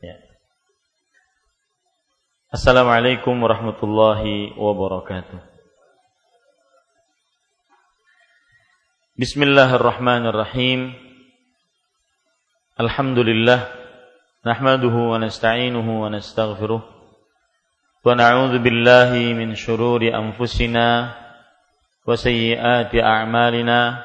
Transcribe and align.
Ya. 0.00 0.16
Assalamualaikum 2.48 3.36
warahmatullahi 3.36 4.56
wabarakatuh. 4.56 5.36
Bismillahirrahmanirrahim. 9.20 10.96
Alhamdulillah 12.80 13.68
nahmaduhu 14.40 15.12
wa 15.12 15.20
nasta'inuhu 15.20 16.00
wa 16.00 16.08
nastaghfiruh 16.08 16.80
wa 16.80 18.08
na'udzu 18.16 18.56
billahi 18.56 19.36
min 19.36 19.52
shururi 19.52 20.16
anfusina 20.16 21.12
wa 22.08 22.16
sayyiati 22.16 23.04
a'malina 23.04 24.00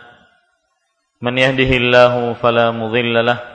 man 1.24 1.40
yahdihillahu 1.40 2.36
fala 2.44 2.76
mudilla 2.76 3.24
lahu 3.24 3.55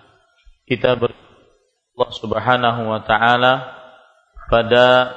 kita 0.65 0.97
ber 0.97 1.11
Allah 1.97 2.11
Subhanahu 2.17 2.81
wa 2.87 3.01
taala 3.03 3.53
pada 4.49 5.13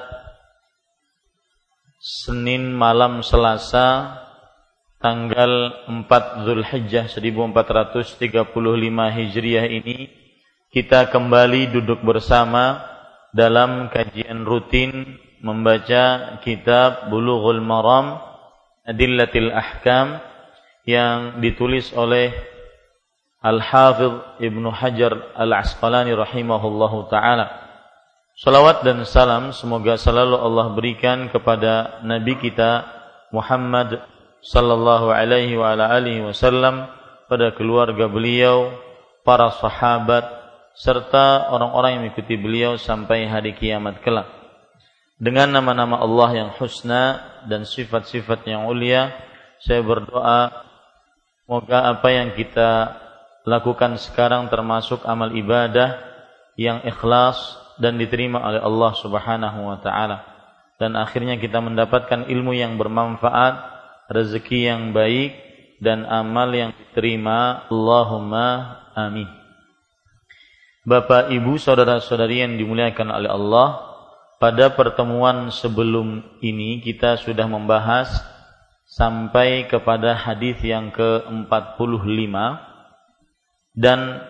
Senin 2.04 2.76
malam 2.76 3.24
Selasa 3.24 4.20
tanggal 5.00 5.84
4 5.88 6.44
Zulhijjah 6.44 7.08
1435 7.08 8.44
Hijriah 8.92 9.66
ini 9.68 10.12
kita 10.68 11.08
kembali 11.08 11.72
duduk 11.72 12.04
bersama 12.04 12.84
dalam 13.32 13.88
kajian 13.88 14.44
rutin 14.44 15.16
membaca 15.40 16.36
kitab 16.44 17.08
Bulughul 17.08 17.64
Maram 17.64 18.20
Adillatil 18.84 19.48
Ahkam 19.48 20.20
yang 20.84 21.40
ditulis 21.40 21.88
oleh 21.96 22.53
Al-Hafidh 23.44 24.40
Ibnu 24.40 24.72
Hajar 24.72 25.36
Al-Asqalani 25.36 26.16
rahimahullahu 26.16 27.12
taala. 27.12 27.60
Salawat 28.40 28.80
dan 28.82 29.04
salam 29.04 29.52
semoga 29.52 30.00
selalu 30.00 30.40
Allah 30.40 30.72
berikan 30.72 31.28
kepada 31.28 32.00
nabi 32.02 32.40
kita 32.40 32.88
Muhammad 33.30 34.00
sallallahu 34.40 35.12
alaihi 35.12 35.60
wa 35.60 35.76
ala 35.76 35.92
alihi 35.92 36.24
wasallam 36.24 36.88
pada 37.28 37.52
keluarga 37.52 38.08
beliau, 38.08 38.72
para 39.28 39.52
sahabat 39.60 40.24
serta 40.74 41.52
orang-orang 41.52 42.00
yang 42.00 42.02
mengikuti 42.08 42.34
beliau 42.40 42.80
sampai 42.80 43.28
hari 43.28 43.52
kiamat 43.54 44.00
kelak. 44.00 44.26
Dengan 45.20 45.52
nama-nama 45.60 46.00
Allah 46.00 46.30
yang 46.32 46.50
husna 46.58 47.22
dan 47.46 47.62
sifat-sifat 47.68 48.48
yang 48.50 48.66
ulia, 48.66 49.14
saya 49.62 49.84
berdoa 49.84 50.50
semoga 51.44 51.92
apa 51.92 52.08
yang 52.10 52.34
kita 52.34 53.03
lakukan 53.44 54.00
sekarang 54.00 54.48
termasuk 54.48 55.04
amal 55.04 55.32
ibadah 55.32 56.00
yang 56.56 56.80
ikhlas 56.82 57.36
dan 57.76 58.00
diterima 58.00 58.40
oleh 58.40 58.60
Allah 58.60 58.92
Subhanahu 58.96 59.58
wa 59.68 59.78
taala 59.78 60.34
dan 60.78 60.98
akhirnya 60.98 61.38
kita 61.38 61.62
mendapatkan 61.62 62.26
ilmu 62.26 62.52
yang 62.54 62.74
bermanfaat, 62.74 63.54
rezeki 64.10 64.58
yang 64.66 64.82
baik 64.90 65.38
dan 65.78 66.02
amal 66.04 66.50
yang 66.50 66.74
diterima. 66.74 67.66
Allahumma 67.70 68.80
amin. 68.98 69.30
Bapak, 70.84 71.32
Ibu, 71.32 71.56
saudara-saudari 71.56 72.44
yang 72.44 72.60
dimuliakan 72.60 73.08
oleh 73.08 73.30
Allah, 73.32 73.68
pada 74.36 74.68
pertemuan 74.76 75.48
sebelum 75.48 76.20
ini 76.44 76.84
kita 76.84 77.16
sudah 77.16 77.48
membahas 77.48 78.20
sampai 78.84 79.64
kepada 79.64 80.12
hadis 80.12 80.60
yang 80.60 80.92
ke-45 80.92 82.34
dan 83.74 84.22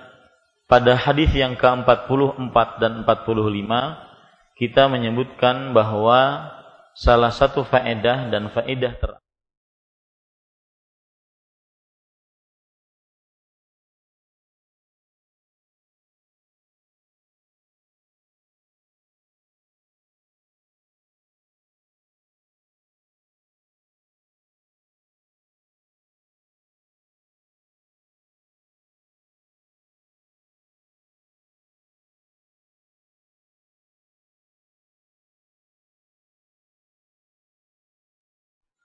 pada 0.65 0.97
hadis 0.97 1.29
yang 1.37 1.55
ke-44 1.61 2.57
dan 2.81 3.05
45 3.05 4.57
kita 4.57 4.89
menyebutkan 4.89 5.77
bahwa 5.77 6.51
salah 6.97 7.31
satu 7.31 7.67
faedah 7.69 8.33
dan 8.33 8.49
faedah 8.49 8.93
ter 8.97 9.24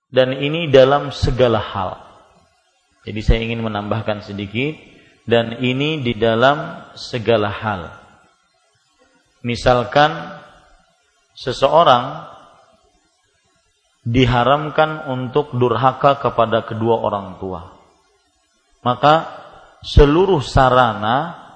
dan 0.10 0.34
ini 0.34 0.70
dalam 0.70 1.14
segala 1.14 1.62
hal. 1.62 2.02
Jadi 3.06 3.20
saya 3.22 3.40
ingin 3.46 3.62
menambahkan 3.62 4.26
sedikit 4.26 4.76
dan 5.30 5.62
ini 5.62 6.02
di 6.02 6.18
dalam 6.18 6.90
segala 6.98 7.50
hal. 7.54 7.82
Misalkan 9.46 10.12
seseorang 11.38 12.28
diharamkan 14.04 15.08
untuk 15.08 15.54
durhaka 15.56 16.18
kepada 16.20 16.66
kedua 16.66 17.00
orang 17.00 17.38
tua. 17.38 17.78
Maka 18.82 19.28
seluruh 19.86 20.42
sarana 20.44 21.50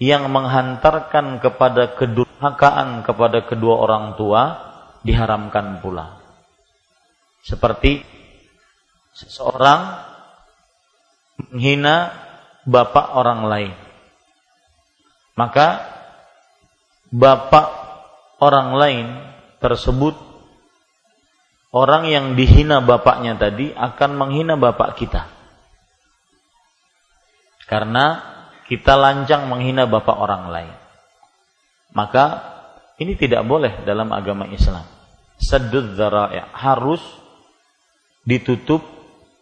yang 0.00 0.32
menghantarkan 0.32 1.44
kepada 1.44 1.92
kedurhakaan 1.92 3.04
kepada 3.04 3.44
kedua 3.44 3.84
orang 3.84 4.16
tua 4.16 4.42
diharamkan 5.04 5.84
pula. 5.84 6.19
Seperti 7.40 8.04
seseorang 9.16 9.80
menghina 11.40 12.12
bapak 12.68 13.16
orang 13.16 13.40
lain. 13.48 13.72
Maka 15.36 15.88
bapak 17.08 17.66
orang 18.44 18.76
lain 18.76 19.06
tersebut 19.60 20.14
orang 21.72 22.08
yang 22.08 22.26
dihina 22.36 22.84
bapaknya 22.84 23.36
tadi 23.40 23.72
akan 23.72 24.10
menghina 24.16 24.54
bapak 24.60 25.00
kita. 25.00 25.26
Karena 27.64 28.18
kita 28.66 28.98
lancang 28.98 29.46
menghina 29.46 29.86
bapak 29.86 30.16
orang 30.18 30.50
lain. 30.50 30.74
Maka 31.94 32.24
ini 32.98 33.14
tidak 33.18 33.42
boleh 33.46 33.82
dalam 33.86 34.10
agama 34.14 34.46
Islam. 34.50 34.86
saddud 35.40 35.96
dzara'i 35.96 36.52
harus 36.52 37.00
ditutup 38.30 38.86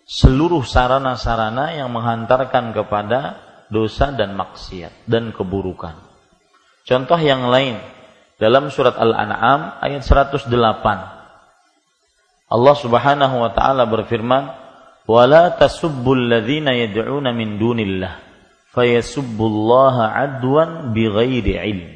seluruh 0.09 0.65
sarana-sarana 0.65 1.77
yang 1.77 1.93
menghantarkan 1.93 2.73
kepada 2.73 3.37
dosa 3.69 4.09
dan 4.17 4.33
maksiat 4.33 5.05
dan 5.05 5.37
keburukan. 5.37 5.93
Contoh 6.89 7.21
yang 7.21 7.53
lain 7.53 7.77
dalam 8.41 8.73
surat 8.73 8.97
Al-An'am 8.97 9.77
ayat 9.85 10.01
108. 10.01 10.49
Allah 12.49 12.77
Subhanahu 12.81 13.45
wa 13.45 13.53
taala 13.53 13.85
berfirman, 13.85 14.49
"Wala 15.05 15.53
tasubbul 15.53 16.33
ladzina 16.33 16.73
yad'una 16.73 17.37
min 17.37 17.61
dunillah 17.61 18.17
fayasubbullaha 18.73 20.17
adwan 20.17 20.97
bighairi 20.97 21.61
ilm." 21.61 21.93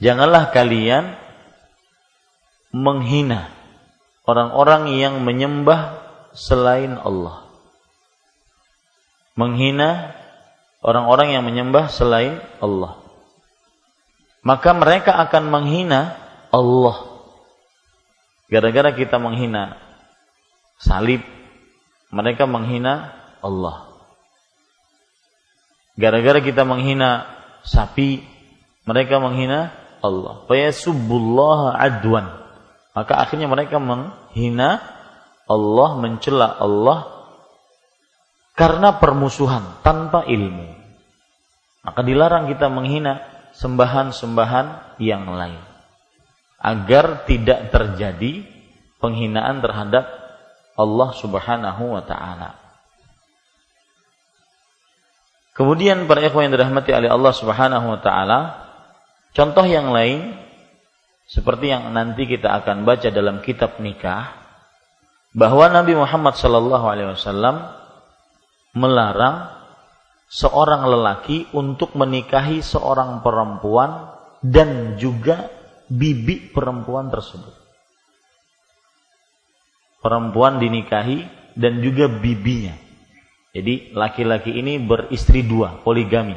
Janganlah 0.00 0.48
kalian 0.56 1.20
menghina 2.72 3.52
orang-orang 4.24 4.96
yang 4.96 5.20
menyembah 5.20 6.03
selain 6.34 6.98
Allah. 6.98 7.46
Menghina 9.34 10.14
orang-orang 10.82 11.34
yang 11.34 11.42
menyembah 11.46 11.90
selain 11.90 12.38
Allah. 12.62 13.00
Maka 14.44 14.76
mereka 14.76 15.16
akan 15.16 15.48
menghina 15.48 16.14
Allah. 16.52 17.24
Gara-gara 18.52 18.92
kita 18.92 19.16
menghina 19.16 19.80
salib, 20.76 21.24
mereka 22.12 22.44
menghina 22.44 23.16
Allah. 23.40 23.88
Gara-gara 25.96 26.44
kita 26.44 26.62
menghina 26.68 27.24
sapi, 27.64 28.20
mereka 28.84 29.16
menghina 29.16 29.72
Allah. 30.04 30.44
Fayasubbullaha 30.44 31.72
adwan 31.80 32.44
maka 32.94 33.18
akhirnya 33.18 33.50
mereka 33.50 33.82
menghina 33.82 34.78
Allah, 35.44 35.90
mencela 36.00 36.56
Allah 36.56 37.14
karena 38.54 38.96
permusuhan 38.96 39.82
tanpa 39.82 40.24
ilmu. 40.24 40.72
Maka 41.84 42.00
dilarang 42.00 42.48
kita 42.48 42.72
menghina 42.72 43.20
sembahan-sembahan 43.52 44.96
yang 45.02 45.28
lain 45.28 45.60
agar 46.64 47.28
tidak 47.28 47.68
terjadi 47.68 48.40
penghinaan 48.96 49.60
terhadap 49.60 50.08
Allah 50.80 51.10
Subhanahu 51.12 51.92
wa 51.92 52.02
taala. 52.08 52.56
Kemudian 55.54 56.08
para 56.10 56.24
ikhwan 56.24 56.50
yang 56.50 56.56
dirahmati 56.56 56.90
oleh 56.90 57.12
Allah 57.12 57.32
Subhanahu 57.36 57.86
wa 57.94 58.00
taala, 58.00 58.40
contoh 59.36 59.62
yang 59.68 59.92
lain 59.92 60.40
seperti 61.28 61.68
yang 61.70 61.92
nanti 61.92 62.26
kita 62.26 62.64
akan 62.64 62.88
baca 62.88 63.12
dalam 63.12 63.44
kitab 63.44 63.78
nikah 63.78 64.43
bahwa 65.34 65.66
Nabi 65.68 65.98
Muhammad 65.98 66.38
Wasallam 66.38 67.56
melarang 68.74 69.50
seorang 70.30 70.86
lelaki 70.86 71.50
untuk 71.52 71.98
menikahi 71.98 72.62
seorang 72.62 73.20
perempuan 73.20 74.14
dan 74.40 74.96
juga 74.96 75.50
bibi 75.90 76.54
perempuan 76.54 77.10
tersebut. 77.10 77.54
Perempuan 80.00 80.62
dinikahi 80.62 81.26
dan 81.58 81.82
juga 81.82 82.06
bibinya. 82.06 82.76
Jadi 83.54 83.94
laki-laki 83.94 84.54
ini 84.54 84.78
beristri 84.82 85.46
dua, 85.46 85.82
poligami. 85.82 86.34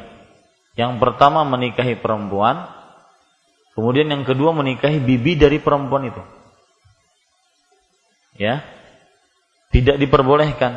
Yang 0.78 0.92
pertama 1.02 1.42
menikahi 1.42 1.98
perempuan, 1.98 2.78
Kemudian 3.78 4.10
yang 4.10 4.26
kedua 4.26 4.50
menikahi 4.50 4.98
bibi 4.98 5.38
dari 5.38 5.62
perempuan 5.62 6.10
itu. 6.10 6.18
Ya. 8.34 8.66
Tidak 9.78 9.94
diperbolehkan. 9.94 10.72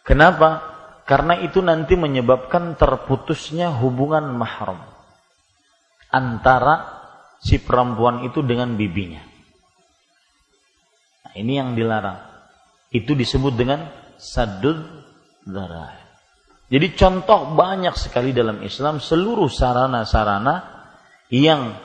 Kenapa? 0.00 0.64
Karena 1.04 1.36
itu 1.44 1.60
nanti 1.60 2.00
menyebabkan 2.00 2.80
terputusnya 2.80 3.76
hubungan 3.76 4.32
mahram 4.32 4.80
antara 6.08 6.96
si 7.44 7.60
perempuan 7.60 8.24
itu 8.24 8.40
dengan 8.40 8.72
bibinya. 8.72 9.20
Nah, 11.28 11.34
ini 11.36 11.52
yang 11.60 11.76
dilarang. 11.76 12.24
Itu 12.88 13.12
disebut 13.12 13.52
dengan 13.52 13.84
sadud 14.16 14.80
darah. 15.44 15.92
Jadi 16.72 16.96
contoh 16.98 17.52
banyak 17.52 17.94
sekali 17.94 18.32
dalam 18.32 18.64
Islam 18.64 18.98
seluruh 18.98 19.46
sarana-sarana 19.46 20.88
yang 21.30 21.76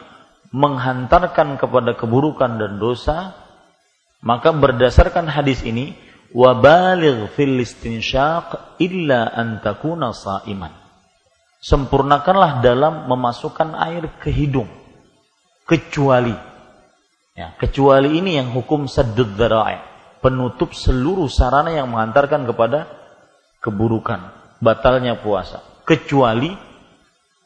menghantarkan 0.50 1.62
kepada 1.62 1.94
keburukan 1.94 2.58
dan 2.58 2.82
dosa, 2.82 3.38
maka 4.26 4.50
berdasarkan 4.50 5.30
hadis 5.30 5.62
ini, 5.62 5.94
wabaligh 6.32 7.32
fil 7.36 7.60
istinsyaq 7.60 8.80
illa 8.80 9.32
an 9.32 9.60
takuna 9.60 10.16
sa'iman. 10.16 10.72
Sempurnakanlah 11.62 12.66
dalam 12.66 13.06
memasukkan 13.06 13.78
air 13.78 14.10
ke 14.18 14.34
hidung 14.34 14.68
kecuali 15.70 16.34
ya, 17.38 17.54
kecuali 17.56 18.18
ini 18.18 18.42
yang 18.42 18.50
hukum 18.52 18.90
saddud 18.90 19.38
dzara'i, 19.38 19.78
penutup 20.20 20.74
seluruh 20.74 21.30
sarana 21.30 21.72
yang 21.72 21.94
menghantarkan 21.94 22.50
kepada 22.50 22.90
keburukan, 23.62 24.34
batalnya 24.58 25.22
puasa, 25.22 25.62
kecuali 25.86 26.50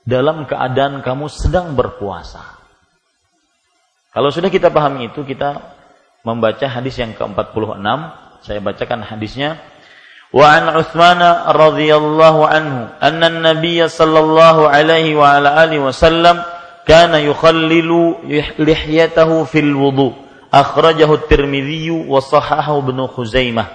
dalam 0.07 0.47
keadaan 0.47 1.03
kamu 1.03 1.27
sedang 1.27 1.75
berpuasa. 1.75 2.55
Kalau 4.15 4.31
sudah 4.31 4.47
kita 4.47 4.71
pahami 4.71 5.11
itu, 5.11 5.27
kita 5.27 5.75
membaca 6.23 6.65
hadis 6.71 6.95
yang 6.95 7.11
ke-46. 7.19 8.24
Saya 8.45 8.61
bacakan 8.61 9.01
hadisnya. 9.01 9.57
Wa 10.29 10.53
an 10.53 10.77
Uthman 10.77 11.17
radhiyallahu 11.49 12.45
anhu 12.45 12.93
anna 13.01 13.25
an-nabiy 13.25 13.81
sallallahu 13.89 14.69
alaihi 14.69 15.17
wa 15.17 15.33
ala 15.33 15.57
alihi 15.65 15.81
wasallam 15.81 16.45
kana 16.85 17.25
yukhallilu 17.25 18.21
lihyatahu 18.61 19.49
fil 19.49 19.73
wudu. 19.73 20.13
Akhrajahu 20.53 21.25
at-Tirmidzi 21.25 21.89
wa 22.05 22.21
sahahahu 22.21 22.85
Ibnu 22.85 23.09
Khuzaimah. 23.09 23.65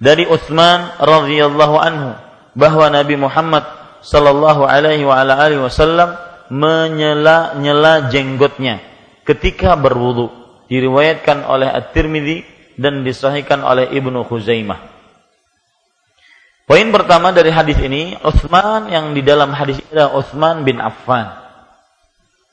Dari 0.00 0.24
Uthman 0.24 0.96
radhiyallahu 0.96 1.76
anhu 1.76 2.16
bahwa 2.56 2.88
Nabi 2.88 3.20
Muhammad 3.20 3.68
sallallahu 4.00 4.64
alaihi 4.64 5.04
wa 5.04 5.20
ala 5.20 5.36
alihi 5.36 5.60
wasallam 5.60 6.16
menyela-nyela 6.48 8.08
jenggotnya 8.08 8.80
ketika 9.28 9.76
berwudu 9.76 10.32
diriwayatkan 10.72 11.44
oleh 11.44 11.68
At-Tirmidzi 11.68 12.55
dan 12.76 13.02
disahihkan 13.04 13.64
oleh 13.64 13.88
Ibnu 13.92 14.24
Khuzaimah. 14.28 14.96
Poin 16.66 16.88
pertama 16.90 17.30
dari 17.30 17.54
hadis 17.54 17.78
ini, 17.78 18.18
Utsman 18.26 18.90
yang 18.90 19.14
di 19.14 19.22
dalam 19.22 19.54
hadis 19.54 19.78
ini 19.78 19.88
adalah 19.94 20.18
Utsman 20.18 20.66
bin 20.66 20.82
Affan. 20.82 21.30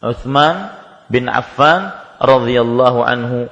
Utsman 0.05 0.69
bin 1.09 1.25
Affan 1.25 1.89
radhiyallahu 2.21 2.99
anhu 3.01 3.49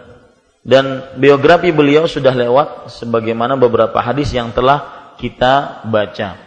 dan 0.62 1.18
biografi 1.18 1.74
beliau 1.74 2.06
sudah 2.06 2.30
lewat 2.38 2.94
sebagaimana 2.94 3.58
beberapa 3.58 3.98
hadis 4.06 4.30
yang 4.38 4.54
telah 4.54 5.14
kita 5.18 5.82
baca. 5.90 6.38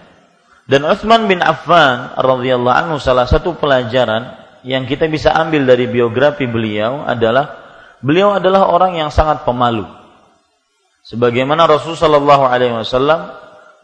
Dan 0.64 0.86
Utsman 0.86 1.26
bin 1.26 1.42
Affan 1.42 2.14
radhiyallahu 2.14 2.76
anhu 2.86 2.96
salah 3.02 3.26
satu 3.26 3.58
pelajaran 3.58 4.38
yang 4.62 4.86
kita 4.86 5.10
bisa 5.10 5.34
ambil 5.34 5.66
dari 5.66 5.90
biografi 5.90 6.46
beliau 6.46 7.02
adalah 7.02 7.60
beliau 7.98 8.38
adalah 8.38 8.70
orang 8.70 8.94
yang 8.94 9.10
sangat 9.10 9.42
pemalu. 9.42 10.03
Sebagaimana 11.04 11.68
Rasulullah 11.68 12.16
Shallallahu 12.16 12.44
Alaihi 12.48 12.72
Wasallam 12.72 13.28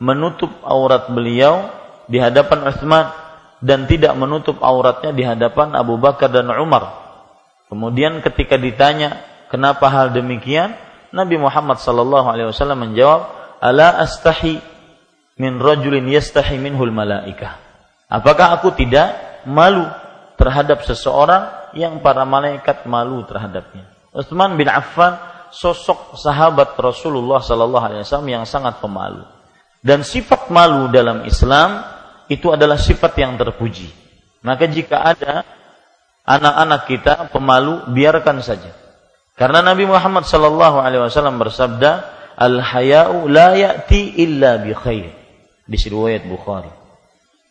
menutup 0.01 0.49
aurat 0.65 1.13
beliau 1.13 1.69
di 2.09 2.17
hadapan 2.17 2.65
Utsman 2.65 3.13
dan 3.61 3.85
tidak 3.85 4.17
menutup 4.17 4.57
auratnya 4.65 5.13
di 5.13 5.21
hadapan 5.21 5.77
Abu 5.77 6.01
Bakar 6.01 6.33
dan 6.33 6.49
Umar. 6.49 6.97
Kemudian 7.69 8.25
ketika 8.25 8.57
ditanya 8.57 9.21
kenapa 9.53 9.93
hal 9.93 10.17
demikian, 10.17 10.73
Nabi 11.13 11.37
Muhammad 11.37 11.77
Shallallahu 11.85 12.25
Alaihi 12.25 12.49
Wasallam 12.49 12.89
menjawab, 12.89 13.29
"Ala 13.61 14.01
astahi 14.01 14.57
min 15.37 15.61
rajulin 15.61 16.09
yastahi 16.09 16.57
minhul 16.57 16.89
malaikah." 16.89 17.61
Apakah 18.09 18.57
aku 18.57 18.73
tidak 18.75 19.13
malu 19.45 19.85
terhadap 20.41 20.89
seseorang 20.89 21.77
yang 21.77 22.01
para 22.01 22.25
malaikat 22.25 22.89
malu 22.89 23.23
terhadapnya. 23.29 23.85
Utsman 24.11 24.57
bin 24.57 24.67
Affan 24.67 25.21
sosok 25.51 26.17
sahabat 26.19 26.79
Rasulullah 26.79 27.43
sallallahu 27.43 27.85
alaihi 27.85 28.03
wasallam 28.07 28.31
yang 28.31 28.45
sangat 28.47 28.79
pemalu. 28.79 29.27
Dan 29.81 30.05
sifat 30.05 30.53
malu 30.53 30.91
dalam 30.93 31.25
Islam 31.25 31.83
itu 32.31 32.53
adalah 32.53 32.77
sifat 32.77 33.17
yang 33.19 33.35
terpuji. 33.35 33.91
Maka 34.47 34.69
jika 34.71 35.03
ada 35.03 35.45
anak-anak 36.25 36.81
kita 36.87 37.15
pemalu, 37.33 37.91
biarkan 37.93 38.41
saja. 38.45 38.73
Karena 39.35 39.65
Nabi 39.65 39.89
Muhammad 39.89 40.29
sallallahu 40.29 40.79
alaihi 40.85 41.03
wasallam 41.03 41.41
bersabda, 41.41 41.91
"Al 42.37 42.61
haya'u 42.61 43.27
la 43.27 43.57
ya'ti 43.57 44.21
illa 44.21 44.61
bi 44.61 44.77
khair." 44.77 45.17
Di 45.65 45.77
riwayat 45.87 46.27
Bukhari. 46.27 46.71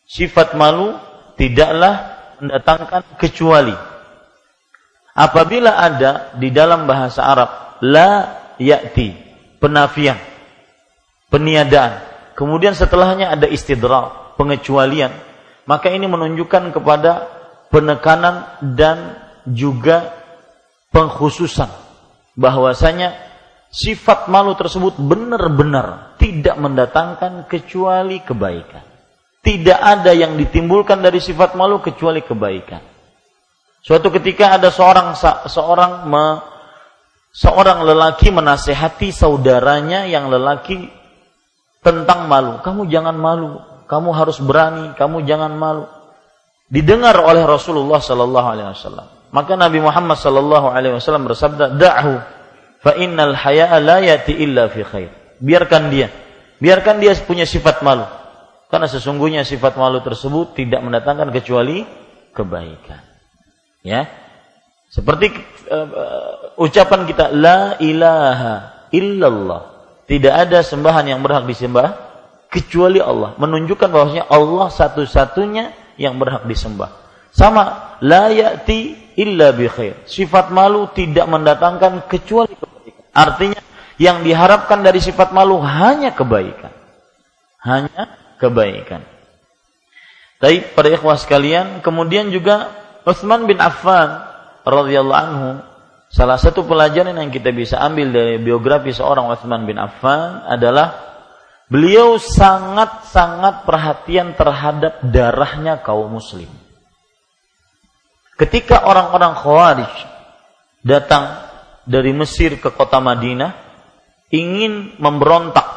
Sifat 0.03 0.53
malu 0.53 0.91
tidaklah 1.39 2.19
mendatangkan 2.43 3.15
kecuali 3.15 3.75
apabila 5.15 5.75
ada 5.75 6.35
di 6.35 6.51
dalam 6.51 6.87
bahasa 6.87 7.23
Arab 7.23 7.51
la 7.83 8.39
ya'ti. 8.59 9.15
Penafian. 9.59 10.15
Peniadaan. 11.27 12.05
Kemudian 12.35 12.71
setelahnya 12.71 13.35
ada 13.35 13.45
istidra 13.45 14.33
pengecualian. 14.39 15.11
Maka 15.67 15.91
ini 15.91 16.07
menunjukkan 16.07 16.71
kepada 16.71 17.27
penekanan 17.69 18.59
dan 18.73 19.19
juga 19.43 20.15
pengkhususan. 20.95 21.69
Bahwasanya 22.39 23.13
sifat 23.69 24.31
malu 24.31 24.57
tersebut 24.57 24.97
benar-benar 24.97 26.17
tidak 26.17 26.55
mendatangkan 26.57 27.45
kecuali 27.45 28.23
kebaikan. 28.23 28.83
Tidak 29.39 29.79
ada 29.79 30.11
yang 30.11 30.35
ditimbulkan 30.35 30.99
dari 30.99 31.23
sifat 31.23 31.55
malu 31.55 31.79
kecuali 31.79 32.19
kebaikan. 32.19 32.83
Suatu 33.79 34.11
ketika 34.11 34.59
ada 34.59 34.67
seorang 34.67 35.15
seorang 35.47 36.03
me, 36.11 36.25
seorang 37.39 37.87
lelaki 37.87 38.35
menasehati 38.35 39.15
saudaranya 39.15 40.03
yang 40.03 40.27
lelaki 40.27 40.91
tentang 41.79 42.27
malu. 42.27 42.59
Kamu 42.59 42.91
jangan 42.91 43.15
malu, 43.15 43.63
kamu 43.87 44.09
harus 44.11 44.43
berani, 44.43 44.91
kamu 44.99 45.23
jangan 45.23 45.55
malu. 45.55 45.87
Didengar 46.67 47.15
oleh 47.23 47.47
Rasulullah 47.47 48.03
sallallahu 48.03 48.47
alaihi 48.51 48.69
wasallam. 48.75 49.07
Maka 49.31 49.55
Nabi 49.55 49.79
Muhammad 49.79 50.19
sallallahu 50.19 50.67
alaihi 50.69 50.99
wasallam 50.99 51.25
bersabda, 51.25 51.79
"Da'hu 51.79 52.13
fa 52.83 52.91
innal 52.99 53.33
haya'a 53.33 53.79
la 53.79 54.03
yati 54.03 54.35
illa 54.35 54.67
fi 54.67 54.83
khair." 54.83 55.09
Biarkan 55.39 55.87
dia. 55.89 56.11
Biarkan 56.59 56.99
dia 56.99 57.15
punya 57.23 57.47
sifat 57.47 57.81
malu. 57.81 58.03
Karena 58.69 58.85
sesungguhnya 58.85 59.47
sifat 59.47 59.79
malu 59.79 60.03
tersebut 60.03 60.53
tidak 60.53 60.83
mendatangkan 60.83 61.33
kecuali 61.33 61.87
kebaikan. 62.35 63.01
Ya. 63.81 64.05
Seperti 64.93 65.33
uh, 65.69 65.89
ucapan 66.59 67.07
kita 67.07 67.31
la 67.31 67.79
ilaha 67.79 68.85
illallah. 68.91 69.61
Tidak 70.03 70.33
ada 70.33 70.59
sembahan 70.59 71.07
yang 71.07 71.23
berhak 71.23 71.47
disembah 71.47 71.95
kecuali 72.51 72.99
Allah. 72.99 73.37
Menunjukkan 73.39 73.87
bahwasanya 73.87 74.25
Allah 74.27 74.67
satu-satunya 74.67 75.95
yang 75.95 76.19
berhak 76.19 76.43
disembah. 76.49 76.91
Sama 77.31 77.95
la 78.03 78.33
ya'ti 78.33 79.13
illa 79.15 79.53
bi 79.53 79.69
khair. 79.69 80.01
Sifat 80.09 80.49
malu 80.49 80.89
tidak 80.91 81.29
mendatangkan 81.29 82.09
kecuali 82.09 82.57
kebaikan. 82.57 83.05
Artinya 83.13 83.61
yang 84.01 84.25
diharapkan 84.25 84.81
dari 84.81 84.97
sifat 84.97 85.29
malu 85.29 85.61
hanya 85.61 86.11
kebaikan. 86.11 86.73
Hanya 87.61 88.17
kebaikan. 88.41 89.05
Tapi 90.39 90.73
pada 90.73 90.89
ikhwah 90.89 91.19
sekalian, 91.19 91.83
kemudian 91.83 92.31
juga 92.31 92.71
Utsman 93.03 93.45
bin 93.45 93.59
Affan 93.59 94.23
radhiyallahu 94.63 95.19
anhu 95.19 95.68
salah 96.09 96.41
satu 96.41 96.65
pelajaran 96.65 97.15
yang 97.15 97.29
kita 97.29 97.53
bisa 97.53 97.77
ambil 97.79 98.09
dari 98.09 98.35
biografi 98.41 98.91
seorang 98.91 99.29
Utsman 99.29 99.63
bin 99.63 99.77
Affan 99.77 100.43
adalah 100.49 101.09
beliau 101.69 102.17
sangat-sangat 102.17 103.63
perhatian 103.63 104.33
terhadap 104.33 105.05
darahnya 105.05 105.79
kaum 105.79 106.09
muslim. 106.09 106.49
Ketika 108.35 108.89
orang-orang 108.89 109.33
Khawarij 109.37 109.95
datang 110.81 111.45
dari 111.85 112.15
Mesir 112.15 112.57
ke 112.57 112.73
kota 112.73 112.97
Madinah 112.97 113.51
ingin 114.33 114.97
memberontak 114.97 115.67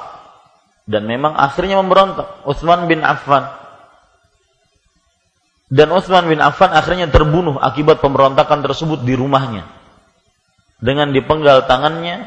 dan 0.89 1.07
memang 1.07 1.37
akhirnya 1.37 1.79
memberontak 1.83 2.47
Utsman 2.49 2.87
bin 2.87 3.03
Affan 3.03 3.63
dan 5.73 5.89
Utsman 5.89 6.29
bin 6.29 6.45
Affan 6.45 6.69
akhirnya 6.69 7.09
terbunuh 7.09 7.57
akibat 7.57 8.05
pemberontakan 8.05 8.61
tersebut 8.61 9.09
di 9.09 9.17
rumahnya. 9.17 9.82
Dengan 10.83 11.15
dipenggal 11.15 11.71
tangannya, 11.71 12.27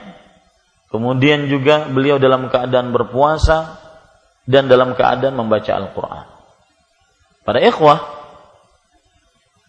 kemudian 0.87 1.51
juga 1.51 1.91
beliau 1.91 2.15
dalam 2.15 2.47
keadaan 2.47 2.95
berpuasa 2.95 3.83
dan 4.47 4.71
dalam 4.71 4.95
keadaan 4.95 5.35
membaca 5.35 5.75
Al-Qur'an. 5.75 6.25
Pada 7.43 7.59
ikhwah, 7.59 7.99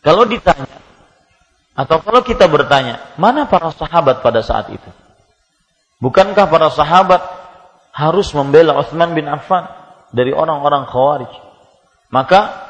kalau 0.06 0.22
ditanya 0.30 0.78
atau 1.74 1.98
kalau 1.98 2.22
kita 2.22 2.46
bertanya, 2.46 3.02
mana 3.18 3.50
para 3.50 3.74
sahabat 3.74 4.22
pada 4.22 4.40
saat 4.40 4.70
itu? 4.70 4.90
Bukankah 5.98 6.46
para 6.46 6.70
sahabat 6.70 7.20
harus 7.90 8.30
membela 8.32 8.78
Utsman 8.78 9.12
bin 9.18 9.26
Affan 9.26 9.66
dari 10.14 10.30
orang-orang 10.30 10.86
Khawarij? 10.86 11.32
Maka 12.14 12.66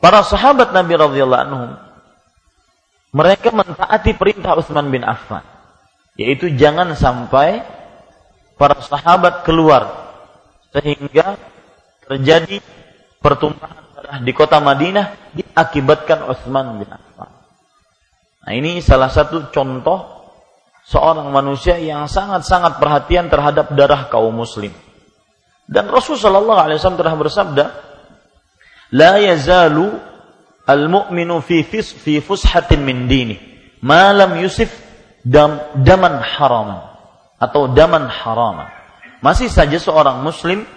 Para 0.00 0.24
sahabat 0.24 0.72
Nabi 0.72 0.96
radhiyallahu 0.96 1.44
anhum 1.44 1.70
mereka 3.10 3.50
mentaati 3.50 4.14
perintah 4.14 4.54
Utsman 4.54 4.90
bin 4.90 5.02
Affan 5.02 5.42
yaitu 6.18 6.52
jangan 6.54 6.92
sampai 6.94 7.64
para 8.60 8.76
sahabat 8.82 9.46
keluar 9.46 10.12
sehingga 10.70 11.40
terjadi 12.06 12.60
pertumpahan 13.18 13.90
darah 13.96 14.18
di 14.20 14.32
kota 14.34 14.58
Madinah 14.58 15.32
diakibatkan 15.32 16.28
Utsman 16.28 16.82
bin 16.82 16.90
Affan. 16.90 17.30
Nah, 18.40 18.52
ini 18.56 18.82
salah 18.82 19.12
satu 19.12 19.52
contoh 19.54 20.20
seorang 20.88 21.30
manusia 21.30 21.78
yang 21.78 22.10
sangat-sangat 22.10 22.82
perhatian 22.82 23.30
terhadap 23.30 23.70
darah 23.78 24.10
kaum 24.10 24.34
muslim. 24.34 24.74
Dan 25.70 25.86
Rasulullah 25.86 26.66
wasallam 26.66 26.98
telah 26.98 27.14
bersabda, 27.14 27.64
la 28.90 29.22
yazalu 29.22 30.09
al-mu'minu 30.70 31.42
fi 31.42 31.66
fis 31.66 31.90
fi 31.90 32.22
fushatin 32.22 32.86
min 32.86 33.10
dini. 33.10 33.34
Ma 33.82 34.14
lam 34.14 34.38
yusif 34.38 34.70
dam, 35.26 35.58
daman 35.82 36.22
haraman 36.22 36.80
atau 37.40 37.72
daman 37.72 38.06
haraman 38.06 38.68
masih 39.24 39.48
saja 39.48 39.80
seorang 39.80 40.20
muslim 40.20 40.68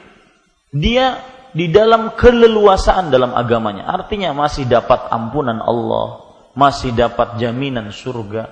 dia 0.72 1.20
di 1.54 1.70
dalam 1.70 2.18
keleluasaan 2.18 3.14
dalam 3.14 3.38
agamanya. 3.38 3.86
Artinya 3.86 4.34
masih 4.34 4.66
dapat 4.66 5.12
ampunan 5.14 5.62
Allah 5.62 6.24
masih 6.54 6.94
dapat 6.94 7.38
jaminan 7.42 7.90
surga. 7.90 8.50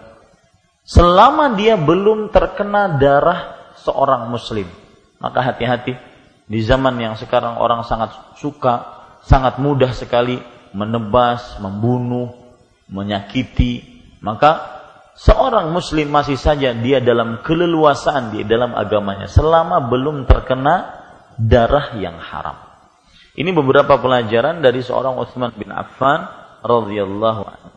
Selama 0.82 1.54
dia 1.54 1.78
belum 1.78 2.34
terkena 2.34 2.98
darah 2.98 3.74
seorang 3.78 4.28
muslim. 4.30 4.66
Maka 5.22 5.54
hati-hati 5.54 5.94
di 6.50 6.60
zaman 6.66 6.98
yang 6.98 7.14
sekarang 7.14 7.62
orang 7.62 7.86
sangat 7.86 8.12
suka 8.42 9.00
sangat 9.22 9.62
mudah 9.62 9.94
sekali 9.94 10.42
menebas, 10.72 11.60
membunuh, 11.60 12.32
menyakiti. 12.92 14.04
Maka 14.20 14.82
seorang 15.16 15.72
muslim 15.72 16.12
masih 16.12 16.36
saja 16.36 16.76
dia 16.76 17.00
dalam 17.00 17.42
keleluasaan 17.44 18.36
di 18.36 18.44
dalam 18.48 18.76
agamanya 18.76 19.28
selama 19.32 19.88
belum 19.92 20.28
terkena 20.28 21.02
darah 21.40 21.96
yang 21.98 22.20
haram. 22.20 22.58
Ini 23.32 23.50
beberapa 23.56 23.96
pelajaran 23.96 24.60
dari 24.60 24.84
seorang 24.84 25.16
Utsman 25.16 25.56
bin 25.56 25.72
Affan 25.72 26.28
radhiyallahu 26.62 27.42
anhu. 27.48 27.70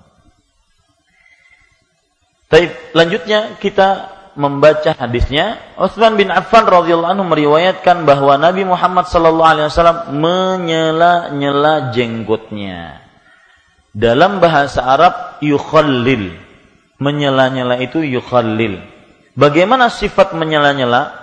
Baik, 2.51 2.71
lanjutnya 2.95 3.59
kita 3.63 4.15
membaca 4.35 4.95
hadisnya, 4.95 5.59
Utsman 5.79 6.19
bin 6.19 6.31
Affan 6.31 6.67
radhiyallahu 6.67 7.13
anhu 7.15 7.27
meriwayatkan 7.27 8.07
bahwa 8.07 8.39
Nabi 8.39 8.67
Muhammad 8.67 9.07
sallallahu 9.07 9.51
alaihi 9.51 9.67
wasallam 9.71 9.99
menyela-nyela 10.19 11.95
jenggotnya. 11.95 13.03
Dalam 13.95 14.43
bahasa 14.43 14.83
Arab 14.83 15.39
yukhallil. 15.39 16.35
Menyela-nyela 16.99 17.79
itu 17.83 18.03
yukhallil. 18.03 18.83
Bagaimana 19.35 19.91
sifat 19.91 20.35
menyela-nyela? 20.35 21.15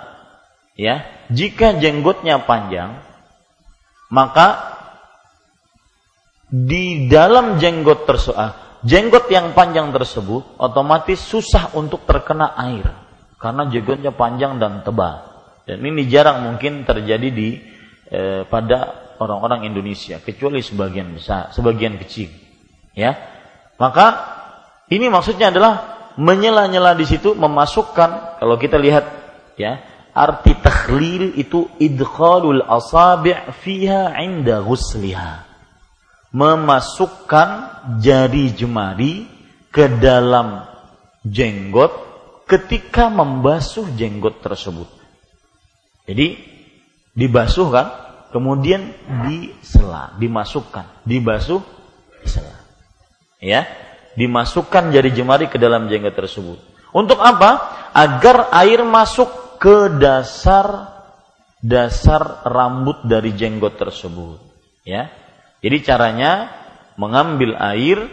Ya, 0.76 1.04
jika 1.28 1.76
jenggotnya 1.76 2.44
panjang, 2.44 2.96
maka 4.12 4.72
di 6.52 7.08
dalam 7.08 7.56
jenggot 7.56 8.04
tersebut 8.04 8.36
ah, 8.36 8.52
jenggot 8.84 9.32
yang 9.32 9.56
panjang 9.56 9.88
tersebut 9.88 10.60
otomatis 10.60 11.16
susah 11.24 11.72
untuk 11.72 12.04
terkena 12.04 12.52
air 12.60 13.01
karena 13.42 13.66
jenggotnya 13.66 14.14
panjang 14.14 14.62
dan 14.62 14.86
tebal. 14.86 15.26
Dan 15.66 15.82
ini 15.82 16.06
jarang 16.06 16.46
mungkin 16.46 16.86
terjadi 16.86 17.28
di 17.34 17.58
eh, 18.06 18.46
pada 18.46 19.10
orang-orang 19.18 19.66
Indonesia 19.66 20.22
kecuali 20.22 20.62
sebagian 20.62 21.10
besar, 21.10 21.50
sebagian 21.50 21.98
kecil. 21.98 22.30
Ya. 22.94 23.18
Maka 23.82 24.06
ini 24.90 25.10
maksudnya 25.10 25.50
adalah 25.50 25.74
menyela-nyela 26.14 26.94
di 26.94 27.06
situ 27.08 27.34
memasukkan 27.34 28.38
kalau 28.38 28.56
kita 28.58 28.78
lihat 28.78 29.04
ya, 29.58 29.82
arti 30.12 30.54
takhlil 30.60 31.34
itu 31.34 31.66
idkhalul 31.82 32.62
asabi' 32.62 33.54
fiha 33.64 34.14
'inda 34.22 34.62
ghusliha. 34.62 35.50
Memasukkan 36.32 37.48
jari 38.00 38.56
jemari 38.56 39.28
ke 39.68 39.88
dalam 40.00 40.64
jenggot 41.24 42.11
ketika 42.46 43.08
membasuh 43.08 43.88
jenggot 43.96 44.42
tersebut. 44.44 44.88
Jadi 46.06 46.38
dibasuh 47.14 47.68
kan, 47.70 47.86
kemudian 48.34 48.92
disela, 49.26 50.16
dimasukkan, 50.18 51.06
dibasuh, 51.06 51.62
disela. 52.24 52.58
Ya. 53.42 53.66
dimasukkan 54.12 54.92
jari 54.92 55.08
jemari 55.16 55.48
ke 55.48 55.56
dalam 55.56 55.88
jenggot 55.88 56.12
tersebut. 56.12 56.60
Untuk 56.92 57.16
apa? 57.16 57.64
Agar 57.96 58.52
air 58.52 58.84
masuk 58.84 59.56
ke 59.56 59.88
dasar 59.96 60.92
dasar 61.62 62.44
rambut 62.44 63.06
dari 63.08 63.32
jenggot 63.32 63.80
tersebut. 63.80 64.42
Ya. 64.84 65.08
Jadi 65.62 65.80
caranya 65.86 66.50
mengambil 66.98 67.54
air 67.56 68.10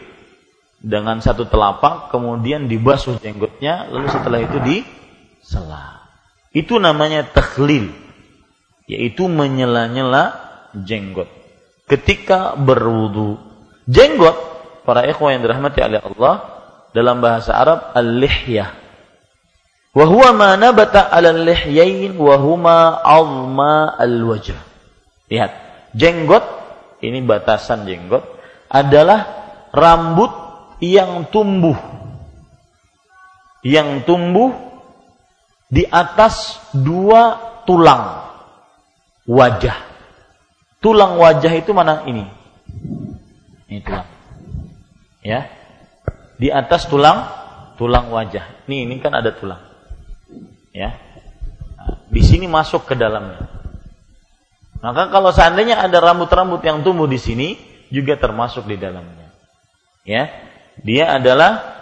dengan 0.80 1.20
satu 1.20 1.48
telapak 1.48 2.12
kemudian 2.12 2.72
dibasuh 2.72 3.20
jenggotnya 3.20 3.92
lalu 3.92 4.08
setelah 4.08 4.40
itu 4.40 4.58
disela. 4.64 6.08
Itu 6.56 6.80
namanya 6.80 7.28
takhlil 7.28 7.92
yaitu 8.90 9.30
menyela-nyela 9.30 10.34
jenggot 10.74 11.30
ketika 11.86 12.58
berwudu. 12.58 13.38
Jenggot 13.90 14.38
para 14.86 15.06
ikhwan 15.06 15.38
yang 15.38 15.44
dirahmati 15.46 15.80
oleh 15.82 16.02
Allah 16.02 16.36
dalam 16.94 17.22
bahasa 17.22 17.54
Arab 17.54 17.94
al-lihyah. 17.94 18.70
Wa 19.94 20.06
huwa 20.06 20.30
ma 20.34 20.50
nabata 20.58 21.10
'ala 21.10 21.34
al-lihyain 21.34 22.14
wa 22.18 22.38
huma 22.38 23.02
'azma 23.02 23.98
al-wajh. 23.98 24.54
Lihat, 25.30 25.52
jenggot 25.98 26.46
ini 27.02 27.22
batasan 27.26 27.86
jenggot 27.90 28.26
adalah 28.70 29.26
rambut 29.74 30.49
yang 30.80 31.28
tumbuh 31.28 31.76
yang 33.64 34.08
tumbuh 34.08 34.56
di 35.70 35.84
atas 35.86 36.58
dua 36.72 37.38
tulang 37.68 38.34
wajah. 39.30 39.78
Tulang 40.80 41.20
wajah 41.20 41.54
itu 41.54 41.72
mana 41.76 42.08
ini? 42.08 42.26
Ini 43.68 43.80
tulang. 43.84 44.08
Ya. 45.22 45.52
Di 46.40 46.48
atas 46.50 46.88
tulang 46.88 47.28
tulang 47.76 48.10
wajah. 48.10 48.66
Ini 48.66 48.88
ini 48.88 48.96
kan 49.04 49.12
ada 49.12 49.36
tulang. 49.36 49.60
Ya. 50.72 50.96
Nah, 51.76 52.08
di 52.08 52.24
sini 52.24 52.48
masuk 52.48 52.88
ke 52.88 52.96
dalamnya. 52.96 53.52
Maka 54.80 55.12
kalau 55.12 55.36
seandainya 55.36 55.84
ada 55.84 56.00
rambut-rambut 56.00 56.64
yang 56.64 56.80
tumbuh 56.88 57.06
di 57.06 57.20
sini 57.20 57.60
juga 57.92 58.16
termasuk 58.16 58.64
di 58.66 58.80
dalamnya. 58.80 59.36
Ya. 60.08 60.49
Dia 60.84 61.20
adalah 61.20 61.80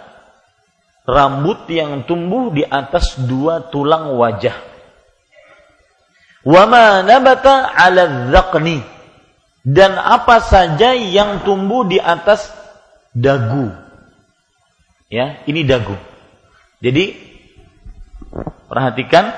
rambut 1.08 1.70
yang 1.72 2.04
tumbuh 2.04 2.52
di 2.52 2.68
atas 2.68 3.16
dua 3.16 3.72
tulang 3.72 4.18
wajah. 4.20 4.56
Wama 6.48 7.04
nabata 7.04 7.72
ala 7.72 8.32
dhaqni. 8.32 8.84
Dan 9.68 10.00
apa 10.00 10.40
saja 10.40 10.96
yang 10.96 11.44
tumbuh 11.44 11.84
di 11.84 12.00
atas 12.00 12.48
dagu. 13.12 13.68
Ya, 15.12 15.44
ini 15.44 15.68
dagu. 15.68 15.96
Jadi 16.80 17.16
perhatikan 18.68 19.36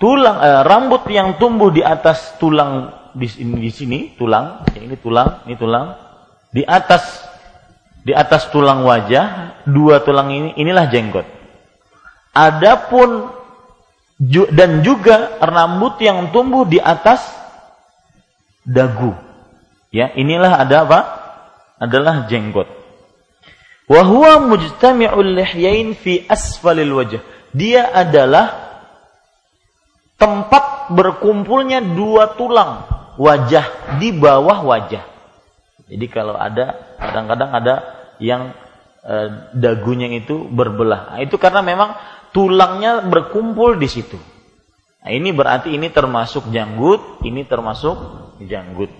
tulang 0.00 0.38
eh, 0.40 0.62
rambut 0.64 1.04
yang 1.12 1.36
tumbuh 1.36 1.68
di 1.68 1.84
atas 1.84 2.36
tulang 2.40 2.92
di 3.12 3.28
di 3.60 3.70
sini 3.70 4.16
tulang, 4.16 4.64
ini 4.76 4.96
tulang, 4.98 5.44
ini 5.44 5.56
tulang 5.56 5.96
di 6.50 6.62
atas 6.66 7.33
di 8.04 8.12
atas 8.12 8.52
tulang 8.52 8.84
wajah, 8.84 9.58
dua 9.64 10.04
tulang 10.04 10.28
ini 10.28 10.50
inilah 10.60 10.92
jenggot. 10.92 11.24
Adapun 12.36 13.32
dan 14.52 14.84
juga 14.84 15.40
rambut 15.40 15.96
yang 16.04 16.28
tumbuh 16.28 16.68
di 16.68 16.76
atas 16.78 17.24
dagu. 18.60 19.16
Ya, 19.88 20.12
inilah 20.12 20.60
ada 20.60 20.84
apa? 20.84 21.00
Adalah 21.80 22.28
jenggot. 22.28 22.68
Wa 23.88 24.00
huwa 24.04 24.52
mujtami'ul 24.52 25.32
lihyain 25.40 25.96
fi 25.96 26.28
asfalil 26.28 26.92
wajah. 26.92 27.22
Dia 27.56 27.88
adalah 27.88 28.52
tempat 30.20 30.92
berkumpulnya 30.92 31.80
dua 31.80 32.36
tulang 32.36 32.84
wajah 33.16 33.96
di 34.00 34.12
bawah 34.12 34.60
wajah. 34.64 35.04
Jadi 35.88 36.06
kalau 36.08 36.34
ada 36.34 36.80
kadang-kadang 37.10 37.50
ada 37.52 37.74
yang 38.18 38.56
e, 39.04 39.14
dagunya 39.54 40.08
itu 40.12 40.48
berbelah. 40.48 41.14
Nah, 41.14 41.20
itu 41.20 41.36
karena 41.36 41.60
memang 41.60 41.94
tulangnya 42.34 43.04
berkumpul 43.04 43.76
di 43.78 43.88
situ. 43.88 44.18
Nah, 45.04 45.10
ini 45.12 45.30
berarti 45.36 45.76
ini 45.76 45.92
termasuk 45.92 46.48
janggut, 46.48 47.20
ini 47.28 47.44
termasuk 47.44 47.96
janggut. 48.40 48.90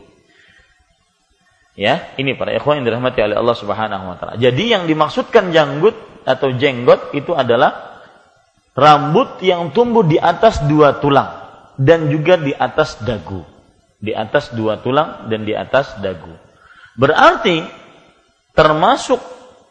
Ya, 1.75 2.15
ini 2.23 2.39
para 2.39 2.55
ikhwan 2.55 2.79
yang 2.79 2.87
dirahmati 2.87 3.19
oleh 3.19 3.35
Allah 3.35 3.57
Subhanahu 3.59 4.05
wa 4.07 4.17
taala. 4.21 4.39
Jadi 4.39 4.71
yang 4.71 4.87
dimaksudkan 4.87 5.51
janggut 5.51 5.97
atau 6.23 6.55
jenggot 6.55 7.11
itu 7.19 7.35
adalah 7.35 7.99
rambut 8.79 9.43
yang 9.43 9.75
tumbuh 9.75 10.07
di 10.07 10.15
atas 10.15 10.63
dua 10.71 11.03
tulang 11.03 11.35
dan 11.75 12.07
juga 12.15 12.39
di 12.39 12.55
atas 12.55 13.03
dagu. 13.03 13.43
Di 13.99 14.15
atas 14.15 14.55
dua 14.55 14.79
tulang 14.79 15.27
dan 15.27 15.43
di 15.43 15.57
atas 15.57 15.99
dagu. 15.99 16.31
Berarti 16.95 17.67
termasuk 18.55 19.19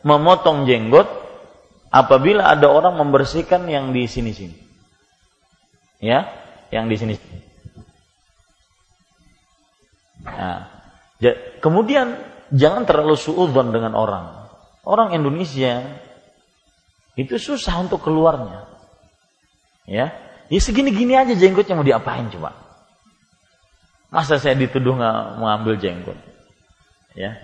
memotong 0.03 0.67
jenggot 0.67 1.07
apabila 1.89 2.51
ada 2.51 2.67
orang 2.67 2.99
membersihkan 2.99 3.65
yang 3.71 3.95
di 3.95 4.05
sini-sini. 4.05 4.55
Ya, 6.03 6.27
yang 6.69 6.91
di 6.91 6.99
sini. 6.99 7.15
Nah, 10.27 10.67
kemudian 11.63 12.19
jangan 12.51 12.83
terlalu 12.83 13.15
suudzon 13.15 13.71
dengan 13.71 13.95
orang. 13.95 14.51
Orang 14.83 15.15
Indonesia 15.15 15.79
itu 17.15 17.39
susah 17.39 17.79
untuk 17.79 18.03
keluarnya. 18.03 18.67
Ya, 19.87 20.11
ya 20.51 20.59
segini-gini 20.59 21.15
aja 21.15 21.31
jenggotnya 21.35 21.79
mau 21.79 21.87
diapain 21.87 22.27
coba? 22.35 22.51
Masa 24.11 24.43
saya 24.43 24.59
dituduh 24.59 24.99
nggak 24.99 25.39
mengambil 25.39 25.79
jenggot? 25.79 26.19
Ya, 27.15 27.39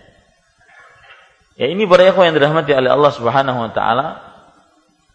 Ya 1.60 1.68
ini 1.68 1.84
para 1.84 2.08
ikhwan 2.08 2.32
yang 2.32 2.40
dirahmati 2.40 2.72
oleh 2.72 2.88
Allah 2.88 3.12
Subhanahu 3.12 3.60
wa 3.68 3.72
taala. 3.76 4.24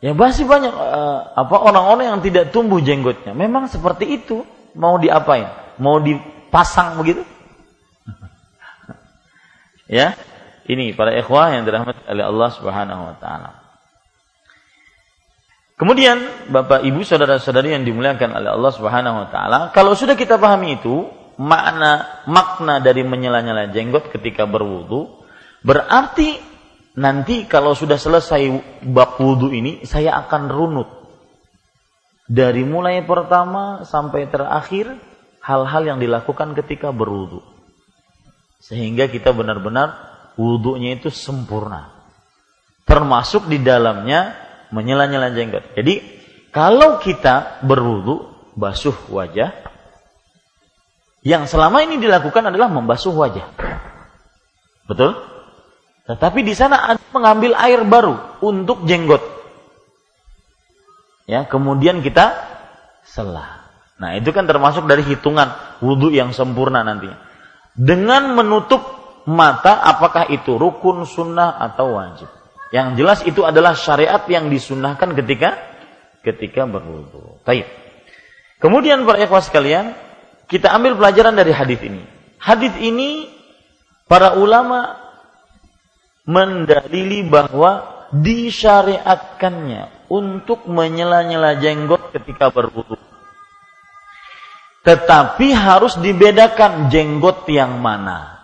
Ya 0.04 0.12
masih 0.12 0.44
banyak 0.44 0.76
uh, 0.76 1.32
apa 1.40 1.56
orang-orang 1.56 2.12
yang 2.12 2.20
tidak 2.20 2.52
tumbuh 2.52 2.84
jenggotnya. 2.84 3.32
Memang 3.32 3.72
seperti 3.72 4.20
itu. 4.20 4.44
Mau 4.76 5.00
diapain? 5.00 5.48
Mau 5.80 6.04
dipasang 6.04 7.00
begitu? 7.00 7.24
ya. 9.88 10.12
Ini 10.68 10.92
para 10.92 11.16
ikhwah 11.16 11.56
yang 11.56 11.64
dirahmati 11.64 12.04
oleh 12.12 12.24
Allah 12.28 12.48
Subhanahu 12.52 13.02
wa 13.08 13.16
taala. 13.16 13.64
Kemudian 15.80 16.20
Bapak 16.52 16.84
Ibu 16.84 17.08
saudara-saudari 17.08 17.72
yang 17.72 17.88
dimuliakan 17.88 18.36
oleh 18.36 18.52
Allah 18.52 18.72
Subhanahu 18.76 19.16
wa 19.24 19.28
taala, 19.32 19.58
kalau 19.72 19.96
sudah 19.96 20.12
kita 20.12 20.36
pahami 20.36 20.76
itu, 20.76 21.08
makna 21.40 22.22
makna 22.28 22.84
dari 22.84 23.00
menyela-nyela 23.02 23.72
jenggot 23.72 24.12
ketika 24.12 24.44
berwudu, 24.44 25.23
Berarti 25.64 26.36
nanti 27.00 27.48
kalau 27.48 27.72
sudah 27.72 27.96
selesai 27.96 28.52
bab 28.84 29.16
wudhu 29.16 29.48
ini, 29.48 29.88
saya 29.88 30.20
akan 30.20 30.52
runut. 30.52 30.88
Dari 32.28 32.64
mulai 32.64 33.00
pertama 33.04 33.84
sampai 33.88 34.28
terakhir, 34.28 35.00
hal-hal 35.40 35.82
yang 35.84 35.98
dilakukan 36.00 36.52
ketika 36.56 36.92
berwudhu. 36.92 37.40
Sehingga 38.60 39.08
kita 39.08 39.32
benar-benar 39.32 39.96
wudhunya 40.36 41.00
itu 41.00 41.08
sempurna. 41.08 41.92
Termasuk 42.84 43.48
di 43.48 43.60
dalamnya 43.60 44.36
menyela-nyela 44.68 45.32
jenggot. 45.32 45.72
Jadi, 45.76 46.00
kalau 46.52 47.00
kita 47.00 47.64
berwudhu, 47.64 48.28
basuh 48.56 48.96
wajah, 49.08 49.52
yang 51.24 51.48
selama 51.48 51.80
ini 51.84 51.96
dilakukan 51.96 52.52
adalah 52.52 52.68
membasuh 52.68 53.12
wajah. 53.16 53.48
Betul? 54.84 55.33
Tetapi 56.04 56.44
di 56.44 56.52
sana 56.52 56.84
ada 56.84 57.00
mengambil 57.16 57.56
air 57.56 57.80
baru 57.88 58.40
untuk 58.44 58.84
jenggot. 58.84 59.24
Ya, 61.24 61.48
kemudian 61.48 62.04
kita 62.04 62.36
selah. 63.08 63.64
Nah, 63.96 64.12
itu 64.20 64.28
kan 64.36 64.44
termasuk 64.44 64.84
dari 64.84 65.00
hitungan 65.00 65.80
wudhu 65.80 66.12
yang 66.12 66.36
sempurna 66.36 66.84
nantinya. 66.84 67.16
Dengan 67.72 68.36
menutup 68.36 68.84
mata, 69.24 69.80
apakah 69.80 70.28
itu 70.28 70.60
rukun, 70.60 71.08
sunnah, 71.08 71.56
atau 71.56 71.96
wajib. 71.96 72.28
Yang 72.74 72.88
jelas 73.00 73.20
itu 73.24 73.40
adalah 73.46 73.72
syariat 73.72 74.20
yang 74.28 74.52
disunnahkan 74.52 75.16
ketika 75.16 75.56
ketika 76.20 76.68
berwudhu. 76.68 77.40
Baik. 77.46 77.64
Kemudian 78.60 79.04
para 79.08 79.20
ikhwas 79.20 79.48
sekalian, 79.48 79.96
kita 80.48 80.72
ambil 80.72 80.96
pelajaran 80.96 81.36
dari 81.36 81.52
hadis 81.52 81.80
ini. 81.80 82.02
Hadis 82.40 82.72
ini 82.80 83.28
para 84.04 84.36
ulama 84.36 85.03
mendalili 86.24 87.24
bahwa 87.28 88.04
disyariatkannya 88.12 90.08
untuk 90.12 90.68
menyela-nyela 90.68 91.60
jenggot 91.60 92.12
ketika 92.12 92.52
berwudu. 92.52 92.96
Tetapi 94.84 95.48
harus 95.56 95.96
dibedakan 95.96 96.92
jenggot 96.92 97.48
yang 97.48 97.80
mana. 97.80 98.36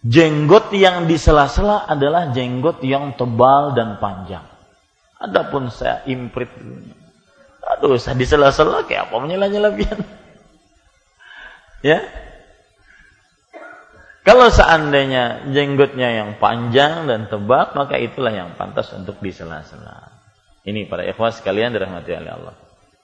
Jenggot 0.00 0.72
yang 0.72 1.04
di 1.04 1.20
sela-sela 1.20 1.84
adalah 1.84 2.32
jenggot 2.32 2.80
yang 2.80 3.12
tebal 3.20 3.76
dan 3.76 4.00
panjang. 4.00 4.48
Adapun 5.20 5.68
saya 5.68 6.00
imprit 6.08 6.48
Aduh, 7.76 8.00
saya 8.00 8.16
di 8.16 8.24
sela-sela 8.24 8.88
kayak 8.88 9.12
apa 9.12 9.16
menyela-nyela 9.20 9.70
pian. 9.76 10.00
ya. 11.86 12.00
Kalau 14.30 14.46
seandainya 14.46 15.50
jenggotnya 15.50 16.22
yang 16.22 16.30
panjang 16.38 17.10
dan 17.10 17.26
tebal, 17.26 17.74
maka 17.74 17.98
itulah 17.98 18.30
yang 18.30 18.54
pantas 18.54 18.94
untuk 18.94 19.18
di 19.18 19.34
sela-sela. 19.34 20.06
Ini 20.62 20.86
para 20.86 21.02
ikhwas 21.02 21.42
sekalian 21.42 21.74
dirahmati 21.74 22.14
oleh 22.14 22.30
Allah. 22.30 22.54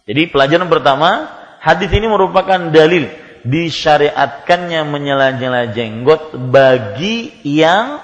Jadi 0.06 0.30
pelajaran 0.30 0.70
pertama, 0.70 1.26
hadis 1.58 1.90
ini 1.90 2.06
merupakan 2.06 2.70
dalil 2.70 3.10
disyariatkannya 3.42 4.86
menyela-nyela 4.86 5.74
jenggot 5.74 6.30
bagi 6.46 7.34
yang 7.42 7.98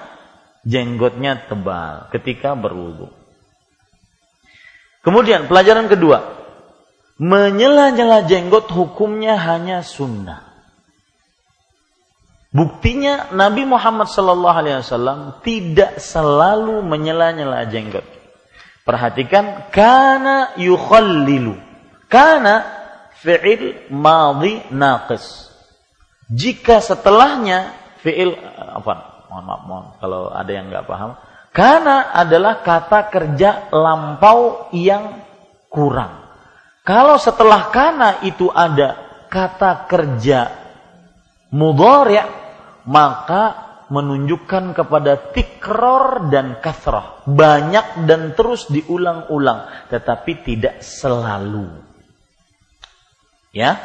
jenggotnya 0.67 1.47
tebal 1.47 2.11
ketika 2.11 2.59
berwudu. 2.59 3.07
Kemudian 4.99 5.47
pelajaran 5.47 5.87
kedua, 5.87 6.43
menyela-nyela 7.23 8.27
jenggot 8.27 8.67
hukumnya 8.67 9.39
hanya 9.39 9.79
sunnah. 9.79 10.52
Buktinya 12.53 13.33
Nabi 13.33 13.65
Muhammad 13.65 14.13
Sallallahu 14.13 14.57
Alaihi 14.61 14.85
Wasallam 14.85 15.41
tidak 15.41 15.97
selalu 15.97 16.85
menyela-nyela 16.85 17.65
jenggot. 17.65 18.05
Perhatikan, 18.85 19.73
kana 19.73 20.53
yukhallilu. 20.61 21.57
Kana 22.05 22.61
fi'il 23.25 23.89
madhi 23.89 24.61
naqis. 24.69 25.49
Jika 26.29 26.77
setelahnya 26.77 27.73
fi'il 28.05 28.37
apa? 28.53 29.25
Mohon 29.33 29.43
maaf, 29.49 29.61
mohon 29.65 29.85
kalau 29.97 30.21
ada 30.29 30.51
yang 30.53 30.69
nggak 30.69 30.85
paham. 30.85 31.17
Karena 31.49 32.13
adalah 32.13 32.61
kata 32.61 33.09
kerja 33.09 33.73
lampau 33.73 34.69
yang 34.77 35.25
kurang. 35.73 36.21
Kalau 36.85 37.17
setelah 37.17 37.73
kana 37.73 38.21
itu 38.21 38.45
ada 38.53 38.93
kata 39.33 39.89
kerja 39.89 40.53
mudhari' 41.49 42.42
maka 42.87 43.73
menunjukkan 43.91 44.73
kepada 44.73 45.33
tikror 45.33 46.29
dan 46.31 46.57
kasrah. 46.63 47.21
Banyak 47.27 48.07
dan 48.07 48.33
terus 48.33 48.69
diulang-ulang. 48.71 49.89
Tetapi 49.91 50.31
tidak 50.45 50.81
selalu. 50.81 51.69
Ya. 53.53 53.77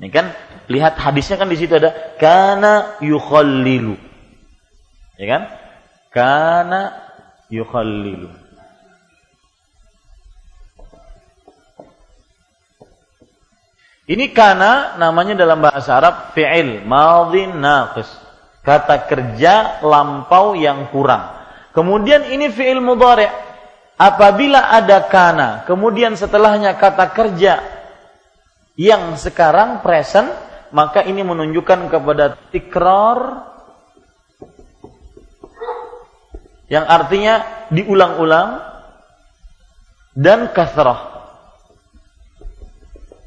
Ini 0.00 0.08
kan 0.08 0.32
lihat 0.72 0.96
hadisnya 0.96 1.36
kan 1.36 1.52
di 1.52 1.60
situ 1.60 1.76
ada 1.76 1.92
kana 2.16 2.96
yukhallilu. 3.04 4.00
Ya 5.20 5.26
kan? 5.28 5.42
Kana 6.08 6.82
yukhallilu. 7.52 8.32
Ini 14.10 14.34
kana 14.34 14.98
namanya 14.98 15.38
dalam 15.38 15.62
bahasa 15.62 16.02
Arab 16.02 16.34
fi'il 16.34 16.82
madhin 16.82 17.62
naqis. 17.62 18.10
Kata 18.66 19.06
kerja 19.06 19.78
lampau 19.86 20.58
yang 20.58 20.90
kurang. 20.90 21.30
Kemudian 21.70 22.26
ini 22.26 22.50
fi'il 22.50 22.82
mudhari'. 22.82 23.30
Apabila 24.00 24.74
ada 24.74 25.06
kana, 25.06 25.62
kemudian 25.68 26.16
setelahnya 26.18 26.74
kata 26.74 27.12
kerja 27.14 27.62
yang 28.74 29.14
sekarang 29.20 29.84
present 29.84 30.32
maka 30.72 31.04
ini 31.04 31.20
menunjukkan 31.20 31.92
kepada 31.92 32.40
tikrar 32.48 33.44
yang 36.72 36.88
artinya 36.88 37.66
diulang-ulang 37.68 38.62
dan 40.16 40.48
kasrah 40.54 41.09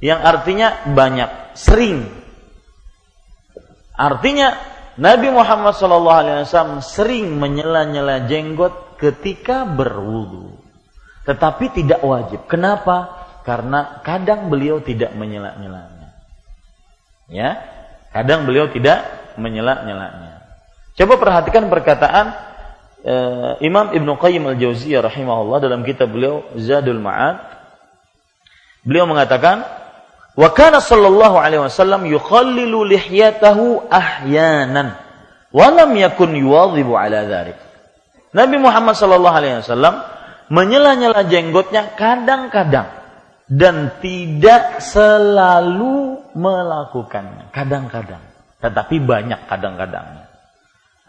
yang 0.04 0.20
artinya 0.20 0.84
banyak, 0.92 1.56
sering. 1.56 2.04
Artinya 3.96 4.60
Nabi 5.00 5.32
Muhammad 5.32 5.80
SAW 5.80 6.84
sering 6.84 7.40
menyela-nyela 7.40 8.28
jenggot 8.28 9.00
ketika 9.00 9.64
berwudu, 9.64 10.60
tetapi 11.24 11.72
tidak 11.72 12.04
wajib. 12.04 12.44
Kenapa? 12.52 13.24
karena 13.44 14.00
kadang 14.02 14.48
beliau 14.48 14.80
tidak 14.80 15.12
menyela-nyelanya. 15.14 16.16
Ya, 17.28 17.50
kadang 18.16 18.48
beliau 18.48 18.72
tidak 18.72 19.04
menyela-nyelanya. 19.36 20.44
Coba 20.96 21.20
perhatikan 21.20 21.68
perkataan 21.68 22.26
uh, 23.04 23.54
Imam 23.60 23.92
Ibnu 23.92 24.16
Qayyim 24.16 24.48
al-Jauziyah 24.48 25.04
rahimahullah 25.04 25.60
dalam 25.60 25.84
kitab 25.84 26.12
beliau 26.12 26.48
Zadul 26.56 27.04
Ma'ad. 27.04 27.52
Beliau 28.84 29.08
mengatakan, 29.08 29.64
"Wa 30.34 30.50
kana 30.54 30.82
sallallahu 30.82 31.38
alaihi 31.38 31.62
wasallam 31.62 32.10
yukhallilu 32.10 32.86
lihyatahu 32.90 33.86
ahyanan 33.90 34.98
wa 35.54 35.68
lam 35.70 35.94
yakun 35.94 36.34
yuwadhibu 36.34 36.98
ala 36.98 37.26
dzalik." 37.26 37.58
Nabi 38.34 38.58
Muhammad 38.58 38.98
sallallahu 38.98 39.38
alaihi 39.38 39.62
wasallam 39.62 40.02
menyela-nyela 40.50 41.26
jenggotnya 41.30 41.94
kadang-kadang 41.94 42.90
dan 43.50 43.94
tidak 44.02 44.82
selalu 44.82 46.18
melakukannya. 46.34 47.54
Kadang-kadang. 47.54 48.24
Tetapi 48.64 48.96
banyak 49.04 49.46
kadang-kadangnya. 49.46 50.23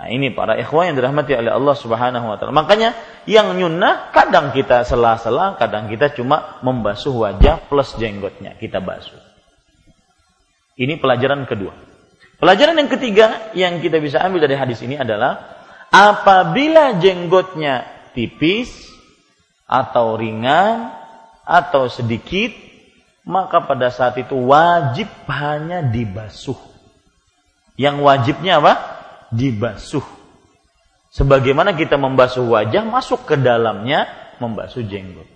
Nah, 0.05 0.13
ini 0.13 0.37
para 0.37 0.61
ikhwan 0.61 0.93
yang 0.93 1.01
dirahmati 1.01 1.33
oleh 1.33 1.49
Allah 1.49 1.73
Subhanahu 1.73 2.29
wa 2.29 2.37
taala. 2.37 2.53
Makanya 2.53 2.93
yang 3.25 3.57
nyunnah 3.57 4.13
kadang 4.13 4.53
kita 4.53 4.85
sela-sela, 4.85 5.57
kadang 5.57 5.89
kita 5.89 6.13
cuma 6.13 6.61
membasuh 6.61 7.25
wajah 7.25 7.65
plus 7.73 7.97
jenggotnya 7.97 8.53
kita 8.61 8.85
basuh. 8.85 9.17
Ini 10.77 11.01
pelajaran 11.01 11.49
kedua. 11.49 11.73
Pelajaran 12.37 12.77
yang 12.77 12.93
ketiga 12.93 13.49
yang 13.57 13.81
kita 13.81 13.97
bisa 13.97 14.21
ambil 14.21 14.45
dari 14.45 14.61
hadis 14.61 14.85
ini 14.85 15.01
adalah 15.01 15.57
apabila 15.89 17.01
jenggotnya 17.01 17.89
tipis 18.13 18.69
atau 19.65 20.21
ringan 20.21 20.93
atau 21.49 21.89
sedikit, 21.89 22.53
maka 23.25 23.65
pada 23.65 23.89
saat 23.89 24.21
itu 24.21 24.37
wajib 24.37 25.09
hanya 25.33 25.81
dibasuh. 25.81 26.61
Yang 27.81 27.97
wajibnya 28.05 28.61
apa? 28.61 28.94
Dibasuh. 29.35 30.07
Sebagaimana 31.15 31.75
kita 31.75 31.99
membasuh 31.99 32.43
wajah, 32.47 32.87
masuk 32.87 33.27
ke 33.27 33.35
dalamnya 33.39 34.07
membasuh 34.39 34.83
jenggot. 34.83 35.27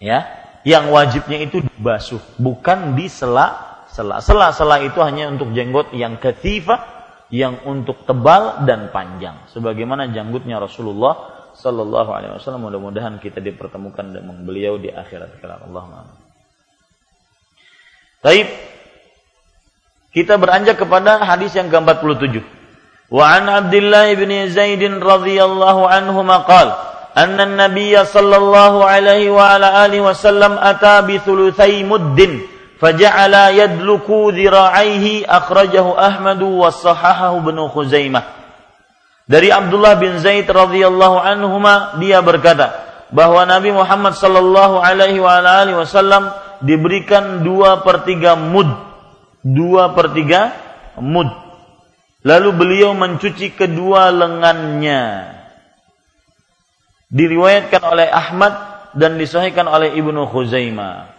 Ya, 0.00 0.24
yang 0.64 0.88
wajibnya 0.88 1.44
itu 1.44 1.60
dibasuh, 1.60 2.20
bukan 2.40 2.96
di 2.96 3.08
sela-sela. 3.08 4.24
Sela-sela 4.24 4.80
itu 4.80 4.96
hanya 5.04 5.28
untuk 5.28 5.52
jenggot 5.52 5.92
yang 5.92 6.16
ketifah, 6.16 6.80
yang 7.28 7.60
untuk 7.68 8.04
tebal 8.08 8.64
dan 8.64 8.88
panjang. 8.88 9.44
Sebagaimana 9.52 10.08
janggutnya 10.12 10.56
Rasulullah 10.60 11.40
Sallallahu 11.54 12.10
Alaihi 12.10 12.32
Wasallam. 12.36 12.66
Mudah-mudahan 12.66 13.20
kita 13.20 13.38
dipertemukan 13.44 14.16
dengan 14.16 14.36
beliau 14.42 14.80
di 14.80 14.88
akhirat 14.88 15.38
kelak. 15.38 15.60
Allah 15.64 16.08
Taib. 18.20 18.48
Kita 20.10 20.34
beranjak 20.42 20.74
kepada 20.74 21.22
hadis 21.22 21.54
yang 21.54 21.70
ke-47. 21.70 22.59
Wa 23.09 23.37
an 23.37 23.45
Abdullah 23.47 24.09
bin 24.17 24.31
Zaid 24.49 24.81
radhiyallahu 24.81 25.85
anhu 25.85 26.25
maqal 26.25 26.95
أن 27.15 27.39
النبي 27.39 27.95
صلى 28.11 28.37
الله 28.37 28.73
عليه 28.85 29.31
وعلى 29.31 29.67
آله 29.87 29.99
وسلم 30.03 30.59
أتى 30.59 30.95
بثلثي 31.07 31.87
مد 31.87 32.19
فجعل 32.75 33.33
يدلك 33.33 34.07
ذراعيه 34.11 35.05
أخرجه 35.23 35.85
أحمد 36.07 36.41
وصححه 36.41 37.31
ابن 37.37 37.57
خزيمة 37.71 38.21
dari 39.25 39.49
Abdullah 39.49 39.97
bin 39.97 40.21
Zaid 40.21 40.45
radhiyallahu 40.45 41.17
anhu 41.17 41.57
dia 41.97 42.21
berkata 42.21 42.77
bahwa 43.09 43.41
Nabi 43.41 43.73
Muhammad 43.73 44.13
sallallahu 44.13 44.77
alaihi 44.85 45.17
wasallam 45.73 46.29
diberikan 46.61 47.41
dua 47.41 47.81
per 47.81 48.05
tiga 48.05 48.37
mud, 48.37 48.69
dua 49.41 49.97
per 49.97 50.13
tiga 50.13 50.53
mud. 51.01 51.25
Lalu 52.20 52.50
beliau 52.52 52.92
mencuci 52.92 53.56
kedua 53.56 54.12
lengannya. 54.12 55.32
Diriwayatkan 57.10 57.82
oleh 57.82 58.06
Ahmad 58.12 58.54
dan 58.94 59.16
disahihkan 59.16 59.66
oleh 59.66 59.96
Ibnu 59.96 60.28
Khuzaimah. 60.28 61.16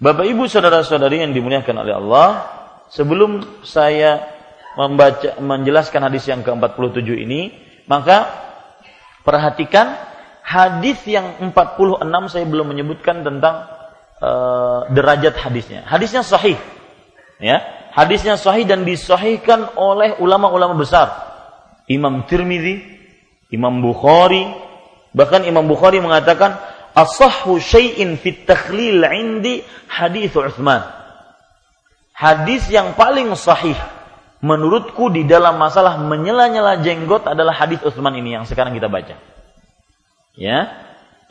Bapak 0.00 0.26
Ibu 0.26 0.48
saudara-saudari 0.48 1.22
yang 1.22 1.32
dimuliakan 1.36 1.76
oleh 1.84 1.94
Allah, 1.96 2.28
sebelum 2.90 3.62
saya 3.62 4.26
membaca 4.74 5.36
menjelaskan 5.38 6.08
hadis 6.08 6.24
yang 6.26 6.40
ke-47 6.40 7.08
ini, 7.20 7.52
maka 7.84 8.26
perhatikan 9.22 9.96
hadis 10.40 10.98
yang 11.06 11.38
46 11.54 12.32
saya 12.32 12.44
belum 12.48 12.74
menyebutkan 12.74 13.22
tentang 13.22 13.70
uh, 14.18 14.88
derajat 14.90 15.36
hadisnya. 15.38 15.86
Hadisnya 15.86 16.26
sahih. 16.26 16.58
Ya, 17.40 17.64
hadisnya 17.96 18.36
sahih 18.36 18.68
dan 18.68 18.84
disahihkan 18.84 19.72
oleh 19.80 20.20
ulama-ulama 20.20 20.76
besar. 20.76 21.08
Imam 21.88 22.28
Tirmidzi, 22.28 22.84
Imam 23.50 23.80
Bukhari, 23.80 24.46
bahkan 25.16 25.42
Imam 25.48 25.64
Bukhari 25.64 25.98
mengatakan 25.98 26.60
asahhu 26.94 27.58
syai'in 27.58 28.20
fit 28.20 28.44
takhlil 28.44 29.02
indi 29.10 29.64
hadis 29.88 30.36
Utsman. 30.36 30.84
Hadis 32.12 32.68
yang 32.68 32.92
paling 32.92 33.32
sahih 33.32 33.74
menurutku 34.44 35.08
di 35.08 35.24
dalam 35.24 35.56
masalah 35.56 35.96
menyela-nyela 35.96 36.84
jenggot 36.84 37.24
adalah 37.24 37.56
hadis 37.56 37.80
Utsman 37.80 38.12
ini 38.20 38.36
yang 38.36 38.44
sekarang 38.44 38.76
kita 38.76 38.92
baca. 38.92 39.16
Ya, 40.36 40.58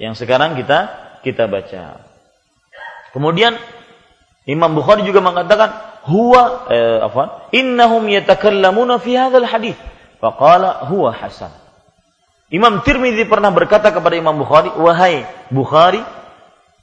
yang 0.02 0.17
sekarang 0.17 0.58
kita 0.58 0.89
kita 1.22 1.45
baca. 1.45 2.04
Kemudian 3.13 3.58
Imam 4.50 4.74
Bukhari 4.74 5.06
juga 5.06 5.22
mengatakan 5.22 5.99
huwa 6.10 6.65
eh, 6.74 7.00
apa? 7.06 7.54
Innahum 7.54 8.10
yatakallamuna 8.10 8.98
fi 8.98 9.13
hadzal 9.13 9.45
hadis. 9.45 9.78
Faqala 10.17 10.89
huwa 10.89 11.13
hasan. 11.13 11.54
Imam 12.50 12.82
Tirmidzi 12.82 13.30
pernah 13.30 13.54
berkata 13.54 13.93
kepada 13.93 14.17
Imam 14.17 14.34
Bukhari, 14.34 14.74
"Wahai 14.74 15.24
Bukhari, 15.54 16.02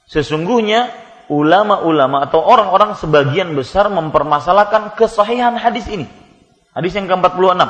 sesungguhnya 0.07 0.87
ulama-ulama 1.27 2.23
atau 2.23 2.39
orang-orang 2.39 2.95
sebagian 2.95 3.51
besar 3.51 3.91
mempermasalahkan 3.91 4.95
kesahihan 4.95 5.59
hadis 5.59 5.85
ini." 5.91 6.07
Hadis 6.71 6.95
yang 6.95 7.11
ke-46. 7.11 7.67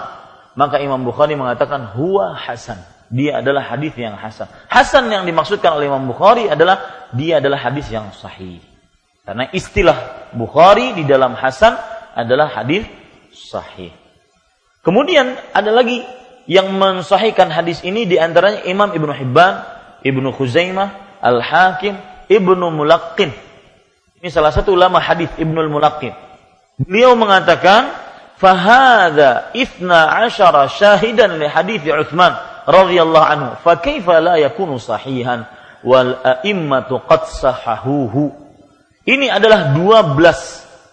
Maka 0.57 0.77
Imam 0.81 1.01
Bukhari 1.01 1.33
mengatakan 1.33 1.95
huwa 1.97 2.37
hasan. 2.37 2.77
Dia 3.07 3.39
adalah 3.39 3.63
hadis 3.63 3.95
yang 3.95 4.19
hasan. 4.19 4.51
Hasan 4.67 5.07
yang 5.07 5.23
dimaksudkan 5.23 5.73
oleh 5.79 5.87
Imam 5.87 6.05
Bukhari 6.11 6.51
adalah 6.51 7.07
dia 7.15 7.39
adalah 7.39 7.55
hadis 7.61 7.87
yang 7.87 8.11
sahih. 8.11 8.59
Karena 9.27 9.51
istilah 9.51 10.31
Bukhari 10.31 10.95
di 10.95 11.03
dalam 11.03 11.35
hasan 11.35 11.75
adalah 12.15 12.47
hadis 12.47 12.87
sahih. 13.35 13.91
Kemudian 14.87 15.35
ada 15.51 15.67
lagi 15.75 15.99
yang 16.47 16.71
mensahihkan 16.71 17.51
hadis 17.51 17.83
ini 17.83 18.07
di 18.07 18.15
antaranya 18.15 18.63
Imam 18.63 18.87
Ibnu 18.95 19.11
Hibban, 19.11 19.67
Ibnu 19.99 20.31
Khuzaimah, 20.31 21.19
Al-Hakim, 21.19 21.99
Ibnu 22.31 22.71
Mulaqqin. 22.71 23.35
Ini 24.23 24.31
salah 24.31 24.55
satu 24.55 24.71
ulama 24.71 25.03
hadis 25.03 25.27
Ibnu 25.35 25.59
Mulaqqin. 25.67 26.15
Beliau 26.79 27.19
mengatakan, 27.19 27.91
"Fahada 28.39 29.51
ifna 29.51 30.23
asyara 30.23 30.71
syahidan 30.71 31.35
li 31.35 31.51
hadis 31.51 31.83
Utsman 31.83 32.31
radhiyallahu 32.63 33.27
anhu, 33.27 33.49
fa 33.59 33.75
kaifa 33.75 34.23
la 34.23 34.39
yakunu 34.39 34.79
sahihan 34.79 35.43
wal 35.83 36.15
a'immatu 36.23 37.03
qad 37.03 37.27
sahahuhu." 37.27 38.46
Ini 39.07 39.31
adalah 39.31 39.71
12 39.71 40.19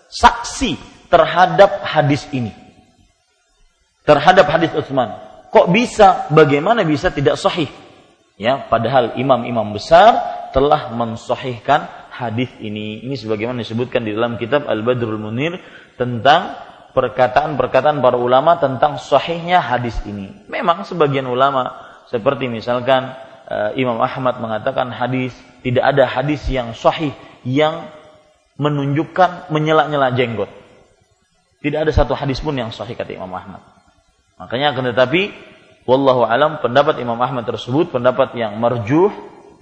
saksi 0.06 0.78
terhadap 1.10 1.82
hadis 1.82 2.30
ini. 2.30 2.54
Terhadap 4.06 4.46
hadis 4.46 4.70
Utsman 4.76 5.24
Kok 5.54 5.70
bisa? 5.70 6.26
Bagaimana 6.34 6.82
bisa 6.82 7.14
tidak 7.14 7.38
sahih? 7.38 7.70
Ya, 8.34 8.66
padahal 8.66 9.14
imam-imam 9.14 9.70
besar 9.70 10.18
telah 10.50 10.90
mensahihkan 10.90 12.10
hadis 12.10 12.50
ini. 12.58 13.06
Ini 13.06 13.14
sebagaimana 13.14 13.62
disebutkan 13.62 14.02
di 14.02 14.10
dalam 14.18 14.34
kitab 14.34 14.66
Al-Badrul 14.66 15.22
Munir 15.22 15.62
tentang 15.94 16.58
perkataan-perkataan 16.90 18.02
para 18.02 18.18
ulama 18.18 18.58
tentang 18.58 18.98
sahihnya 18.98 19.62
hadis 19.62 19.94
ini. 20.10 20.42
Memang 20.50 20.82
sebagian 20.82 21.30
ulama 21.30 21.70
seperti 22.10 22.50
misalkan 22.50 23.14
uh, 23.46 23.78
Imam 23.78 24.02
Ahmad 24.02 24.42
mengatakan 24.42 24.90
hadis 24.90 25.38
tidak 25.62 25.94
ada 25.94 26.02
hadis 26.02 26.42
yang 26.50 26.74
sahih 26.74 27.14
yang 27.46 27.86
menunjukkan 28.60 29.50
menyela-nyela 29.50 30.14
jenggot. 30.14 30.50
Tidak 31.64 31.80
ada 31.80 31.92
satu 31.94 32.12
hadis 32.12 32.38
pun 32.44 32.52
yang 32.54 32.70
sahih 32.70 32.94
kata 32.94 33.16
Imam 33.16 33.32
Ahmad. 33.32 33.64
Makanya 34.36 34.76
akan 34.76 34.92
tetapi 34.92 35.32
wallahu 35.88 36.28
alam 36.28 36.60
pendapat 36.60 37.00
Imam 37.00 37.16
Ahmad 37.16 37.48
tersebut 37.48 37.88
pendapat 37.88 38.36
yang 38.36 38.60
marjuh, 38.60 39.08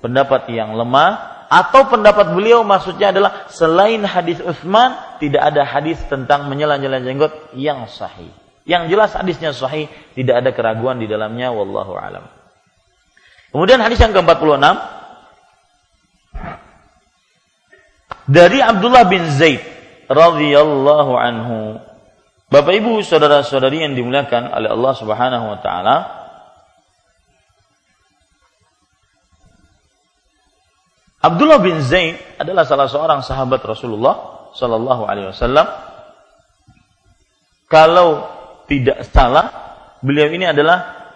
pendapat 0.02 0.50
yang 0.50 0.74
lemah 0.74 1.46
atau 1.52 1.84
pendapat 1.84 2.32
beliau 2.32 2.64
maksudnya 2.64 3.12
adalah 3.12 3.46
selain 3.52 4.00
hadis 4.08 4.40
Utsman 4.40 4.96
tidak 5.20 5.52
ada 5.52 5.62
hadis 5.68 6.00
tentang 6.08 6.48
menyela-nyela 6.48 7.04
jenggot 7.04 7.52
yang 7.52 7.84
sahih. 7.86 8.32
Yang 8.62 8.94
jelas 8.94 9.10
hadisnya 9.12 9.50
sahih, 9.52 9.90
tidak 10.14 10.42
ada 10.42 10.50
keraguan 10.54 11.02
di 11.02 11.10
dalamnya 11.10 11.50
wallahu 11.50 11.98
alam. 11.98 12.24
Kemudian 13.52 13.84
hadis 13.84 14.00
yang 14.00 14.16
ke-46 14.16 14.64
dari 18.28 18.58
Abdullah 18.62 19.04
bin 19.06 19.26
Zaid 19.34 19.62
radhiyallahu 20.06 21.12
anhu 21.16 21.58
Bapak 22.52 22.84
Ibu, 22.84 23.00
saudara-saudari 23.00 23.80
yang 23.80 23.96
dimuliakan 23.96 24.52
oleh 24.52 24.68
Allah 24.68 24.92
Subhanahu 24.92 25.56
wa 25.56 25.58
taala, 25.64 25.96
Abdullah 31.24 31.64
bin 31.64 31.80
Zaid 31.80 32.20
adalah 32.36 32.68
salah 32.68 32.92
seorang 32.92 33.24
sahabat 33.24 33.64
Rasulullah 33.64 34.50
Sallallahu 34.52 35.02
Alaihi 35.08 35.32
Wasallam. 35.32 35.64
Kalau 37.72 38.28
tidak 38.68 39.08
salah, 39.08 39.48
beliau 40.04 40.28
ini 40.28 40.44
adalah 40.44 41.08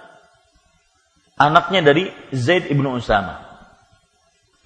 anaknya 1.36 1.84
dari 1.84 2.08
Zaid 2.32 2.72
ibnu 2.72 2.96
Usama. 2.96 3.44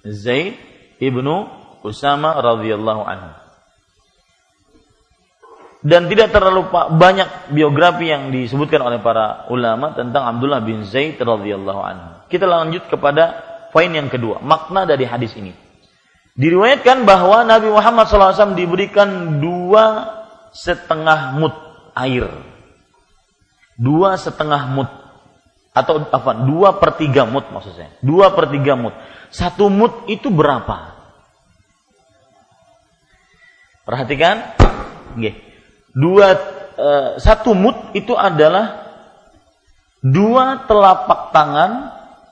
Zaid 0.07 0.55
ibnu 1.03 1.51
Usama 1.81 2.37
radhiyallahu 2.37 3.01
anhu 3.03 3.41
dan 5.81 6.05
tidak 6.05 6.29
terlalu 6.29 6.69
banyak 6.93 7.49
biografi 7.57 8.13
yang 8.13 8.29
disebutkan 8.29 8.85
oleh 8.85 9.01
para 9.01 9.49
ulama 9.49 9.97
tentang 9.97 10.29
Abdullah 10.29 10.61
bin 10.61 10.85
Zaid 10.85 11.17
radhiyallahu 11.17 11.81
anhu. 11.81 12.09
Kita 12.29 12.45
lanjut 12.45 12.85
kepada 12.85 13.41
poin 13.73 13.89
yang 13.89 14.05
kedua, 14.05 14.45
makna 14.45 14.85
dari 14.85 15.09
hadis 15.09 15.33
ini. 15.33 15.57
Diriwayatkan 16.37 17.03
bahwa 17.03 17.43
Nabi 17.43 17.73
Muhammad 17.73 18.07
SAW 18.07 18.55
diberikan 18.55 19.41
dua 19.41 20.15
setengah 20.53 21.35
mut 21.35 21.55
air, 21.97 22.29
dua 23.75 24.15
setengah 24.21 24.69
mut 24.69 24.89
atau 25.73 26.07
apa? 26.07 26.45
Dua 26.45 26.77
per 26.77 26.95
tiga 27.01 27.25
mut 27.25 27.49
maksudnya, 27.49 27.89
dua 28.05 28.31
per 28.37 28.53
tiga 28.53 28.77
mut. 28.77 28.93
Satu 29.33 29.65
mut 29.67 30.05
itu 30.07 30.29
berapa? 30.29 30.90
Perhatikan, 33.91 34.55
okay 35.19 35.51
dua 35.91 36.27
uh, 36.79 37.09
satu 37.19 37.51
mut 37.51 37.91
itu 37.95 38.15
adalah 38.15 38.95
dua 39.99 40.65
telapak 40.65 41.35
tangan 41.35 41.71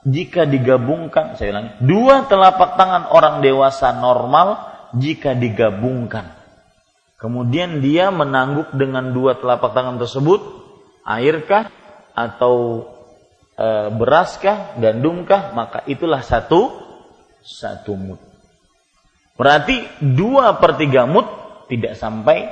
jika 0.08 0.48
digabungkan 0.48 1.36
saya 1.36 1.52
ulangi 1.52 1.72
dua 1.84 2.24
telapak 2.24 2.80
tangan 2.80 3.12
orang 3.12 3.44
dewasa 3.44 3.92
normal 4.00 4.66
jika 4.96 5.38
digabungkan. 5.38 6.34
Kemudian 7.20 7.84
dia 7.84 8.08
menangguk 8.08 8.72
dengan 8.74 9.12
dua 9.12 9.36
telapak 9.36 9.76
tangan 9.76 10.00
tersebut 10.00 10.40
airkah 11.04 11.68
atau 12.16 12.88
e, 13.60 13.66
beraskah 13.92 14.80
gandumkah 14.80 15.52
maka 15.52 15.84
itulah 15.84 16.24
satu 16.24 16.72
satu 17.44 17.92
mut 17.92 18.20
berarti 19.36 19.84
dua 20.00 20.56
per 20.56 20.80
tiga 20.80 21.04
mut 21.04 21.39
tidak 21.70 21.94
sampai 21.94 22.50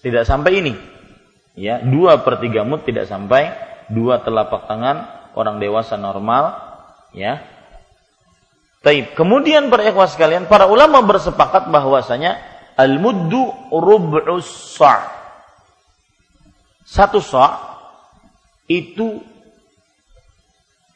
tidak 0.00 0.24
sampai 0.24 0.64
ini. 0.64 0.72
Ya, 1.56 1.80
dua 1.80 2.20
per 2.24 2.40
tiga 2.40 2.64
mut 2.64 2.88
tidak 2.88 3.08
sampai 3.08 3.52
dua 3.92 4.24
telapak 4.24 4.64
tangan 4.64 5.30
orang 5.36 5.60
dewasa 5.60 6.00
normal. 6.00 6.56
Ya. 7.12 7.44
Taib. 8.80 9.12
Kemudian 9.18 9.68
para 9.68 9.82
ikhwas 9.88 10.14
sekalian, 10.14 10.46
para 10.46 10.70
ulama 10.70 11.02
bersepakat 11.02 11.68
bahwasanya 11.74 12.38
al-muddu 12.78 13.50
rub'us 13.72 14.78
sa'. 14.78 15.10
Satu 16.86 17.18
sa' 17.18 17.56
itu 18.70 19.18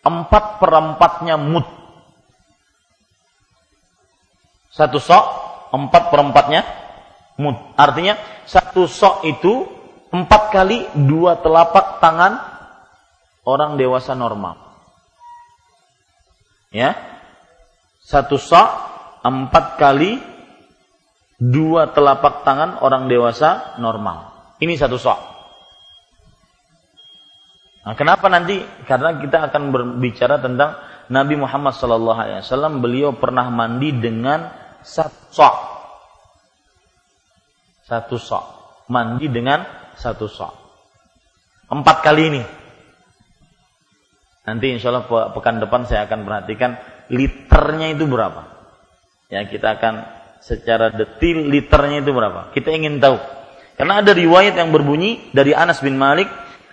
empat 0.07 0.63
perempatnya 0.63 1.35
mut. 1.35 1.67
Satu 4.71 5.03
sok 5.03 5.50
empat 5.71 6.11
perempatnya 6.11 6.67
mud. 7.41 7.57
Artinya 7.75 8.19
satu 8.45 8.85
sok 8.85 9.25
itu 9.27 9.67
empat 10.11 10.51
kali 10.51 10.91
dua 10.95 11.39
telapak 11.39 12.03
tangan 12.03 12.39
orang 13.47 13.79
dewasa 13.79 14.13
normal. 14.19 14.59
Ya, 16.71 16.95
satu 18.05 18.39
sok 18.39 18.69
empat 19.27 19.81
kali 19.81 20.23
dua 21.41 21.91
telapak 21.91 22.47
tangan 22.47 22.79
orang 22.85 23.09
dewasa 23.09 23.75
normal. 23.81 24.31
Ini 24.61 24.77
satu 24.77 25.01
sok. 25.01 25.19
Nah, 27.81 27.97
kenapa 27.97 28.29
nanti? 28.29 28.61
Karena 28.85 29.17
kita 29.17 29.49
akan 29.49 29.73
berbicara 29.73 30.37
tentang 30.37 30.77
Nabi 31.09 31.41
Muhammad 31.41 31.73
SAW. 31.73 32.77
Beliau 32.77 33.17
pernah 33.17 33.49
mandi 33.49 33.89
dengan 33.97 34.60
satu 34.83 35.21
sok 35.33 35.57
satu 37.91 38.17
sok. 38.23 38.45
Mandi 38.87 39.27
dengan 39.27 39.67
satu 39.99 40.31
sok. 40.31 40.55
Empat 41.67 42.07
kali 42.07 42.23
ini. 42.31 42.43
Nanti 44.47 44.67
insya 44.71 44.95
Allah 44.95 45.35
pekan 45.35 45.59
depan 45.59 45.91
saya 45.91 46.07
akan 46.07 46.23
perhatikan 46.23 46.79
liternya 47.11 47.91
itu 47.91 48.07
berapa. 48.07 48.47
Ya 49.31 49.47
kita 49.47 49.79
akan 49.79 50.07
secara 50.39 50.95
detil 50.95 51.51
liternya 51.51 52.03
itu 52.03 52.15
berapa. 52.15 52.55
Kita 52.55 52.71
ingin 52.71 53.03
tahu. 53.03 53.19
Karena 53.75 54.03
ada 54.03 54.11
riwayat 54.15 54.55
yang 54.59 54.71
berbunyi 54.75 55.31
dari 55.31 55.55
Anas 55.55 55.79
bin 55.79 55.95
Malik, 55.95 56.27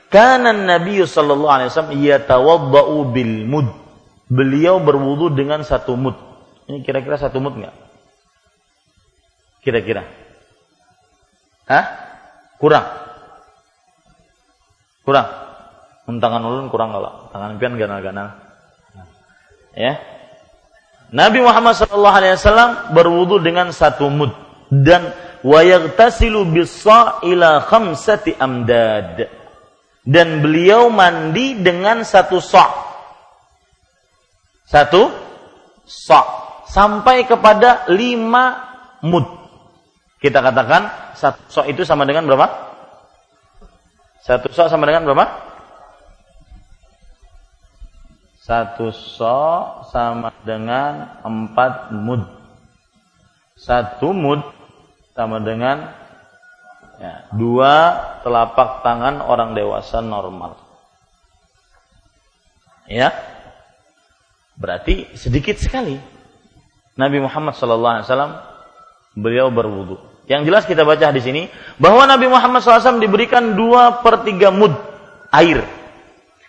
karena 0.10 0.52
Nabi 0.54 1.06
sallallahu 1.06 1.54
alaihi 1.54 1.70
wasallam 1.70 1.96
yatawaddau 2.02 3.14
bil 3.14 3.46
mud. 3.46 3.70
Beliau 4.28 4.82
berwudu 4.82 5.32
dengan 5.38 5.62
satu 5.62 5.96
mud. 5.96 6.18
Ini 6.68 6.84
kira-kira 6.84 7.16
satu 7.16 7.40
mud 7.40 7.62
enggak? 7.62 7.87
Kira-kira. 9.68 10.08
Hah? 11.68 11.86
Kurang. 12.56 12.88
Kurang. 15.04 15.28
Tangan 16.08 16.40
ulun 16.40 16.72
kurang 16.72 16.96
kalau 16.96 17.28
tangan 17.36 17.60
pian 17.60 17.76
ganal-ganal. 17.76 18.40
Ya. 19.76 20.00
Nabi 21.12 21.44
Muhammad 21.44 21.76
sallallahu 21.76 22.16
alaihi 22.16 22.40
wasallam 22.40 22.96
berwudu 22.96 23.44
dengan 23.44 23.76
satu 23.76 24.08
mud 24.08 24.32
dan 24.72 25.12
wa 25.44 25.60
yaghtasilu 25.60 26.48
bis-sa' 26.48 27.20
ila 27.28 27.60
khamsati 27.60 28.40
amdad. 28.40 29.28
Dan 30.08 30.40
beliau 30.40 30.88
mandi 30.88 31.60
dengan 31.60 32.08
satu 32.08 32.40
sok. 32.40 32.72
Satu 34.64 35.12
sok. 35.84 36.28
Sampai 36.72 37.28
kepada 37.28 37.92
lima 37.92 38.64
mud. 39.04 39.47
Kita 40.28 40.44
katakan 40.44 41.16
satu 41.16 41.40
sok 41.48 41.66
itu 41.72 41.88
sama 41.88 42.04
dengan 42.04 42.28
berapa? 42.28 42.52
Satu 44.20 44.52
sok 44.52 44.68
sama 44.68 44.84
dengan 44.84 45.08
berapa? 45.08 45.24
Satu 48.44 48.92
sok 48.92 49.88
sama 49.88 50.36
dengan 50.44 51.24
empat 51.24 51.96
mud. 51.96 52.28
Satu 53.56 54.12
mud 54.12 54.44
sama 55.16 55.40
dengan 55.40 55.96
ya, 57.00 57.32
dua 57.32 57.96
telapak 58.28 58.84
tangan 58.84 59.24
orang 59.24 59.56
dewasa 59.56 60.04
normal. 60.04 60.60
Ya, 62.92 63.16
berarti 64.60 65.08
sedikit 65.16 65.56
sekali. 65.56 65.96
Nabi 67.00 67.24
Muhammad 67.24 67.56
SAW 67.56 68.44
beliau 69.16 69.48
berwudu. 69.56 70.17
Yang 70.28 70.42
jelas 70.52 70.64
kita 70.68 70.84
baca 70.84 71.08
di 71.16 71.24
sini 71.24 71.42
bahwa 71.80 72.04
Nabi 72.04 72.28
Muhammad 72.28 72.60
SAW 72.60 73.00
diberikan 73.00 73.56
dua 73.56 74.04
per 74.04 74.28
tiga 74.28 74.52
mud 74.52 74.76
air. 75.32 75.64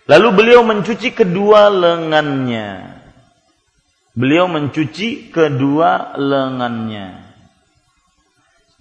Lalu 0.03 0.27
beliau 0.35 0.61
mencuci 0.67 1.15
kedua 1.15 1.71
lengannya. 1.71 2.99
Beliau 4.19 4.51
mencuci 4.51 5.31
kedua 5.31 6.11
lengannya. 6.19 7.07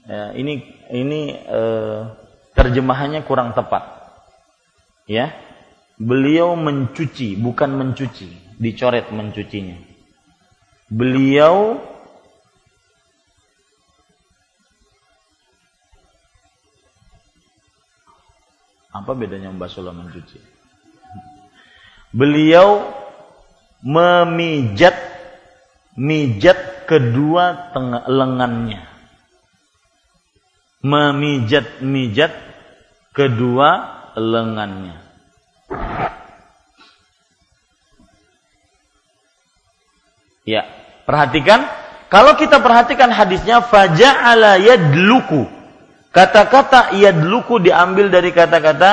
Ya, 0.09 0.35
ini 0.35 0.67
ini 0.91 1.37
eh, 1.37 2.01
terjemahannya 2.59 3.23
kurang 3.23 3.55
tepat. 3.55 3.87
Ya, 5.07 5.31
beliau 5.95 6.59
mencuci 6.59 7.39
bukan 7.39 7.71
mencuci, 7.71 8.59
dicoret 8.59 9.15
mencucinya. 9.15 9.79
Beliau 10.91 11.87
Apa 18.99 19.15
bedanya 19.15 19.55
membasuh 19.55 19.87
dan 19.87 19.95
mencuci? 19.95 20.39
Beliau 22.11 22.89
memijat 23.85 24.97
mijat 25.95 26.89
kedua 26.89 27.75
tengah 27.75 28.09
lengannya. 28.09 28.83
Memijat-mijat 30.83 32.33
kedua 33.13 33.71
lengannya. 34.15 34.97
Ya, 40.49 40.65
perhatikan 41.05 41.67
kalau 42.09 42.41
kita 42.41 42.63
perhatikan 42.65 43.13
hadisnya 43.13 43.61
faja'ala 43.61 44.57
yadluku 44.57 45.58
Kata-kata 46.19 46.99
yadluku 46.99 47.63
diambil 47.63 48.11
dari 48.11 48.35
kata-kata 48.35 48.91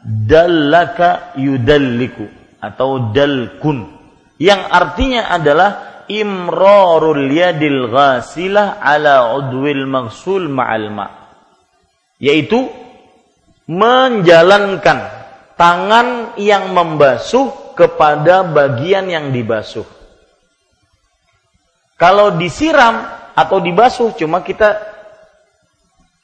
dallaka 0.00 1.36
yudalliku 1.36 2.24
atau 2.64 3.12
dalkun 3.12 3.84
yang 4.40 4.64
artinya 4.64 5.28
adalah 5.36 6.00
imrarul 6.08 7.28
yadil 7.28 7.92
ghasilah 7.92 8.80
ala 8.80 9.36
udwil 9.36 9.84
maghsul 9.84 10.48
ma'al 10.48 10.88
ma 10.88 11.06
yaitu 12.16 12.72
menjalankan 13.68 15.12
tangan 15.60 16.40
yang 16.40 16.72
membasuh 16.72 17.76
kepada 17.76 18.48
bagian 18.48 19.12
yang 19.12 19.28
dibasuh. 19.28 19.84
Kalau 22.00 22.40
disiram 22.40 23.04
atau 23.36 23.60
dibasuh 23.60 24.16
cuma 24.16 24.40
kita 24.40 24.95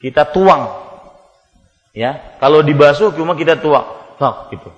kita 0.03 0.27
tuang. 0.27 0.83
Ya, 1.95 2.35
kalau 2.43 2.59
dibasuh 2.59 3.15
cuma 3.15 3.39
kita 3.39 3.55
tuang. 3.55 3.87
Tok 4.19 4.51
gitu. 4.51 4.69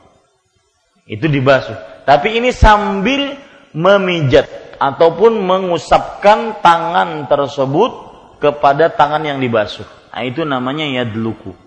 Itu 1.09 1.25
dibasuh. 1.25 2.05
Tapi 2.05 2.37
ini 2.37 2.53
sambil 2.53 3.33
memijat 3.73 4.77
ataupun 4.77 5.41
mengusapkan 5.41 6.61
tangan 6.61 7.25
tersebut 7.25 7.91
kepada 8.37 8.93
tangan 8.93 9.25
yang 9.25 9.41
dibasuh. 9.41 9.87
Nah, 10.13 10.21
itu 10.21 10.45
namanya 10.45 10.85
yadluku. 10.85 11.57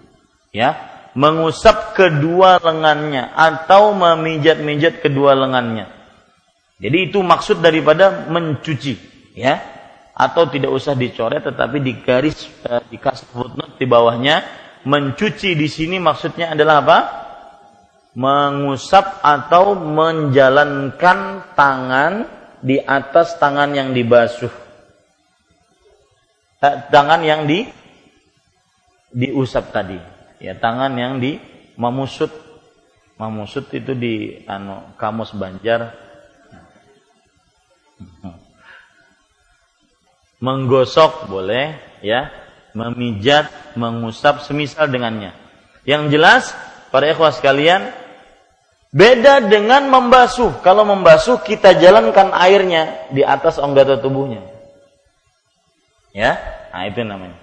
Ya, 0.55 0.79
mengusap 1.19 1.99
kedua 1.99 2.63
lengannya 2.63 3.35
atau 3.35 3.91
memijat-mijat 3.99 5.03
kedua 5.03 5.35
lengannya. 5.35 5.91
Jadi 6.79 7.11
itu 7.11 7.19
maksud 7.27 7.59
daripada 7.59 8.31
mencuci, 8.31 8.95
ya 9.35 9.78
atau 10.19 10.51
tidak 10.51 10.75
usah 10.75 10.99
dicoret 10.99 11.47
tetapi 11.47 11.79
di 11.79 12.03
garis 12.03 12.51
eh, 12.67 12.83
dikasih 12.91 13.31
footnote 13.31 13.79
di 13.79 13.87
bawahnya 13.87 14.43
mencuci 14.83 15.53
di 15.53 15.69
sini 15.71 15.97
maksudnya 15.99 16.55
adalah 16.55 16.85
apa? 16.85 16.99
Mengusap 18.19 19.23
atau 19.23 19.79
menjalankan 19.79 21.53
tangan 21.55 22.13
di 22.59 22.83
atas 22.83 23.39
tangan 23.39 23.71
yang 23.71 23.95
dibasuh. 23.95 24.51
Eh, 26.59 26.77
tangan 26.91 27.23
yang 27.23 27.47
di 27.47 27.63
diusap 29.15 29.71
tadi. 29.71 29.99
Ya, 30.43 30.59
tangan 30.59 30.95
yang 30.99 31.23
di 31.23 31.39
memusut. 31.79 32.31
Memusut 33.19 33.67
itu 33.75 33.95
di 33.95 34.43
anu 34.47 34.95
kamus 34.99 35.35
Banjar. 35.35 35.95
Hmm 37.99 38.48
menggosok 40.43 41.31
boleh 41.31 41.79
ya. 42.03 42.31
Memijat 42.77 43.75
mengusap 43.75 44.45
semisal 44.47 44.87
dengannya. 44.87 45.35
Yang 45.83 46.03
jelas 46.15 46.43
para 46.95 47.11
ikhwah 47.11 47.35
sekalian 47.35 47.91
beda 48.95 49.49
dengan 49.51 49.89
membasuh. 49.89 50.63
Kalau 50.63 50.87
membasuh 50.87 51.43
kita 51.43 51.75
jalankan 51.81 52.31
airnya 52.31 53.09
di 53.11 53.25
atas 53.25 53.59
anggota 53.59 53.99
tubuhnya. 53.99 54.45
Ya? 56.15 56.39
Nah 56.71 56.87
itu 56.87 57.03
namanya. 57.03 57.41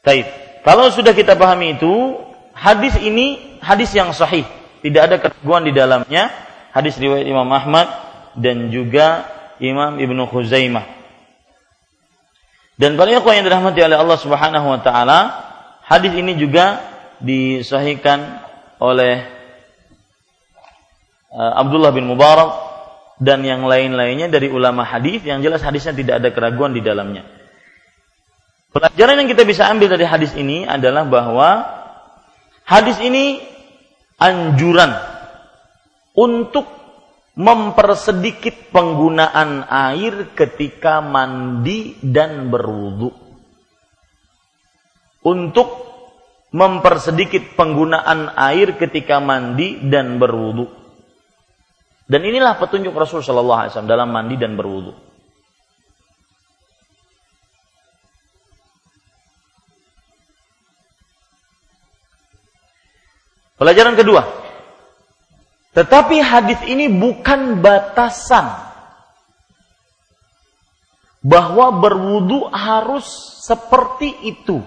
Taib. 0.00 0.24
kalau 0.64 0.88
sudah 0.88 1.12
kita 1.12 1.36
pahami 1.36 1.76
itu 1.76 2.16
hadis 2.56 2.96
ini 2.98 3.58
hadis 3.60 3.92
yang 3.92 4.10
sahih. 4.16 4.48
Tidak 4.80 5.02
ada 5.04 5.16
keraguan 5.20 5.68
di 5.68 5.72
dalamnya. 5.76 6.32
Hadis 6.72 6.96
riwayat 6.96 7.28
Imam 7.28 7.46
Ahmad 7.52 7.86
dan 8.34 8.72
juga 8.72 9.28
Imam 9.60 10.00
Ibnu 10.00 10.24
Khuzaimah 10.26 10.99
dan 12.80 12.96
para 12.96 13.12
ikhwan 13.12 13.36
yang 13.36 13.44
dirahmati 13.44 13.84
oleh 13.84 14.00
Allah 14.00 14.16
Subhanahu 14.16 14.66
wa 14.72 14.80
taala, 14.80 15.20
hadis 15.84 16.16
ini 16.16 16.32
juga 16.40 16.80
disahihkan 17.20 18.40
oleh 18.80 19.20
uh, 21.28 21.60
Abdullah 21.60 21.92
bin 21.92 22.08
Mubarak 22.08 22.56
dan 23.20 23.44
yang 23.44 23.68
lain-lainnya 23.68 24.32
dari 24.32 24.48
ulama 24.48 24.80
hadis 24.80 25.20
yang 25.28 25.44
jelas 25.44 25.60
hadisnya 25.60 25.92
tidak 25.92 26.24
ada 26.24 26.32
keraguan 26.32 26.72
di 26.72 26.80
dalamnya. 26.80 27.28
Pelajaran 28.72 29.20
yang 29.20 29.28
kita 29.28 29.44
bisa 29.44 29.68
ambil 29.68 29.92
dari 29.92 30.08
hadis 30.08 30.32
ini 30.32 30.64
adalah 30.64 31.04
bahwa 31.04 31.68
hadis 32.64 32.96
ini 33.04 33.44
anjuran 34.16 34.96
untuk 36.16 36.64
mempersedikit 37.38 38.74
penggunaan 38.74 39.66
air 39.68 40.34
ketika 40.34 40.98
mandi 41.04 41.94
dan 42.02 42.50
berwudu. 42.50 43.14
Untuk 45.20 45.68
mempersedikit 46.50 47.54
penggunaan 47.54 48.34
air 48.34 48.74
ketika 48.74 49.22
mandi 49.22 49.78
dan 49.86 50.18
berwudu. 50.18 50.66
Dan 52.10 52.26
inilah 52.26 52.58
petunjuk 52.58 52.90
Rasul 52.90 53.22
Shallallahu 53.22 53.60
Alaihi 53.62 53.70
Wasallam 53.70 53.92
dalam 53.92 54.10
mandi 54.10 54.34
dan 54.34 54.58
berwudu. 54.58 54.90
Pelajaran 63.60 63.94
kedua. 63.94 64.39
Tetapi 65.70 66.16
hadis 66.18 66.60
ini 66.66 66.90
bukan 66.90 67.62
batasan 67.62 68.70
bahwa 71.22 71.78
berwudu 71.78 72.48
harus 72.50 73.06
seperti 73.44 74.10
itu. 74.26 74.58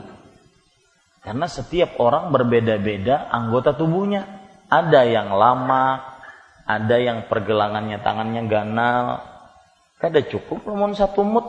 Karena 1.24 1.48
setiap 1.48 2.00
orang 2.00 2.32
berbeda-beda 2.32 3.28
anggota 3.32 3.76
tubuhnya. 3.76 4.44
Ada 4.74 5.06
yang 5.06 5.30
lama, 5.38 6.02
ada 6.66 6.96
yang 6.98 7.28
pergelangannya 7.28 8.00
tangannya 8.00 8.48
ganal. 8.48 9.22
Kada 10.00 10.24
cukup 10.24 10.64
namun 10.68 10.96
satu 10.96 11.24
mut. 11.24 11.46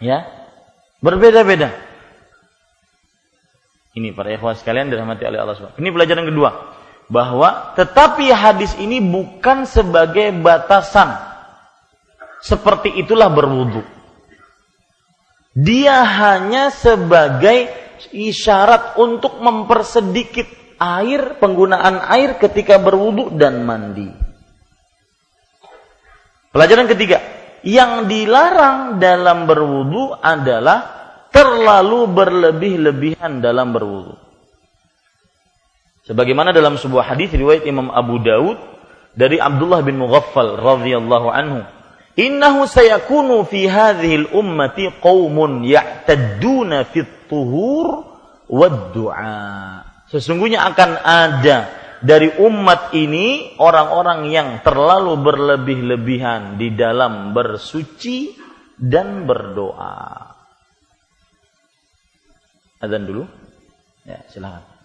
Ya. 0.00 0.28
Berbeda-beda. 1.00 1.72
Ini 3.96 4.12
para 4.12 4.32
ikhwah 4.32 4.52
sekalian 4.52 4.92
dirahmati 4.92 5.24
oleh 5.24 5.40
Allah 5.40 5.56
SWT. 5.56 5.80
Ini 5.80 5.88
pelajaran 5.88 6.28
kedua. 6.28 6.75
Bahwa 7.06 7.76
tetapi 7.78 8.34
hadis 8.34 8.74
ini 8.82 8.98
bukan 8.98 9.64
sebagai 9.64 10.34
batasan. 10.42 11.14
Seperti 12.42 12.98
itulah 12.98 13.30
berwudu. 13.30 13.82
Dia 15.56 16.04
hanya 16.04 16.68
sebagai 16.68 17.72
isyarat 18.12 19.00
untuk 19.00 19.40
mempersedikit 19.40 20.44
air, 20.76 21.40
penggunaan 21.40 22.04
air 22.12 22.36
ketika 22.36 22.76
berwudu 22.76 23.32
dan 23.32 23.64
mandi. 23.64 24.12
Pelajaran 26.52 26.88
ketiga, 26.88 27.18
yang 27.64 28.04
dilarang 28.04 29.00
dalam 29.00 29.48
berwudu 29.48 30.12
adalah 30.20 30.96
terlalu 31.32 32.08
berlebih-lebihan 32.08 33.40
dalam 33.40 33.72
berwudu. 33.72 34.25
Sebagaimana 36.06 36.54
dalam 36.54 36.78
sebuah 36.78 37.14
hadis 37.14 37.34
riwayat 37.34 37.66
Imam 37.66 37.90
Abu 37.90 38.22
Daud 38.22 38.62
dari 39.10 39.42
Abdullah 39.42 39.82
bin 39.82 39.98
Mughaffal 39.98 40.54
radhiyallahu 40.54 41.28
anhu, 41.34 41.66
"Innahu 42.14 42.70
sayakunu 42.70 43.42
fi 43.42 43.66
hadhihi 43.66 44.30
ummati 44.30 44.86
qaumun 45.02 45.66
ya'tadduna 45.66 46.86
fit 46.86 47.26
tuhur 47.26 48.06
wad 48.46 48.94
du'a. 48.94 49.82
Sesungguhnya 50.06 50.62
akan 50.70 50.90
ada 51.02 51.66
dari 51.98 52.30
umat 52.38 52.94
ini 52.94 53.58
orang-orang 53.58 54.30
yang 54.30 54.48
terlalu 54.62 55.18
berlebih-lebihan 55.18 56.54
di 56.54 56.70
dalam 56.78 57.34
bersuci 57.34 58.30
dan 58.78 59.26
berdoa. 59.26 60.30
Azan 62.78 63.02
dulu. 63.08 63.26
Ya, 64.06 64.22
silakan. 64.30 64.75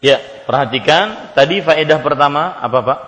Ya, 0.00 0.16
perhatikan 0.48 1.36
tadi 1.36 1.60
faedah 1.60 2.00
pertama 2.00 2.56
apa 2.56 2.78
Pak? 2.80 3.00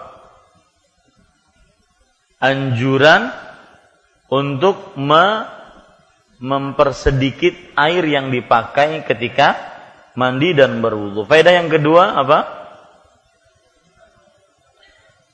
Anjuran 2.42 3.32
untuk 4.28 4.92
me 5.00 5.48
mempersedikit 6.42 7.78
air 7.78 8.02
yang 8.02 8.34
dipakai 8.34 9.06
ketika 9.06 9.54
mandi 10.18 10.52
dan 10.52 10.82
berwudu. 10.82 11.22
Faedah 11.22 11.54
yang 11.54 11.70
kedua 11.70 12.18
apa? 12.18 12.38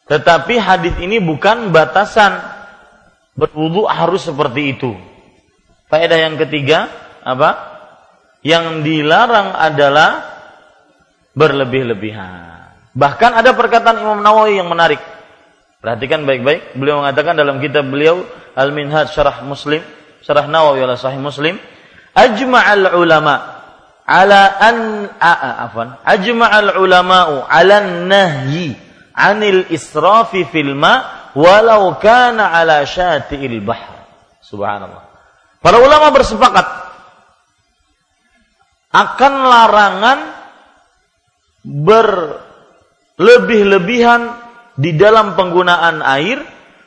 Tetapi 0.09 0.55
hadis 0.61 0.95
ini 1.01 1.17
bukan 1.17 1.73
batasan 1.73 2.39
berwudu 3.33 3.89
harus 3.89 4.29
seperti 4.29 4.77
itu. 4.77 4.93
Faedah 5.89 6.29
yang 6.29 6.37
ketiga 6.37 6.93
apa? 7.25 7.81
Yang 8.45 8.85
dilarang 8.85 9.57
adalah 9.57 10.28
berlebih-lebihan. 11.37 12.73
Bahkan 12.93 13.31
ada 13.39 13.53
perkataan 13.55 14.01
Imam 14.03 14.21
Nawawi 14.21 14.59
yang 14.59 14.69
menarik. 14.71 15.01
Perhatikan 15.79 16.27
baik-baik. 16.27 16.75
Beliau 16.75 17.05
mengatakan 17.05 17.39
dalam 17.39 17.63
kitab 17.63 17.87
beliau 17.87 18.27
Al-Minhaj 18.59 19.15
Syarah 19.15 19.47
Muslim, 19.47 19.79
Syarah 20.25 20.51
Nawawi 20.51 20.83
ala 20.83 20.99
Sahih 20.99 21.23
Muslim, 21.23 21.55
ajma'al 22.19 22.99
ulama 22.99 23.63
ala 24.09 24.57
an 24.59 24.77
afan 25.21 26.01
ajma'al 26.03 26.81
ulama'u 26.81 27.45
ala 27.45 27.85
nahyi 28.09 28.73
'anil 29.13 29.69
israfi 29.69 30.49
fil 30.49 30.73
ma 30.73 31.29
walau 31.37 31.95
kana 32.03 32.51
ala 32.51 32.83
syati'il 32.83 33.63
bahr. 33.63 34.09
Subhanallah. 34.43 35.05
Para 35.61 35.79
ulama 35.79 36.09
bersepakat 36.11 36.67
akan 38.89 39.33
larangan 39.45 40.19
berlebih-lebihan 41.69 44.41
di 44.79 44.95
dalam 44.97 45.35
penggunaan 45.37 46.01
air 46.01 46.41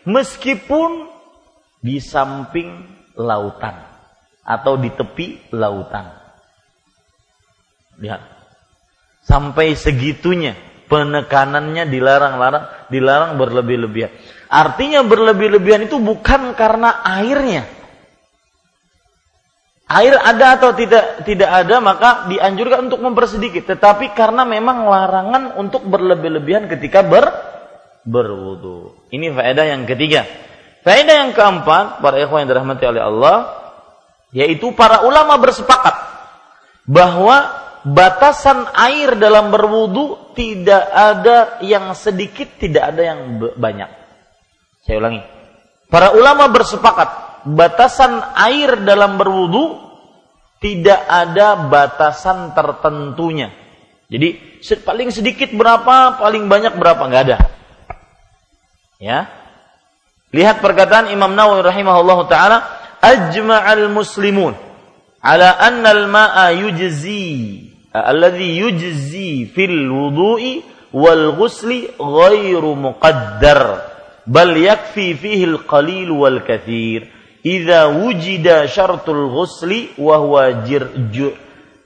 meskipun 0.10 1.06
di 1.78 2.02
samping 2.02 2.90
lautan 3.14 3.78
atau 4.42 4.82
di 4.82 4.90
tepi 4.90 5.54
lautan. 5.54 6.10
Lihat. 8.02 8.42
Sampai 9.22 9.78
segitunya 9.78 10.58
penekanannya 10.90 11.86
dilarang-larang, 11.88 12.90
dilarang 12.90 13.38
berlebih-lebihan. 13.38 14.10
Artinya 14.50 15.06
berlebih-lebihan 15.06 15.86
itu 15.88 16.02
bukan 16.02 16.58
karena 16.58 17.06
airnya, 17.06 17.70
air 20.00 20.16
ada 20.16 20.56
atau 20.56 20.72
tidak 20.72 21.28
tidak 21.28 21.50
ada 21.52 21.84
maka 21.84 22.32
dianjurkan 22.32 22.88
untuk 22.88 23.04
mempersedikit. 23.04 23.68
Tetapi 23.68 24.16
karena 24.16 24.48
memang 24.48 24.88
larangan 24.88 25.60
untuk 25.60 25.84
berlebih-lebihan 25.88 26.72
ketika 26.72 27.04
ber 27.04 27.28
berwudu. 28.08 28.96
Ini 29.12 29.36
faedah 29.36 29.66
yang 29.68 29.84
ketiga. 29.86 30.26
Faedah 30.82 31.28
yang 31.28 31.32
keempat 31.38 32.02
para 32.02 32.18
ikhwan 32.18 32.46
yang 32.46 32.50
dirahmati 32.50 32.84
oleh 32.89 33.04
Allah 33.04 33.38
yaitu 34.32 34.72
para 34.74 35.04
ulama 35.04 35.36
bersepakat 35.38 35.94
bahwa 36.88 37.52
batasan 37.86 38.66
air 38.74 39.14
dalam 39.20 39.52
berwudu 39.54 40.34
tidak 40.34 40.82
ada 40.89 41.62
yang 41.62 41.94
sedikit 41.94 42.48
tidak 42.58 42.96
ada 42.96 43.02
yang 43.14 43.20
banyak. 43.60 43.89
Saya 44.88 44.98
ulangi. 44.98 45.22
Para 45.92 46.16
ulama 46.16 46.48
bersepakat 46.50 47.31
batasan 47.46 48.22
air 48.38 48.82
dalam 48.82 49.18
berwudu 49.18 49.80
tidak 50.62 51.02
ada 51.10 51.58
batasan 51.70 52.54
tertentunya. 52.54 53.50
Jadi 54.12 54.62
paling 54.86 55.10
sedikit 55.10 55.50
berapa, 55.56 56.22
paling 56.22 56.46
banyak 56.46 56.78
berapa 56.78 57.02
nggak 57.02 57.24
ada. 57.26 57.38
Ya. 59.02 59.20
Lihat 60.32 60.62
perkataan 60.62 61.10
Imam 61.10 61.34
Nawawi 61.34 61.66
rahimahullah 61.66 62.20
taala, 62.30 62.58
ajma'al 63.02 63.89
muslimun 63.89 64.54
ala 65.22 65.58
anna 65.58 65.89
al-ma'a 65.94 66.54
yujzi 66.54 67.70
alladhi 67.94 68.62
yujzi 68.62 69.50
fil 69.50 69.89
wudu'i 69.89 70.62
wal 70.94 71.38
ghusli 71.38 71.89
ghairu 71.98 72.78
muqaddar 72.78 73.60
bal 74.26 74.54
yakfi 74.54 75.18
fihi 75.18 75.46
al-qalil 75.58 76.10
wal 76.14 76.39
kathir 76.46 77.10
idza 77.42 77.89
wujida 77.94 78.66
syartul 78.70 79.30
ghusli 79.30 79.98
wa 79.98 80.18
huwa 80.22 80.66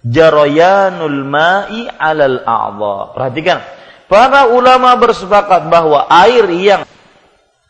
jarayanul 0.06 1.20
ma'i 1.26 1.90
'alal 1.90 2.46
a'dha. 2.46 3.18
Perhatikan, 3.18 3.60
para 4.06 4.54
ulama 4.54 4.94
bersepakat 5.02 5.66
bahwa 5.68 6.06
air 6.08 6.46
yang 6.54 6.82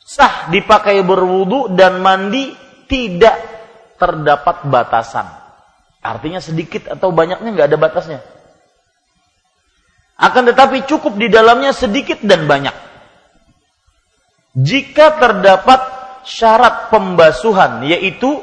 sah 0.04 0.52
dipakai 0.52 1.00
berwudu 1.02 1.72
dan 1.72 2.04
mandi 2.04 2.52
tidak 2.92 3.40
terdapat 3.96 4.68
batasan. 4.68 5.26
Artinya 6.04 6.44
sedikit 6.44 6.92
atau 6.92 7.10
banyaknya 7.10 7.50
nggak 7.56 7.68
ada 7.72 7.80
batasnya. 7.80 8.20
Akan 10.16 10.48
tetapi 10.48 10.88
cukup 10.88 11.18
di 11.18 11.28
dalamnya 11.28 11.76
sedikit 11.76 12.22
dan 12.24 12.48
banyak. 12.48 12.76
Jika 14.56 15.20
terdapat 15.20 15.95
syarat 16.26 16.90
pembasuhan 16.90 17.86
yaitu 17.86 18.42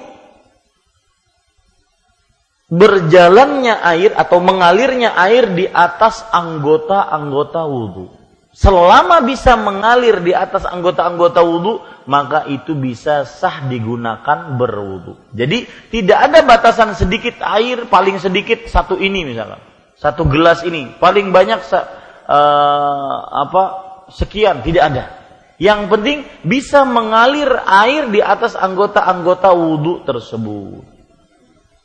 berjalannya 2.73 3.77
air 3.85 4.17
atau 4.17 4.41
mengalirnya 4.41 5.13
air 5.13 5.53
di 5.53 5.69
atas 5.69 6.25
anggota-anggota 6.33 7.69
wudhu. 7.69 8.09
selama 8.53 9.25
bisa 9.25 9.57
mengalir 9.57 10.21
di 10.21 10.37
atas 10.37 10.69
anggota-anggota 10.69 11.41
wudhu, 11.41 11.81
maka 12.05 12.45
itu 12.53 12.77
bisa 12.77 13.25
sah 13.25 13.65
digunakan 13.65 14.61
berwudhu. 14.61 15.17
Jadi 15.33 15.65
tidak 15.89 16.19
ada 16.29 16.45
batasan 16.45 16.93
sedikit 16.93 17.41
air, 17.41 17.89
paling 17.89 18.21
sedikit 18.21 18.69
satu 18.69 19.01
ini 19.01 19.25
misalkan, 19.25 19.57
satu 19.97 20.29
gelas 20.29 20.69
ini, 20.69 20.93
paling 21.01 21.33
banyak 21.33 21.65
uh, 22.29 23.17
apa 23.49 23.63
sekian, 24.13 24.61
tidak 24.61 24.85
ada. 24.93 25.22
Yang 25.63 25.81
penting 25.95 26.19
bisa 26.43 26.83
mengalir 26.83 27.47
air 27.63 28.11
di 28.11 28.19
atas 28.19 28.59
anggota-anggota 28.59 29.55
wudhu 29.55 30.03
tersebut. 30.03 30.83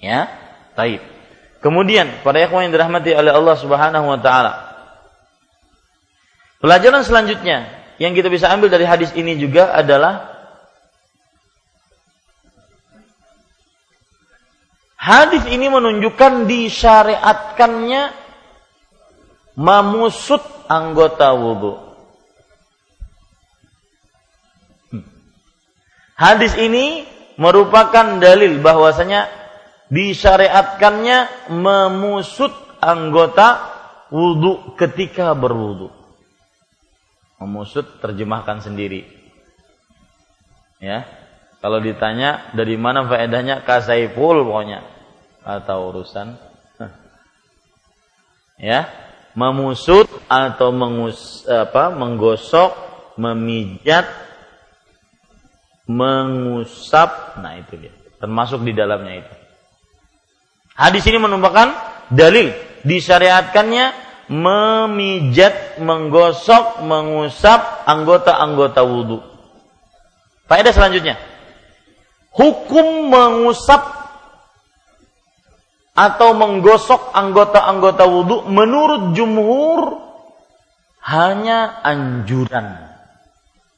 Ya, 0.01 0.34
taib. 0.73 1.05
Kemudian 1.61 2.25
pada 2.25 2.41
ikhwan 2.41 2.65
yang 2.65 2.73
dirahmati 2.73 3.13
oleh 3.13 3.30
Allah 3.30 3.53
Subhanahu 3.53 4.09
wa 4.09 4.17
taala, 4.17 4.67
Pelajaran 6.57 7.05
selanjutnya 7.05 7.69
yang 8.01 8.17
kita 8.17 8.34
bisa 8.34 8.49
ambil 8.49 8.73
dari 8.73 8.86
hadis 8.86 9.13
ini 9.13 9.38
juga 9.38 9.78
adalah 9.78 10.34
hadis 14.97 15.45
ini 15.53 15.69
menunjukkan 15.69 16.49
disyariatkannya 16.49 18.09
memusut 19.53 20.41
anggota 20.65 21.38
wudhu. 21.38 21.86
Hadis 26.18 26.57
ini 26.57 27.05
merupakan 27.38 28.18
dalil 28.18 28.57
bahwasanya 28.57 29.30
disyariatkannya 29.93 31.49
memusut 31.53 32.49
anggota 32.82 33.61
wudhu 34.09 34.74
ketika 34.82 35.38
berwudhu. 35.38 35.93
Memusut 37.38 38.01
terjemahkan 38.01 38.65
sendiri. 38.65 39.05
Ya. 40.82 41.05
Kalau 41.61 41.82
ditanya 41.82 42.49
dari 42.53 42.78
mana 42.78 43.05
faedahnya 43.05 43.61
kasaiful 43.65 44.45
pokoknya 44.45 44.86
atau 45.41 45.89
urusan 45.89 46.38
ya 48.70 48.86
memusut 49.34 50.05
atau 50.30 50.70
mengus 50.70 51.49
apa 51.49 51.89
menggosok 51.89 52.78
memijat 53.18 54.26
mengusap 55.88 57.39
nah 57.39 57.55
itu 57.55 57.79
dia 57.79 57.93
termasuk 58.19 58.61
di 58.67 58.75
dalamnya 58.75 59.23
itu 59.23 59.33
hadis 60.75 61.03
ini 61.07 61.17
merupakan 61.17 61.73
dalil 62.11 62.51
disyariatkannya 62.83 64.07
memijat, 64.27 65.79
menggosok, 65.79 66.83
mengusap 66.83 67.88
anggota-anggota 67.88 68.83
wudhu. 68.83 69.23
Faedah 70.47 70.71
selanjutnya. 70.75 71.15
Hukum 72.35 73.09
mengusap 73.09 73.81
atau 75.97 76.29
menggosok 76.38 77.09
anggota-anggota 77.15 78.05
wudhu 78.05 78.45
menurut 78.45 79.17
jumhur 79.17 79.97
hanya 81.01 81.81
anjuran. 81.81 82.97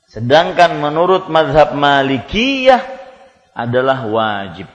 Sedangkan 0.10 0.82
menurut 0.82 1.30
mazhab 1.30 1.78
malikiyah 1.78 2.82
adalah 3.54 4.10
wajib. 4.10 4.66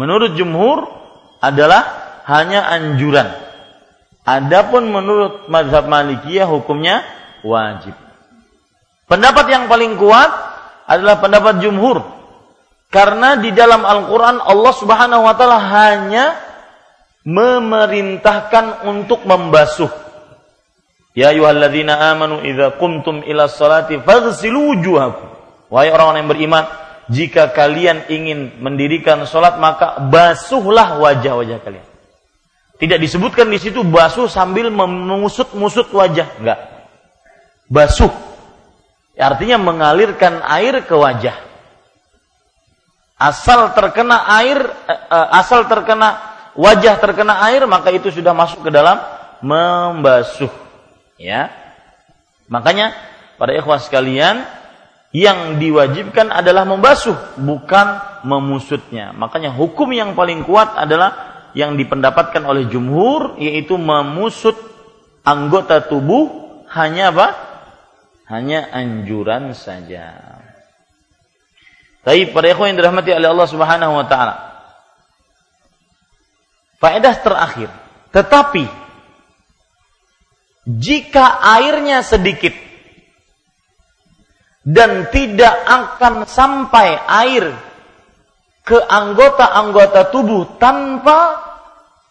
Menurut 0.00 0.32
jumhur 0.32 0.88
adalah 1.44 1.82
hanya 2.24 2.64
anjuran. 2.72 3.28
Adapun 4.24 4.88
menurut 4.88 5.52
mazhab 5.52 5.88
Malikiyah 5.92 6.48
hukumnya 6.48 7.04
wajib. 7.44 7.92
Pendapat 9.04 9.52
yang 9.52 9.68
paling 9.68 10.00
kuat 10.00 10.30
adalah 10.88 11.20
pendapat 11.20 11.60
jumhur. 11.60 12.00
Karena 12.88 13.36
di 13.38 13.52
dalam 13.52 13.84
Al-Quran 13.84 14.40
Allah 14.40 14.74
subhanahu 14.74 15.22
wa 15.22 15.34
ta'ala 15.36 15.58
hanya 15.58 16.24
memerintahkan 17.24 18.88
untuk 18.88 19.28
membasuh. 19.28 19.90
Ya 21.12 21.34
ayuhalladzina 21.34 22.14
amanu 22.14 22.40
idza 22.46 22.78
qumtum 22.78 23.26
ila 23.26 23.50
salati 23.50 23.98
faghsilu 24.00 24.76
wujuhakum. 24.76 25.28
Wahai 25.70 25.90
orang-orang 25.94 26.26
yang 26.26 26.30
beriman, 26.30 26.64
jika 27.10 27.50
kalian 27.50 28.06
ingin 28.10 28.62
mendirikan 28.62 29.22
sholat 29.26 29.58
maka 29.58 29.98
basuhlah 30.10 30.98
wajah-wajah 31.02 31.58
kalian. 31.62 31.86
Tidak 32.80 32.96
disebutkan 32.96 33.50
di 33.52 33.60
situ 33.60 33.84
basuh 33.84 34.24
sambil 34.30 34.72
mengusut-musut 34.72 35.92
wajah, 35.92 36.26
enggak. 36.40 36.60
Basuh. 37.68 38.08
Artinya 39.20 39.60
mengalirkan 39.60 40.40
air 40.40 40.80
ke 40.88 40.96
wajah. 40.96 41.36
Asal 43.20 43.76
terkena 43.76 44.24
air, 44.40 44.64
eh, 44.88 44.96
eh, 44.96 45.28
asal 45.36 45.68
terkena 45.68 46.29
wajah 46.58 46.98
terkena 46.98 47.42
air 47.50 47.66
maka 47.66 47.90
itu 47.94 48.10
sudah 48.10 48.34
masuk 48.34 48.66
ke 48.66 48.70
dalam 48.72 48.98
membasuh. 49.44 50.50
Ya. 51.20 51.52
Makanya 52.50 52.96
pada 53.40 53.56
ikhwas 53.56 53.88
sekalian, 53.88 54.44
yang 55.10 55.58
diwajibkan 55.58 56.30
adalah 56.30 56.62
membasuh, 56.62 57.16
bukan 57.40 57.98
memusutnya. 58.22 59.10
Makanya 59.10 59.50
hukum 59.50 59.90
yang 59.90 60.14
paling 60.14 60.46
kuat 60.46 60.78
adalah 60.78 61.30
yang 61.50 61.74
dipendapatkan 61.74 62.42
oleh 62.46 62.70
jumhur, 62.70 63.34
yaitu 63.42 63.74
memusut 63.74 64.54
anggota 65.26 65.82
tubuh 65.82 66.30
hanya 66.70 67.10
apa? 67.10 67.28
Hanya 68.30 68.70
anjuran 68.70 69.50
saja. 69.58 70.14
Tapi 72.06 72.30
pada 72.30 72.46
ikhwan 72.54 72.72
yang 72.72 72.78
dirahmati 72.78 73.10
oleh 73.10 73.28
Allah 73.28 73.48
Subhanahu 73.50 73.92
wa 73.98 74.06
taala. 74.06 74.49
Faedah 76.80 77.14
terakhir, 77.20 77.68
tetapi 78.08 78.64
jika 80.64 81.40
airnya 81.60 82.00
sedikit 82.00 82.56
dan 84.64 85.08
tidak 85.12 85.54
akan 85.68 86.24
sampai 86.24 86.96
air 87.04 87.52
ke 88.64 88.76
anggota-anggota 88.76 90.08
tubuh 90.08 90.56
tanpa 90.56 91.42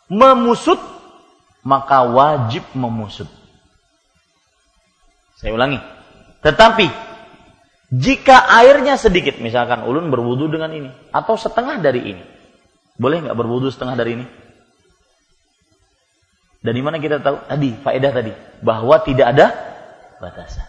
memusut, 0.09 0.81
maka 1.65 2.05
wajib 2.09 2.65
memusut. 2.73 3.29
Saya 5.39 5.55
ulangi. 5.55 5.79
Tetapi 6.43 6.87
jika 7.89 8.43
airnya 8.49 8.99
sedikit, 8.99 9.41
misalkan 9.41 9.81
ulun 9.81 10.13
berwudu 10.13 10.51
dengan 10.51 10.69
ini 10.73 10.89
atau 11.09 11.33
setengah 11.39 11.81
dari 11.81 12.01
ini, 12.17 12.23
boleh 12.99 13.25
nggak 13.25 13.37
berwudu 13.37 13.71
setengah 13.71 13.95
dari 13.95 14.11
ini? 14.19 14.25
Dari 16.59 16.79
mana 16.83 16.99
kita 16.99 17.23
tahu 17.23 17.47
tadi 17.47 17.71
faedah 17.79 18.11
tadi 18.11 18.31
bahwa 18.59 18.99
tidak 19.07 19.31
ada 19.31 19.47
batasan. 20.19 20.67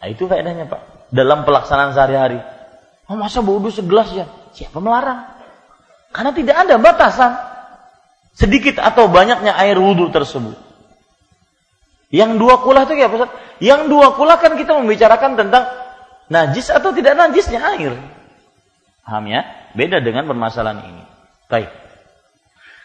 Nah, 0.00 0.08
itu 0.08 0.30
faedahnya 0.30 0.70
Pak. 0.70 1.10
Dalam 1.10 1.42
pelaksanaan 1.42 1.90
sehari-hari. 1.92 2.38
Oh, 3.10 3.18
masa 3.18 3.42
wudhu 3.42 3.74
segelas 3.74 4.14
ya? 4.14 4.30
Siapa 4.54 4.78
melarang? 4.78 5.26
Karena 6.14 6.30
tidak 6.30 6.56
ada 6.62 6.78
batasan. 6.78 7.34
Sedikit 8.38 8.78
atau 8.78 9.10
banyaknya 9.10 9.58
air 9.58 9.74
wudhu 9.74 10.14
tersebut. 10.14 10.54
Yang 12.14 12.38
dua 12.38 12.62
kulah 12.62 12.86
itu 12.86 12.94
ya 12.94 13.10
Ustaz? 13.10 13.30
Yang 13.58 13.90
dua 13.90 14.14
kulah 14.14 14.38
kan 14.38 14.54
kita 14.54 14.74
membicarakan 14.78 15.34
tentang 15.34 15.66
najis 16.30 16.70
atau 16.70 16.94
tidak 16.94 17.18
najisnya 17.18 17.58
air. 17.74 17.98
Paham 19.02 19.26
ya? 19.26 19.42
Beda 19.74 19.98
dengan 19.98 20.30
permasalahan 20.30 20.86
ini. 20.86 21.02
Baik. 21.50 21.70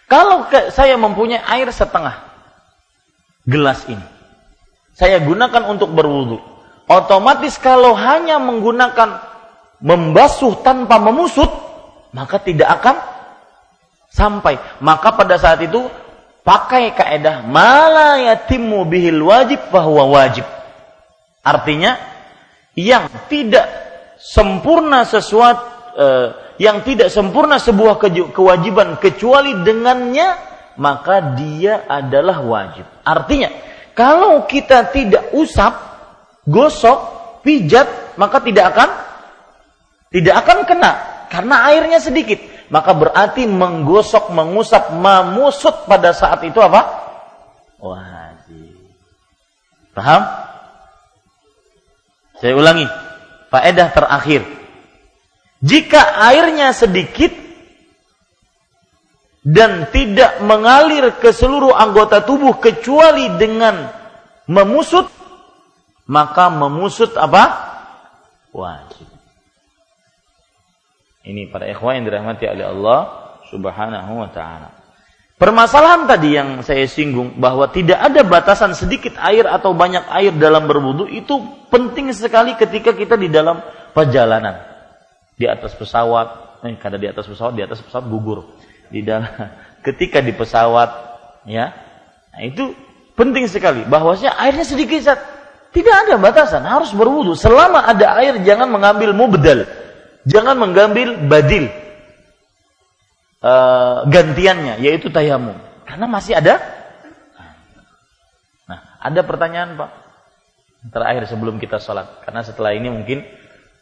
Kalau 0.05 0.45
saya 0.69 0.95
mempunyai 0.95 1.41
air 1.41 1.69
setengah 1.73 2.21
gelas 3.45 3.85
ini, 3.89 4.05
saya 4.93 5.17
gunakan 5.21 5.65
untuk 5.69 5.91
berwudhu 5.91 6.55
otomatis 6.85 7.57
kalau 7.57 7.97
hanya 7.97 8.37
menggunakan 8.37 9.21
membasuh 9.81 10.61
tanpa 10.61 11.01
memusut, 11.01 11.49
maka 12.13 12.39
tidak 12.39 12.69
akan 12.81 12.95
sampai. 14.09 14.57
Maka 14.79 15.13
pada 15.13 15.35
saat 15.35 15.61
itu 15.65 15.85
pakai 16.45 16.93
kaedah 16.95 17.43
mala 17.43 18.21
yatimmu 18.21 18.85
bihil 18.87 19.25
wajib 19.25 19.59
bahwa 19.73 20.07
wajib. 20.15 20.45
Artinya 21.45 21.97
yang 22.73 23.09
tidak 23.29 23.67
sempurna 24.17 25.05
sesuatu 25.05 25.65
eh, 25.95 26.27
yang 26.55 26.83
tidak 26.87 27.11
sempurna 27.11 27.59
sebuah 27.59 27.99
kewajiban 28.31 28.95
kecuali 28.99 29.59
dengannya 29.63 30.55
maka 30.75 31.35
dia 31.35 31.87
adalah 31.87 32.43
wajib. 32.43 32.83
Artinya 33.03 33.51
kalau 33.95 34.43
kita 34.43 34.91
tidak 34.91 35.31
usap 35.31 35.71
gosok, 36.43 36.99
pijat, 37.41 38.15
maka 38.19 38.43
tidak 38.43 38.75
akan 38.75 38.89
tidak 40.11 40.35
akan 40.43 40.57
kena 40.67 40.91
karena 41.31 41.55
airnya 41.71 41.99
sedikit. 41.99 42.55
maka 42.65 42.97
berarti 42.97 43.45
menggosok, 43.45 44.33
mengusap, 44.33 44.89
memusut 44.97 45.85
pada 45.85 46.17
saat 46.17 46.41
itu 46.41 46.57
apa? 46.57 46.81
Wajib. 47.77 48.73
Paham? 49.93 50.21
Saya 52.41 52.57
ulangi. 52.57 52.89
Faedah 53.53 53.93
terakhir. 53.93 54.41
Jika 55.65 56.21
airnya 56.29 56.69
sedikit 56.77 57.33
dan 59.41 59.89
tidak 59.89 60.45
mengalir 60.45 61.09
ke 61.17 61.33
seluruh 61.33 61.73
anggota 61.73 62.21
tubuh 62.21 62.61
kecuali 62.61 63.33
dengan 63.41 63.89
memusut, 64.45 65.09
maka 66.05 66.53
memusut 66.53 67.17
apa? 67.17 67.73
Wajib. 68.53 69.09
Ini 71.25 71.49
para 71.49 71.65
ikhwan 71.65 71.97
yang 71.97 72.05
dirahmati 72.13 72.45
oleh 72.45 72.65
Allah 72.69 72.99
Subhanahu 73.49 74.21
wa 74.21 74.29
taala. 74.29 74.69
Permasalahan 75.35 76.05
tadi 76.05 76.37
yang 76.37 76.61
saya 76.61 76.85
singgung 76.85 77.41
bahwa 77.41 77.67
tidak 77.73 77.97
ada 77.97 78.21
batasan 78.21 78.77
sedikit 78.77 79.17
air 79.17 79.49
atau 79.49 79.73
banyak 79.73 80.05
air 80.13 80.31
dalam 80.37 80.69
berwudu 80.69 81.09
itu 81.09 81.41
penting 81.73 82.13
sekali 82.13 82.53
ketika 82.53 82.93
kita 82.93 83.17
di 83.17 83.33
dalam 83.33 83.59
perjalanan. 83.91 84.74
Di 85.35 85.45
atas 85.45 85.75
pesawat, 85.75 86.61
eh, 86.63 86.75
kada 86.79 86.95
di 86.95 87.07
atas 87.11 87.27
pesawat, 87.27 87.53
di 87.55 87.63
atas 87.63 87.83
pesawat 87.83 88.07
gugur. 88.07 88.55
Di 88.87 89.03
dalam 89.03 89.27
ketika 89.85 90.23
di 90.23 90.31
pesawat 90.31 90.89
ya. 91.45 91.75
Nah, 92.35 92.41
itu 92.43 92.75
penting 93.15 93.47
sekali 93.47 93.87
bahwasanya 93.87 94.35
airnya 94.39 94.65
sedikit 94.67 94.99
saat 95.03 95.21
tidak 95.75 96.07
ada 96.07 96.15
batasan, 96.15 96.63
harus 96.63 96.95
berwudu. 96.95 97.35
Selama 97.35 97.83
ada 97.83 98.15
air 98.23 98.39
jangan 98.47 98.71
mengambil 98.71 99.11
mubdal. 99.11 99.67
Jangan 100.23 100.55
mengambil 100.55 101.19
badil. 101.27 101.67
Uh, 103.43 104.07
gantiannya 104.07 104.79
yaitu 104.79 105.11
tayamum. 105.11 105.59
Karena 105.85 106.07
masih 106.09 106.39
ada 106.39 106.57
Nah, 108.65 108.79
ada 108.97 109.21
pertanyaan, 109.21 109.77
Pak. 109.77 109.91
Terakhir 110.89 111.23
sebelum 111.29 111.61
kita 111.61 111.77
sholat. 111.81 112.25
Karena 112.25 112.41
setelah 112.41 112.73
ini 112.73 112.89
mungkin 112.89 113.25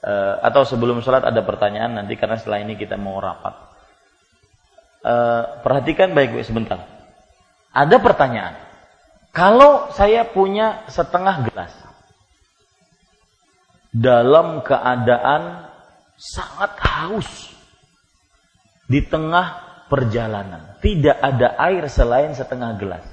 uh, 0.04 0.36
atau 0.44 0.68
sebelum 0.68 1.00
sholat 1.00 1.24
ada 1.24 1.42
pertanyaan 1.42 1.96
nanti 1.96 2.20
karena 2.20 2.36
setelah 2.36 2.60
ini 2.62 2.76
kita 2.76 3.00
mau 3.00 3.18
rapat. 3.24 3.56
Uh, 5.04 5.60
perhatikan 5.64 6.16
baik-baik 6.16 6.48
sebentar. 6.48 6.84
Ada 7.74 8.00
pertanyaan. 8.00 8.56
Kalau 9.34 9.90
saya 9.92 10.30
punya 10.30 10.86
setengah 10.88 11.50
gelas 11.50 11.74
dalam 13.90 14.62
keadaan 14.62 15.74
sangat 16.16 16.78
haus 16.78 17.50
di 18.86 19.02
tengah 19.02 19.58
perjalanan, 19.90 20.78
tidak 20.86 21.18
ada 21.18 21.58
air 21.66 21.90
selain 21.90 22.38
setengah 22.38 22.78
gelas, 22.78 23.06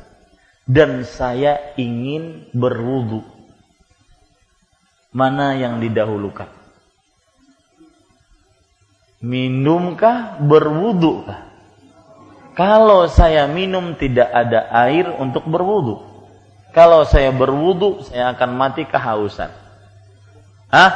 dan 0.68 1.08
saya 1.08 1.72
ingin 1.80 2.52
berwudu, 2.52 3.24
mana 5.16 5.56
yang 5.56 5.80
didahulukan? 5.80 6.59
Minumkah, 9.20 10.40
berwudukah? 10.40 11.44
Kalau 12.56 13.04
saya 13.08 13.44
minum 13.48 13.92
tidak 13.96 14.32
ada 14.32 14.68
air 14.88 15.12
untuk 15.16 15.44
berwudu. 15.44 16.00
Kalau 16.72 17.04
saya 17.04 17.28
berwudu, 17.28 18.04
saya 18.08 18.32
akan 18.32 18.50
mati 18.56 18.88
kehausan. 18.88 19.52
Hah? 20.72 20.92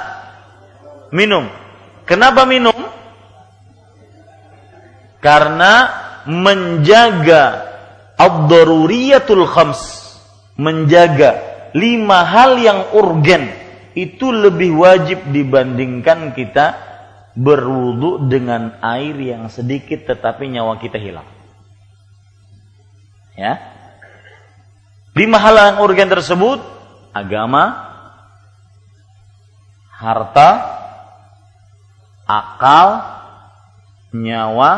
Minum. 1.13 1.49
Kenapa 2.09 2.49
minum? 2.49 2.77
Karena 5.21 5.89
menjaga 6.25 7.65
ad-daruriyatul 8.17 9.45
khams, 9.49 9.81
menjaga 10.57 11.41
lima 11.73 12.25
hal 12.25 12.61
yang 12.61 12.81
urgen 12.93 13.51
itu 13.97 14.31
lebih 14.31 14.79
wajib 14.79 15.33
dibandingkan 15.33 16.37
kita 16.37 16.94
berwudu 17.35 18.31
dengan 18.31 18.79
air 18.79 19.19
yang 19.19 19.51
sedikit 19.51 20.07
tetapi 20.07 20.47
nyawa 20.51 20.79
kita 20.79 20.99
hilang. 20.99 21.27
Ya. 23.35 23.59
Lima 25.15 25.39
hal 25.43 25.55
yang 25.55 25.79
urgen 25.83 26.11
tersebut 26.11 26.63
agama, 27.15 27.95
harta, 29.95 30.51
akal, 32.27 33.03
nyawa, 34.11 34.73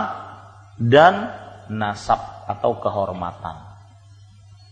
dan 0.76 1.32
nasab 1.72 2.20
atau 2.44 2.76
kehormatan. 2.80 3.56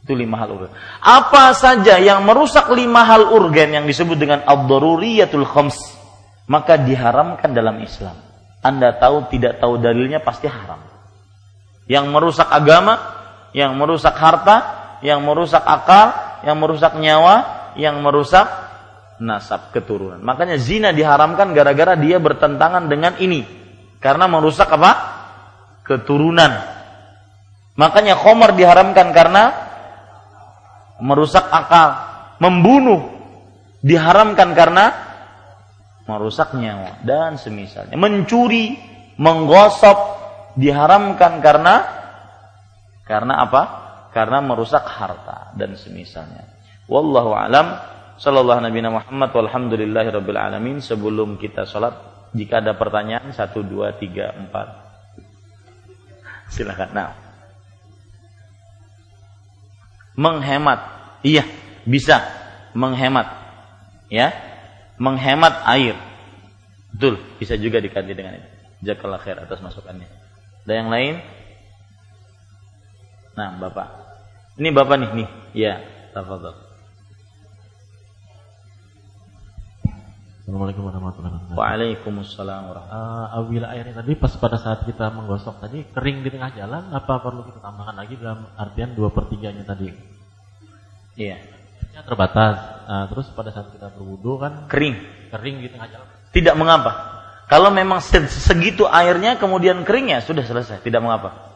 Itu 0.04 0.12
lima 0.12 0.36
hal 0.36 0.52
urgen. 0.52 0.72
Apa 1.00 1.56
saja 1.56 1.96
yang 1.96 2.28
merusak 2.28 2.68
lima 2.76 3.08
hal 3.08 3.32
urgen 3.32 3.72
yang 3.72 3.88
disebut 3.88 4.20
dengan 4.20 4.44
ad-daruriyatul 4.44 5.48
khams, 5.48 5.93
maka 6.48 6.76
diharamkan 6.80 7.52
dalam 7.56 7.80
Islam. 7.80 8.16
Anda 8.64 8.96
tahu 8.96 9.28
tidak 9.28 9.60
tahu 9.60 9.76
dalilnya 9.80 10.24
pasti 10.24 10.48
haram. 10.48 10.80
Yang 11.84 12.06
merusak 12.08 12.48
agama, 12.48 12.96
yang 13.52 13.76
merusak 13.76 14.16
harta, 14.16 14.56
yang 15.04 15.20
merusak 15.20 15.60
akal, 15.60 16.40
yang 16.48 16.56
merusak 16.56 16.96
nyawa, 16.96 17.68
yang 17.76 18.00
merusak 18.00 18.48
nasab 19.20 19.68
keturunan. 19.70 20.18
Makanya 20.24 20.56
zina 20.56 20.90
diharamkan 20.96 21.52
gara-gara 21.52 21.92
dia 21.94 22.16
bertentangan 22.16 22.88
dengan 22.88 23.14
ini. 23.20 23.44
Karena 24.00 24.24
merusak 24.28 24.68
apa? 24.72 24.92
Keturunan. 25.84 26.52
Makanya 27.76 28.16
khomer 28.16 28.56
diharamkan 28.56 29.12
karena 29.12 29.44
merusak 31.04 31.44
akal. 31.52 32.00
Membunuh 32.40 33.12
diharamkan 33.84 34.56
karena 34.56 35.03
merusak 36.04 36.52
nyawa 36.56 37.00
dan 37.04 37.40
semisalnya. 37.40 37.96
Mencuri, 37.96 38.76
menggosok 39.16 39.98
diharamkan 40.56 41.40
karena 41.40 41.74
karena 43.04 43.44
apa? 43.44 43.62
Karena 44.14 44.38
merusak 44.40 44.86
harta 44.86 45.52
dan 45.58 45.74
semisalnya. 45.74 46.46
Wallahu 46.86 47.32
alam 47.34 47.94
Sallallahu 48.14 48.62
Nabi 48.62 48.78
Muhammad 48.86 49.30
walhamdulillahi 49.34 50.08
rabbil 50.14 50.38
alamin. 50.38 50.78
Sebelum 50.78 51.34
kita 51.34 51.66
sholat, 51.66 51.94
jika 52.30 52.62
ada 52.62 52.78
pertanyaan, 52.78 53.34
satu, 53.34 53.66
dua, 53.66 53.98
tiga, 53.98 54.30
empat. 54.38 54.68
Silakan. 56.54 56.90
Nah. 56.94 57.10
Menghemat. 60.14 60.80
Iya, 61.26 61.42
bisa. 61.82 62.22
Menghemat. 62.78 63.26
Ya. 64.06 64.30
Menghemat 64.96 65.66
air. 65.66 65.98
Betul, 66.94 67.18
bisa 67.42 67.58
juga 67.58 67.82
diganti 67.82 68.14
dengan 68.14 68.38
itu. 68.38 68.48
Jazakallah 68.84 69.20
khair 69.22 69.38
atas 69.42 69.58
masukannya. 69.58 70.06
Ada 70.64 70.72
yang 70.72 70.88
lain? 70.92 71.14
Nah, 73.34 73.58
Bapak. 73.58 73.88
Ini 74.54 74.70
Bapak 74.70 74.96
nih, 75.02 75.10
nih. 75.18 75.28
Ya, 75.56 75.82
tafadhol. 76.14 76.54
Assalamualaikum 80.44 80.84
warahmatullahi 80.84 81.32
wabarakatuh. 81.40 81.56
Waalaikumsalam 81.56 82.62
warahmatullahi 82.68 83.32
uh, 83.32 83.48
Bila 83.48 83.66
airnya 83.72 83.96
tadi 83.96 84.12
pas 84.12 84.28
pada 84.36 84.60
saat 84.60 84.84
kita 84.84 85.08
menggosok 85.08 85.56
tadi 85.56 85.88
kering 85.88 86.20
di 86.20 86.28
tengah 86.28 86.52
jalan, 86.52 86.92
apa 86.92 87.16
perlu 87.24 87.48
kita 87.48 87.64
tambahkan 87.64 87.96
lagi 87.96 88.14
dalam 88.20 88.52
artian 88.60 88.92
dua 88.92 89.08
pertiganya 89.08 89.64
tadi? 89.64 89.88
Iya. 91.16 91.40
Yeah. 91.96 92.04
terbatas. 92.04 92.73
Nah, 92.84 93.08
terus 93.08 93.32
pada 93.32 93.48
saat 93.48 93.72
kita 93.72 93.88
berwudu 93.96 94.36
kan 94.40 94.68
kering, 94.68 94.96
kering 95.32 95.56
di 95.64 95.68
tengah 95.72 95.88
jalan. 95.88 96.08
Tidak 96.30 96.54
mengapa. 96.56 96.92
Kalau 97.48 97.68
memang 97.72 98.00
segitu 98.28 98.88
airnya 98.88 99.36
kemudian 99.36 99.84
kering 99.84 100.12
ya 100.12 100.20
sudah 100.24 100.44
selesai, 100.44 100.80
tidak 100.84 101.00
mengapa. 101.04 101.52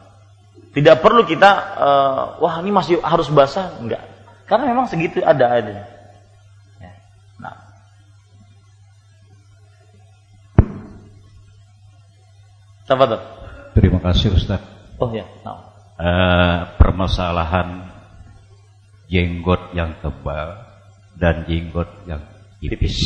Tidak 0.69 1.01
perlu 1.01 1.25
kita 1.25 1.49
uh, 1.77 2.21
wah 2.41 2.61
ini 2.61 2.69
masih 2.69 3.01
harus 3.01 3.29
basah, 3.33 3.77
enggak. 3.81 4.05
Karena 4.45 4.69
memang 4.69 4.85
segitu 4.85 5.21
ada 5.25 5.49
airnya. 5.49 5.99
Tafadhol. 12.89 13.21
Terima 13.77 14.01
kasih 14.01 14.33
Ustaz. 14.33 14.65
Oh 14.97 15.13
ya. 15.13 15.29
No. 15.45 15.61
Uh, 16.01 16.73
permasalahan 16.81 17.85
jenggot 19.05 19.77
yang 19.77 19.93
tebal 20.01 20.68
dan 21.19 21.43
jenggot 21.45 22.07
yang 22.07 22.23
tipis. 22.63 22.95
tipis. 22.95 22.97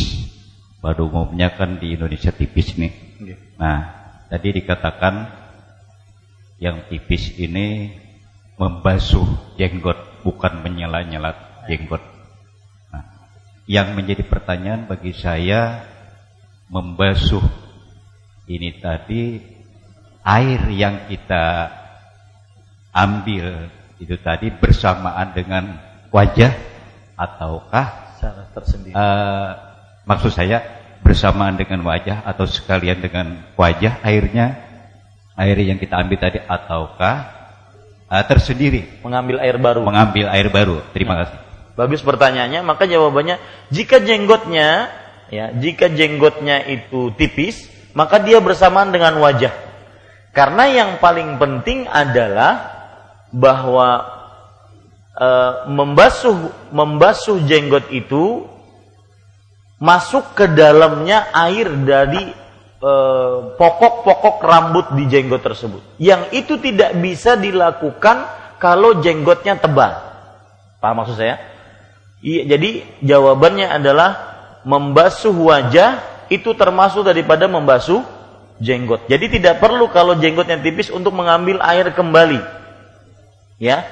Pada 0.84 1.00
umumnya 1.02 1.52
kan 1.56 1.80
di 1.80 1.96
Indonesia 1.96 2.30
tipis 2.30 2.76
nih. 2.76 2.94
Okay. 3.24 3.38
Nah, 3.56 3.80
tadi 4.28 4.62
dikatakan 4.62 5.32
yang 6.60 6.86
tipis 6.92 7.34
ini 7.40 7.96
membasuh 8.60 9.56
jenggot 9.58 10.22
bukan 10.22 10.60
menyela-nyela 10.62 11.64
jenggot. 11.66 12.04
Nah, 12.92 13.04
yang 13.66 13.96
menjadi 13.96 14.28
pertanyaan 14.28 14.86
bagi 14.86 15.16
saya 15.16 15.88
membasuh 16.68 17.44
ini 18.48 18.76
tadi 18.84 19.40
air 20.24 20.62
yang 20.72 21.08
kita 21.08 21.72
ambil 22.92 23.72
itu 24.04 24.16
tadi 24.20 24.52
bersamaan 24.52 25.32
dengan 25.32 25.80
wajah 26.12 26.52
ataukah 27.16 28.03
secara 28.24 28.48
tersendiri? 28.56 28.96
Uh, 28.96 29.52
maksud 30.08 30.32
saya 30.32 30.64
bersamaan 31.04 31.60
dengan 31.60 31.84
wajah 31.84 32.24
atau 32.24 32.48
sekalian 32.48 33.04
dengan 33.04 33.44
wajah 33.60 34.00
airnya 34.08 34.64
air 35.36 35.60
yang 35.60 35.76
kita 35.76 36.00
ambil 36.00 36.16
tadi 36.24 36.40
ataukah 36.40 37.18
uh, 38.08 38.24
tersendiri? 38.24 39.04
Mengambil 39.04 39.44
air 39.44 39.60
baru. 39.60 39.84
Mengambil 39.84 40.32
air 40.32 40.48
baru. 40.48 40.80
Terima 40.96 41.20
hmm. 41.20 41.22
kasih. 41.28 41.40
Bagus 41.74 42.00
pertanyaannya 42.06 42.62
maka 42.64 42.88
jawabannya 42.88 43.42
jika 43.74 44.00
jenggotnya 44.00 44.94
ya 45.34 45.50
jika 45.58 45.90
jenggotnya 45.90 46.62
itu 46.70 47.10
tipis 47.18 47.66
maka 47.92 48.24
dia 48.24 48.40
bersamaan 48.40 48.96
dengan 48.96 49.20
wajah. 49.20 49.52
Karena 50.32 50.66
yang 50.66 50.92
paling 50.98 51.38
penting 51.38 51.86
adalah 51.86 52.72
bahwa 53.30 54.23
e, 55.14 55.28
membasuh 55.70 56.52
membasuh 56.74 57.42
jenggot 57.46 57.90
itu 57.94 58.50
masuk 59.84 60.32
ke 60.32 60.48
dalamnya 60.48 61.28
air 61.36 61.68
dari 61.84 62.32
eh, 62.80 63.38
pokok-pokok 63.60 64.38
rambut 64.40 64.86
di 64.96 65.12
jenggot 65.12 65.44
tersebut. 65.44 65.84
Yang 66.00 66.22
itu 66.32 66.54
tidak 66.64 66.96
bisa 67.04 67.36
dilakukan 67.36 68.24
kalau 68.64 69.04
jenggotnya 69.04 69.60
tebal. 69.60 69.92
Paham 70.80 71.04
maksud 71.04 71.20
saya? 71.20 71.36
Iya, 72.24 72.56
jadi 72.56 72.88
jawabannya 73.04 73.68
adalah 73.68 74.12
membasuh 74.64 75.36
wajah 75.36 76.00
itu 76.32 76.56
termasuk 76.56 77.04
daripada 77.04 77.52
membasuh 77.52 78.00
jenggot. 78.64 79.04
Jadi 79.12 79.40
tidak 79.40 79.60
perlu 79.60 79.92
kalau 79.92 80.16
jenggotnya 80.16 80.64
tipis 80.64 80.88
untuk 80.88 81.12
mengambil 81.12 81.60
air 81.60 81.92
kembali. 81.92 82.40
Ya. 83.60 83.84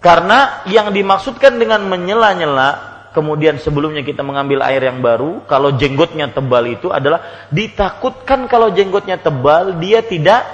Karena 0.00 0.62
yang 0.68 0.92
dimaksudkan 0.92 1.56
dengan 1.56 1.82
menyela-nyela 1.88 2.96
kemudian 3.16 3.56
sebelumnya 3.56 4.04
kita 4.04 4.20
mengambil 4.20 4.60
air 4.68 4.84
yang 4.84 5.00
baru, 5.00 5.48
kalau 5.48 5.72
jenggotnya 5.72 6.28
tebal 6.28 6.68
itu 6.68 6.92
adalah 6.92 7.48
ditakutkan 7.48 8.44
kalau 8.44 8.68
jenggotnya 8.76 9.16
tebal 9.16 9.80
dia 9.80 10.04
tidak 10.04 10.44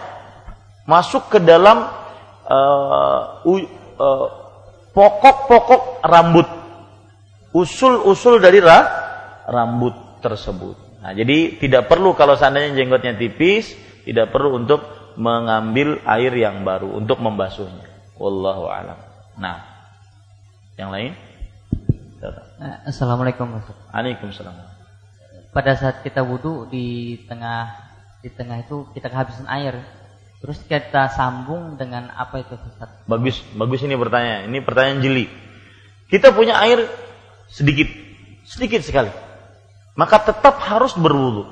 masuk 0.87 1.27
ke 1.27 1.43
dalam 1.43 1.91
uh, 2.47 3.43
uh, 3.43 4.27
pokok-pokok 4.95 6.07
rambut, 6.07 6.47
usul-usul 7.51 8.39
dari 8.39 8.63
ra, 8.63 8.79
rambut 9.51 10.23
tersebut. 10.23 11.03
Nah, 11.03 11.11
jadi 11.19 11.59
tidak 11.59 11.91
perlu 11.91 12.15
kalau 12.15 12.39
seandainya 12.39 12.79
jenggotnya 12.79 13.19
tipis, 13.19 13.75
tidak 14.07 14.31
perlu 14.31 14.55
untuk 14.55 14.87
mengambil 15.19 15.99
air 16.07 16.31
yang 16.31 16.63
baru 16.63 16.95
untuk 16.95 17.19
membasuhnya. 17.19 17.91
Wallahu 18.23 18.71
alam. 18.71 19.12
Nah, 19.39 19.65
yang 20.77 20.93
lain? 20.93 21.17
Eh, 22.23 22.77
Assalamualaikum. 22.87 23.49
Waalaikumsalam. 23.91 24.55
Pada 25.53 25.73
saat 25.77 26.01
kita 26.01 26.25
wudhu 26.25 26.69
di 26.69 27.19
tengah 27.29 27.73
di 28.23 28.31
tengah 28.31 28.63
itu 28.63 28.89
kita 28.95 29.11
kehabisan 29.11 29.49
air. 29.51 29.83
Terus 30.43 30.59
kita 30.67 31.07
sambung 31.15 31.79
dengan 31.79 32.11
apa 32.19 32.43
itu 32.43 32.59
Ustaz? 32.59 32.91
Bagus, 33.07 33.43
bagus 33.55 33.81
ini 33.87 33.95
pertanyaan. 33.95 34.51
Ini 34.51 34.59
pertanyaan 34.63 34.99
jeli. 34.99 35.27
Kita 36.11 36.35
punya 36.35 36.59
air 36.59 36.83
sedikit, 37.47 37.87
sedikit 38.43 38.83
sekali. 38.83 39.11
Maka 39.95 40.19
tetap 40.25 40.59
harus 40.67 40.99
berwudhu. 40.99 41.47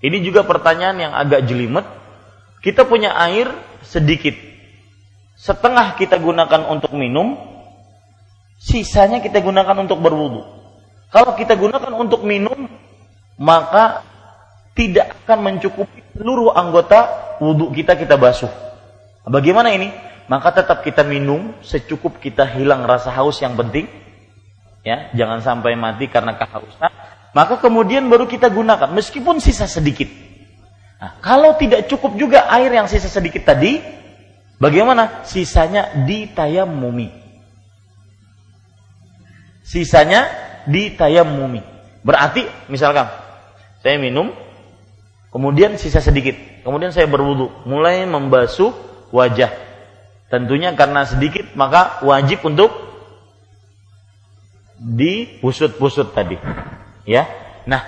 Ini 0.00 0.20
juga 0.24 0.44
pertanyaan 0.44 0.96
yang 1.00 1.12
agak 1.12 1.44
jelimet. 1.48 1.84
Kita 2.64 2.88
punya 2.88 3.12
air 3.16 3.52
sedikit. 3.84 4.53
Setengah 5.44 6.00
kita 6.00 6.16
gunakan 6.16 6.72
untuk 6.72 6.96
minum, 6.96 7.36
sisanya 8.56 9.20
kita 9.20 9.44
gunakan 9.44 9.76
untuk 9.84 10.00
berwudu. 10.00 10.40
Kalau 11.12 11.36
kita 11.36 11.52
gunakan 11.60 11.92
untuk 11.92 12.24
minum, 12.24 12.64
maka 13.36 14.00
tidak 14.72 15.12
akan 15.20 15.44
mencukupi 15.44 16.00
seluruh 16.16 16.56
anggota 16.56 17.12
wudhu 17.44 17.76
kita 17.76 17.92
kita 17.92 18.16
basuh. 18.16 18.48
Bagaimana 19.28 19.68
ini? 19.76 19.92
Maka 20.32 20.64
tetap 20.64 20.80
kita 20.80 21.04
minum 21.04 21.52
secukup 21.60 22.24
kita 22.24 22.48
hilang 22.48 22.88
rasa 22.88 23.12
haus 23.12 23.36
yang 23.44 23.52
penting. 23.52 23.84
Ya, 24.80 25.12
jangan 25.12 25.44
sampai 25.44 25.76
mati 25.76 26.08
karena 26.08 26.40
kehausan. 26.40 26.88
Maka 27.36 27.60
kemudian 27.60 28.08
baru 28.08 28.24
kita 28.24 28.48
gunakan 28.48 28.88
meskipun 28.96 29.44
sisa 29.44 29.68
sedikit. 29.68 30.08
Nah, 31.04 31.20
kalau 31.20 31.52
tidak 31.60 31.84
cukup 31.92 32.16
juga 32.16 32.48
air 32.48 32.72
yang 32.72 32.88
sisa 32.88 33.12
sedikit 33.12 33.44
tadi, 33.44 34.03
bagaimana? 34.58 35.24
Sisanya 35.26 36.04
ditayamumi 36.04 37.24
sisanya 39.64 40.28
ditayamumi. 40.68 41.64
Berarti 42.04 42.44
misalkan 42.68 43.08
saya 43.80 43.96
minum, 43.96 44.30
kemudian 45.32 45.80
sisa 45.80 46.04
sedikit, 46.04 46.36
kemudian 46.62 46.92
saya 46.92 47.08
berwudu, 47.08 47.48
mulai 47.64 48.04
membasuh 48.04 48.70
wajah. 49.10 49.50
Tentunya 50.28 50.76
karena 50.76 51.08
sedikit 51.08 51.56
maka 51.56 52.04
wajib 52.04 52.44
untuk 52.44 52.70
dipusut-pusut 54.76 56.12
tadi. 56.12 56.36
Ya. 57.08 57.24
Nah, 57.64 57.80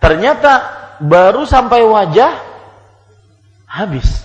ternyata 0.00 0.80
baru 1.04 1.44
sampai 1.44 1.84
wajah 1.84 2.40
habis. 3.68 4.21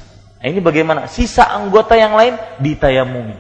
Nah, 0.47 0.55
ini 0.55 0.63
bagaimana? 0.63 1.11
Sisa 1.11 1.43
anggota 1.43 1.99
yang 1.99 2.15
lain 2.15 2.39
ditayamumi. 2.63 3.35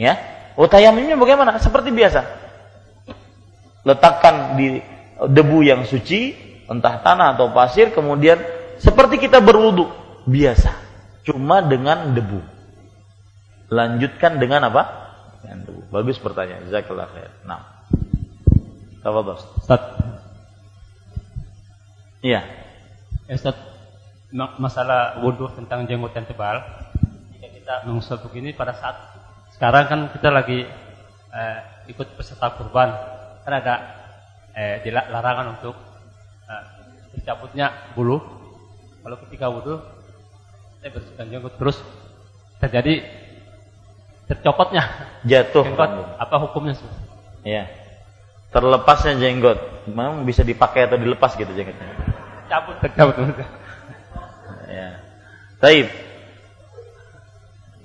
Ya, 0.00 0.16
Oh 0.60 0.68
tayamumnya 0.68 1.16
bagaimana? 1.16 1.56
Seperti 1.60 1.88
biasa. 1.88 2.20
Letakkan 3.84 4.60
di 4.60 4.80
debu 5.20 5.64
yang 5.64 5.88
suci, 5.88 6.36
entah 6.68 7.00
tanah 7.00 7.36
atau 7.36 7.52
pasir, 7.52 7.92
kemudian 7.96 8.40
seperti 8.76 9.16
kita 9.20 9.40
berwudu 9.40 9.88
biasa, 10.28 10.72
cuma 11.24 11.64
dengan 11.64 12.12
debu. 12.12 12.40
Lanjutkan 13.72 14.36
dengan 14.36 14.68
apa? 14.68 14.82
Dengan 15.40 15.68
debu. 15.68 15.80
Bagus 15.88 16.20
pertanyaan. 16.20 16.68
Jazakallah 16.68 17.08
khair. 17.08 17.32
Nah. 17.48 17.62
Tafadhol. 19.00 19.40
Ustaz. 19.40 19.82
Iya. 22.20 22.44
Eh, 23.30 23.38
Ustaz, 23.38 23.56
masalah 24.32 25.18
wudhu 25.22 25.50
tentang 25.58 25.86
jenggot 25.86 26.14
yang 26.14 26.26
tebal. 26.26 26.62
Jika 27.34 27.48
kita 27.50 27.74
mengusap 27.86 28.22
begini 28.26 28.54
pada 28.54 28.74
saat 28.74 28.96
sekarang 29.54 29.84
kan 29.90 30.00
kita 30.14 30.28
lagi 30.30 30.64
eh, 31.34 31.58
ikut 31.90 32.14
peserta 32.14 32.54
kurban, 32.54 32.94
kan 33.42 33.52
ada 33.52 33.74
eh, 34.54 34.80
larangan 34.88 35.58
untuk 35.58 35.74
eh, 36.46 36.64
dicabutnya 37.18 37.92
bulu. 37.98 38.22
Kalau 39.00 39.16
ketika 39.26 39.48
wudhu, 39.50 39.80
saya 40.80 40.90
bersihkan 40.92 41.26
jenggot 41.32 41.54
terus 41.56 41.80
terjadi 42.60 43.02
tercopotnya 44.30 44.86
jatuh 45.26 45.66
jenggot. 45.66 45.90
Apa 46.22 46.36
hukumnya? 46.38 46.78
Iya. 47.42 47.66
Terlepasnya 48.50 49.14
jenggot, 49.18 49.86
memang 49.90 50.26
bisa 50.26 50.42
dipakai 50.42 50.90
atau 50.90 50.98
dilepas 50.98 51.38
gitu 51.38 51.50
jenggotnya. 51.54 51.86
Cabut, 52.50 52.76
tercabut. 52.82 53.14
Ya. 54.70 54.88
Taib. 55.60 55.86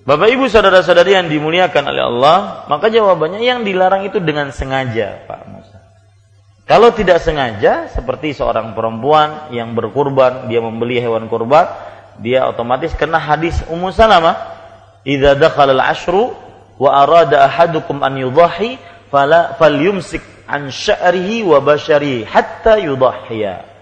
Bapak 0.06 0.30
Ibu 0.30 0.46
saudara-saudari 0.46 1.18
yang 1.18 1.28
dimuliakan 1.34 1.84
oleh 1.90 2.04
Allah, 2.06 2.38
maka 2.70 2.94
jawabannya 2.94 3.42
yang 3.42 3.66
dilarang 3.66 4.06
itu 4.06 4.22
dengan 4.22 4.54
sengaja, 4.54 5.26
Pak 5.26 5.42
Musa. 5.50 5.82
Kalau 6.70 6.94
tidak 6.94 7.26
sengaja, 7.26 7.90
seperti 7.90 8.38
seorang 8.38 8.78
perempuan 8.78 9.50
yang 9.50 9.74
berkurban, 9.74 10.46
dia 10.46 10.62
membeli 10.62 11.02
hewan 11.02 11.26
kurban, 11.26 11.66
dia 12.22 12.46
otomatis 12.46 12.94
kena 12.94 13.18
hadis 13.18 13.60
Ummu 13.66 13.90
Salamah, 13.90 14.34
"Idza 15.02 15.34
dakhala 15.34 15.74
al-ashru 15.74 16.38
wa 16.78 16.90
arada 17.02 17.42
ahadukum 17.50 18.06
an 18.06 18.14
yudhahi 18.18 18.78
fala 19.10 19.58
falyumsik 19.58 20.22
an 20.46 20.70
sya'rihi 20.70 21.42
wa 21.42 21.62
basharihi 21.66 22.30
hatta 22.30 22.78
yudhhiya." 22.78 23.75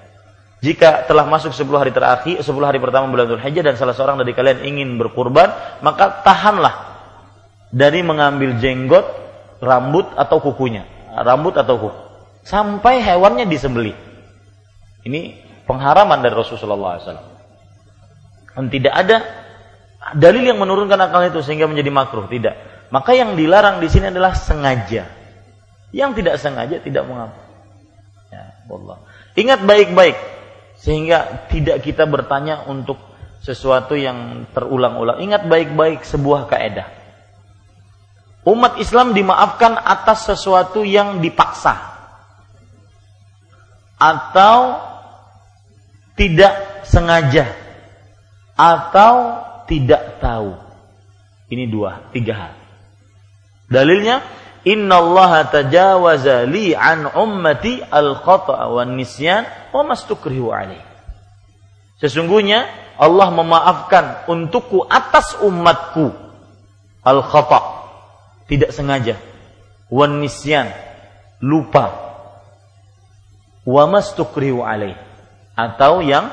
Jika 0.64 1.04
telah 1.12 1.28
masuk 1.28 1.52
10 1.52 1.68
hari 1.76 1.92
terakhir, 1.92 2.40
10 2.40 2.48
hari 2.64 2.80
pertama 2.80 3.12
bulan 3.12 3.28
Dzulhijjah 3.28 3.68
dan 3.68 3.76
salah 3.76 3.92
seorang 3.92 4.16
dari 4.16 4.32
kalian 4.32 4.64
ingin 4.64 4.96
berkurban, 4.96 5.52
maka 5.84 6.24
tahanlah 6.24 7.04
dari 7.68 8.00
mengambil 8.00 8.56
jenggot, 8.64 9.04
rambut 9.60 10.08
atau 10.16 10.40
kukunya, 10.40 10.88
rambut 11.20 11.60
atau 11.60 11.76
kuku, 11.84 12.00
sampai 12.48 13.04
hewannya 13.04 13.44
disembeli. 13.44 13.92
Ini 15.04 15.44
pengharaman 15.68 16.24
dari 16.24 16.32
Rasulullah 16.32 16.96
SAW. 16.96 17.36
Dan 18.56 18.72
tidak 18.72 18.94
ada 18.96 19.18
dalil 20.16 20.48
yang 20.48 20.64
menurunkan 20.64 20.96
akal 20.96 21.28
itu 21.28 21.44
sehingga 21.44 21.68
menjadi 21.68 21.92
makruh, 21.92 22.32
tidak. 22.32 22.56
Maka 22.88 23.12
yang 23.12 23.36
dilarang 23.36 23.84
di 23.84 23.92
sini 23.92 24.16
adalah 24.16 24.32
sengaja. 24.32 25.12
Yang 25.92 26.24
tidak 26.24 26.36
sengaja 26.40 26.80
tidak 26.80 27.04
mengapa. 27.04 27.36
Ya, 28.32 28.64
Allah. 28.70 28.98
Ingat 29.34 29.66
baik-baik, 29.66 30.16
sehingga 30.84 31.48
tidak 31.48 31.80
kita 31.80 32.04
bertanya 32.04 32.68
untuk 32.68 33.00
sesuatu 33.40 33.96
yang 33.96 34.44
terulang-ulang. 34.52 35.24
Ingat 35.24 35.48
baik-baik 35.48 36.04
sebuah 36.04 36.52
kaedah. 36.52 36.88
Umat 38.44 38.76
Islam 38.84 39.16
dimaafkan 39.16 39.80
atas 39.80 40.28
sesuatu 40.28 40.84
yang 40.84 41.24
dipaksa 41.24 41.80
atau 43.96 44.84
tidak 46.20 46.84
sengaja 46.84 47.48
atau 48.60 49.40
tidak 49.72 50.20
tahu. 50.20 50.60
Ini 51.48 51.72
dua, 51.72 52.12
tiga 52.12 52.34
hal. 52.36 52.54
Dalilnya, 53.72 54.20
Inna 54.68 55.00
Allah 55.00 55.48
tajawaza 55.48 56.44
li 56.44 56.76
an 56.76 57.08
ummati 57.08 57.80
al 57.80 58.20
khata 58.20 58.68
wa 58.68 58.84
nisyan 58.84 59.63
wa 59.74 59.84
mastukrihu 59.84 60.54
alaih. 60.54 60.80
Sesungguhnya 61.98 62.70
Allah 62.96 63.34
memaafkan 63.34 64.30
untukku 64.30 64.86
atas 64.86 65.42
umatku 65.42 66.14
al 67.02 67.20
khata 67.26 67.62
tidak 68.46 68.70
sengaja 68.70 69.18
wa 69.90 70.06
nisyan 70.06 70.70
lupa 71.42 71.90
wa 73.66 73.84
mastukrihu 73.90 74.62
alaih 74.62 74.96
atau 75.58 76.06
yang 76.06 76.30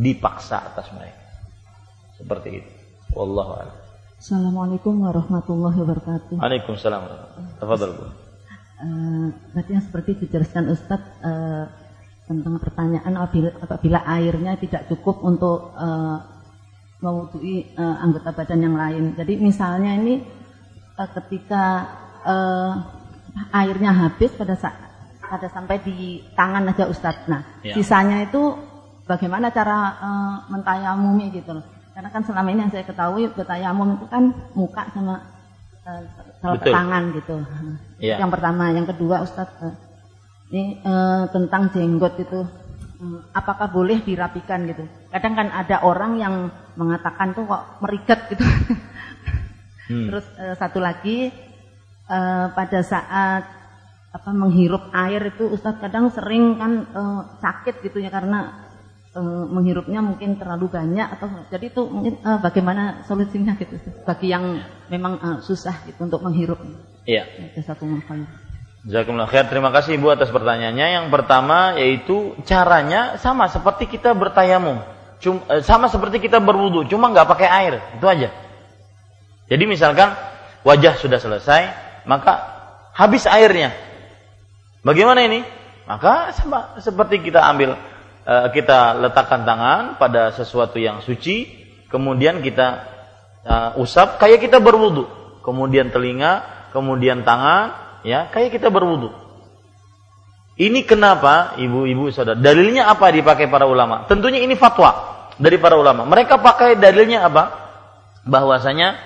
dipaksa 0.00 0.72
atas 0.72 0.88
mereka. 0.96 1.20
Seperti 2.16 2.48
itu. 2.64 2.70
Wallahu 3.16 3.52
a'lam. 3.58 3.76
Assalamualaikum 4.20 5.00
warahmatullahi 5.00 5.76
wabarakatuh. 5.80 6.36
Waalaikumsalam. 6.36 7.02
Tafadhal, 7.56 7.96
Bu. 7.96 8.04
Uh, 8.80 9.28
tadi 9.56 9.76
yang 9.76 9.84
seperti 9.84 10.10
dijelaskan 10.24 10.72
Ustadz 10.72 11.20
uh, 11.24 11.68
tentang 12.30 12.62
pertanyaan 12.62 13.12
apabila, 13.18 13.50
apabila 13.58 13.98
airnya 14.06 14.54
tidak 14.54 14.86
cukup 14.86 15.18
untuk 15.26 15.74
uh, 15.74 16.22
mewudui 17.02 17.74
uh, 17.74 17.98
anggota 17.98 18.30
badan 18.30 18.70
yang 18.70 18.76
lain. 18.78 19.18
Jadi 19.18 19.34
misalnya 19.42 19.98
ini 19.98 20.22
uh, 20.94 21.10
ketika 21.18 21.64
uh, 22.22 22.72
airnya 23.50 23.90
habis 23.90 24.30
pada 24.38 24.54
saat 24.54 24.78
ada 25.26 25.50
sampai 25.50 25.82
di 25.82 26.22
tangan 26.38 26.70
aja 26.70 26.86
Ustadz. 26.86 27.26
Nah, 27.26 27.42
ya. 27.66 27.74
sisanya 27.74 28.22
itu 28.22 28.54
bagaimana 29.10 29.50
cara 29.50 29.98
uh, 29.98 30.36
mentayamumi 30.54 31.34
gitu 31.34 31.58
loh. 31.58 31.66
Karena 31.90 32.14
kan 32.14 32.22
selama 32.22 32.54
ini 32.54 32.62
yang 32.62 32.72
saya 32.72 32.86
ketahui 32.86 33.26
bertayamum 33.34 33.98
itu 33.98 34.06
kan 34.06 34.30
muka 34.54 34.86
sama 34.94 35.18
uh, 35.82 36.58
tangan 36.62 37.10
gitu. 37.14 37.42
Yeah. 37.98 38.22
Yang 38.22 38.30
pertama, 38.38 38.70
yang 38.70 38.86
kedua 38.86 39.26
Ustadz 39.26 39.54
uh, 39.62 39.89
ini 40.50 40.82
uh, 40.82 41.30
tentang 41.30 41.70
jenggot 41.70 42.18
itu 42.18 42.42
uh, 43.00 43.20
apakah 43.30 43.70
boleh 43.70 44.02
dirapikan 44.02 44.66
gitu. 44.66 44.82
Kadang 45.14 45.38
kan 45.38 45.48
ada 45.54 45.86
orang 45.86 46.18
yang 46.18 46.34
mengatakan 46.74 47.32
tuh 47.32 47.46
kok 47.46 47.78
meriget 47.78 48.20
gitu. 48.34 48.44
hmm. 49.88 50.06
Terus 50.10 50.26
uh, 50.36 50.54
satu 50.58 50.82
lagi 50.82 51.30
uh, 52.10 52.50
pada 52.50 52.82
saat 52.82 53.42
apa 54.10 54.30
menghirup 54.34 54.90
air 54.90 55.30
itu 55.30 55.46
Ustadz 55.46 55.78
kadang 55.78 56.10
sering 56.10 56.58
kan 56.58 56.82
uh, 56.90 57.20
sakit 57.38 57.78
gitu 57.86 58.02
ya 58.02 58.10
karena 58.10 58.66
uh, 59.14 59.46
menghirupnya 59.46 60.02
mungkin 60.02 60.34
terlalu 60.34 60.66
banyak 60.66 61.14
atau 61.14 61.30
jadi 61.46 61.70
itu 61.70 61.86
mungkin 61.86 62.18
uh, 62.26 62.42
bagaimana 62.42 63.06
solusinya 63.06 63.54
gitu 63.54 63.78
bagi 64.02 64.34
yang 64.34 64.58
memang 64.90 65.14
uh, 65.22 65.38
susah 65.38 65.86
gitu 65.86 66.10
untuk 66.10 66.26
menghirup. 66.26 66.58
Iya. 67.06 67.54
Satu 67.62 67.86
Jazakumullah 68.86 69.28
khair. 69.28 69.48
Terima 69.48 69.68
kasih 69.72 70.00
Ibu 70.00 70.12
atas 70.12 70.32
pertanyaannya. 70.32 70.86
Yang 71.00 71.06
pertama 71.12 71.76
yaitu 71.76 72.36
caranya 72.48 73.20
sama 73.20 73.48
seperti 73.52 73.88
kita 73.88 74.16
bertayamum. 74.16 74.80
Cuma, 75.20 75.44
sama 75.60 75.92
seperti 75.92 76.16
kita 76.16 76.40
berwudu, 76.40 76.88
cuma 76.88 77.12
nggak 77.12 77.28
pakai 77.28 77.48
air. 77.48 77.74
Itu 78.00 78.08
aja. 78.08 78.32
Jadi 79.52 79.64
misalkan 79.68 80.16
wajah 80.64 80.96
sudah 80.96 81.20
selesai, 81.20 81.62
maka 82.08 82.40
habis 82.96 83.28
airnya. 83.28 83.76
Bagaimana 84.80 85.20
ini? 85.28 85.44
Maka 85.84 86.32
sama 86.32 86.80
seperti 86.80 87.20
kita 87.20 87.44
ambil 87.44 87.76
Eh, 88.20 88.48
kita 88.54 88.94
letakkan 89.00 89.42
tangan 89.42 89.98
pada 89.98 90.30
sesuatu 90.30 90.78
yang 90.78 91.02
suci, 91.02 91.50
kemudian 91.90 92.44
kita 92.44 92.84
uh, 93.42 93.80
usap 93.80 94.22
kayak 94.22 94.44
kita 94.44 94.62
berwudu, 94.62 95.08
kemudian 95.42 95.90
telinga, 95.90 96.44
kemudian 96.70 97.26
tangan, 97.26 97.89
ya 98.06 98.28
kayak 98.30 98.56
kita 98.56 98.68
berwudu. 98.72 99.12
Ini 100.60 100.84
kenapa 100.84 101.56
ibu-ibu 101.56 102.12
saudara? 102.12 102.36
Dalilnya 102.36 102.92
apa 102.92 103.08
dipakai 103.08 103.48
para 103.48 103.64
ulama? 103.64 104.04
Tentunya 104.04 104.44
ini 104.44 104.52
fatwa 104.60 104.92
dari 105.40 105.56
para 105.56 105.80
ulama. 105.80 106.04
Mereka 106.04 106.36
pakai 106.44 106.76
dalilnya 106.76 107.24
apa? 107.24 107.44
Bahwasanya 108.28 109.00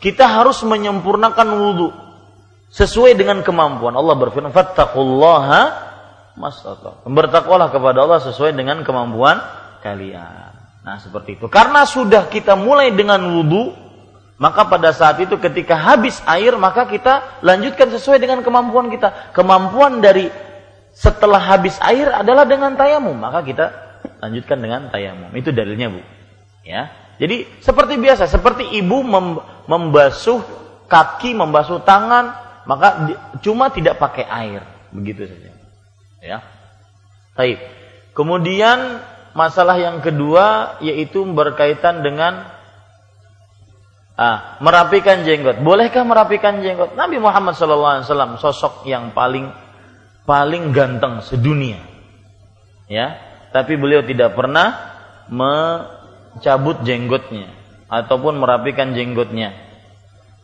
kita 0.00 0.24
harus 0.24 0.64
menyempurnakan 0.64 1.48
wudhu 1.60 1.92
sesuai 2.72 3.20
dengan 3.20 3.44
kemampuan. 3.44 3.92
Allah 3.92 4.16
berfirman, 4.16 4.48
"Fattaqullaha 4.48 5.92
masata. 6.38 7.04
Bertakwalah 7.06 7.70
kepada 7.70 8.04
Allah 8.04 8.20
sesuai 8.22 8.54
dengan 8.54 8.82
kemampuan 8.82 9.38
kalian. 9.80 10.52
Nah, 10.84 10.96
seperti 11.00 11.40
itu. 11.40 11.46
Karena 11.48 11.88
sudah 11.88 12.28
kita 12.28 12.58
mulai 12.58 12.92
dengan 12.92 13.24
wudhu, 13.24 13.72
maka 14.34 14.66
pada 14.66 14.90
saat 14.90 15.22
itu 15.22 15.38
ketika 15.38 15.78
habis 15.78 16.18
air, 16.26 16.58
maka 16.58 16.90
kita 16.90 17.40
lanjutkan 17.44 17.90
sesuai 17.94 18.18
dengan 18.18 18.42
kemampuan 18.42 18.90
kita. 18.90 19.30
Kemampuan 19.30 20.02
dari 20.02 20.26
setelah 20.94 21.38
habis 21.38 21.78
air 21.82 22.10
adalah 22.10 22.42
dengan 22.46 22.74
tayamum, 22.74 23.14
maka 23.14 23.46
kita 23.46 23.66
lanjutkan 24.18 24.58
dengan 24.58 24.90
tayamum. 24.90 25.30
Itu 25.34 25.54
dalilnya, 25.54 25.90
Bu. 25.94 26.00
Ya. 26.66 26.90
Jadi 27.22 27.46
seperti 27.62 27.94
biasa, 27.94 28.26
seperti 28.26 28.74
ibu 28.74 29.06
membasuh 29.70 30.42
kaki, 30.90 31.30
membasuh 31.38 31.86
tangan, 31.86 32.34
maka 32.66 33.06
cuma 33.38 33.70
tidak 33.70 34.02
pakai 34.02 34.26
air, 34.26 34.66
begitu 34.90 35.30
saja 35.30 35.54
ya. 36.24 36.38
Baik. 37.36 37.60
Kemudian 38.16 39.04
masalah 39.36 39.76
yang 39.76 40.00
kedua 40.00 40.78
yaitu 40.80 41.20
berkaitan 41.28 42.00
dengan 42.00 42.48
ah, 44.18 44.58
merapikan 44.62 45.22
jenggot. 45.22 45.62
Bolehkah 45.62 46.02
merapikan 46.06 46.62
jenggot? 46.62 46.94
Nabi 46.98 47.18
Muhammad 47.18 47.54
SAW 47.58 48.38
sosok 48.38 48.86
yang 48.86 49.14
paling 49.14 49.50
paling 50.24 50.72
ganteng 50.72 51.20
sedunia. 51.20 51.78
Ya, 52.84 53.16
tapi 53.54 53.80
beliau 53.80 54.04
tidak 54.04 54.36
pernah 54.36 54.76
mencabut 55.32 56.84
jenggotnya 56.84 57.48
ataupun 57.88 58.36
merapikan 58.36 58.92
jenggotnya. 58.92 59.56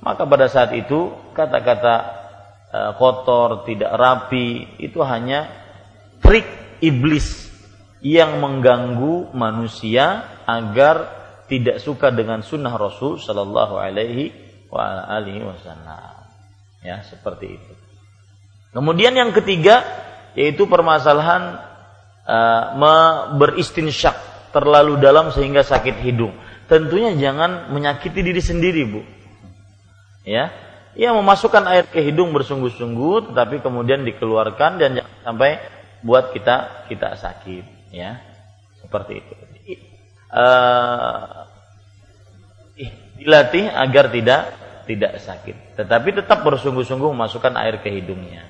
Maka 0.01 0.25
pada 0.25 0.49
saat 0.49 0.73
itu 0.73 1.13
kata-kata 1.37 1.95
uh, 2.73 2.93
kotor, 2.97 3.69
tidak 3.69 3.93
rapi 3.93 4.81
itu 4.81 5.05
hanya 5.05 5.53
trik 6.25 6.49
iblis 6.81 7.53
yang 8.01 8.41
mengganggu 8.41 9.29
manusia 9.37 10.25
agar 10.49 11.20
tidak 11.51 11.83
suka 11.83 12.15
dengan 12.15 12.47
sunnah 12.47 12.79
Rasul 12.79 13.19
Shallallahu 13.19 13.75
Alaihi 13.75 14.31
Wasallam. 14.71 16.15
Ya 16.81 17.03
seperti 17.03 17.59
itu. 17.59 17.73
Kemudian 18.71 19.19
yang 19.19 19.35
ketiga 19.35 19.83
yaitu 20.39 20.71
permasalahan 20.71 21.59
uh, 22.23 23.35
beristinsyak 23.35 24.15
terlalu 24.55 25.03
dalam 25.03 25.35
sehingga 25.35 25.67
sakit 25.67 25.99
hidung. 26.07 26.31
Tentunya 26.71 27.11
jangan 27.19 27.75
menyakiti 27.75 28.23
diri 28.23 28.39
sendiri, 28.39 28.87
Bu. 28.87 29.03
Ya, 30.23 30.55
ia 30.95 31.11
memasukkan 31.11 31.67
air 31.67 31.91
ke 31.91 31.99
hidung 31.99 32.31
bersungguh-sungguh, 32.31 33.35
tetapi 33.35 33.59
kemudian 33.59 34.07
dikeluarkan 34.07 34.79
dan 34.79 35.03
sampai 35.27 35.59
buat 36.01 36.33
kita 36.33 36.87
kita 36.89 37.19
sakit 37.19 37.93
ya 37.93 38.17
seperti 38.81 39.21
itu 39.21 39.35
uh, 40.33 41.40
dilatih 43.21 43.69
agar 43.69 44.09
tidak 44.09 44.43
tidak 44.89 45.13
sakit. 45.21 45.77
Tetapi 45.77 46.09
tetap 46.17 46.41
bersungguh-sungguh 46.43 47.13
memasukkan 47.13 47.55
air 47.61 47.79
ke 47.85 47.93
hidungnya. 47.93 48.49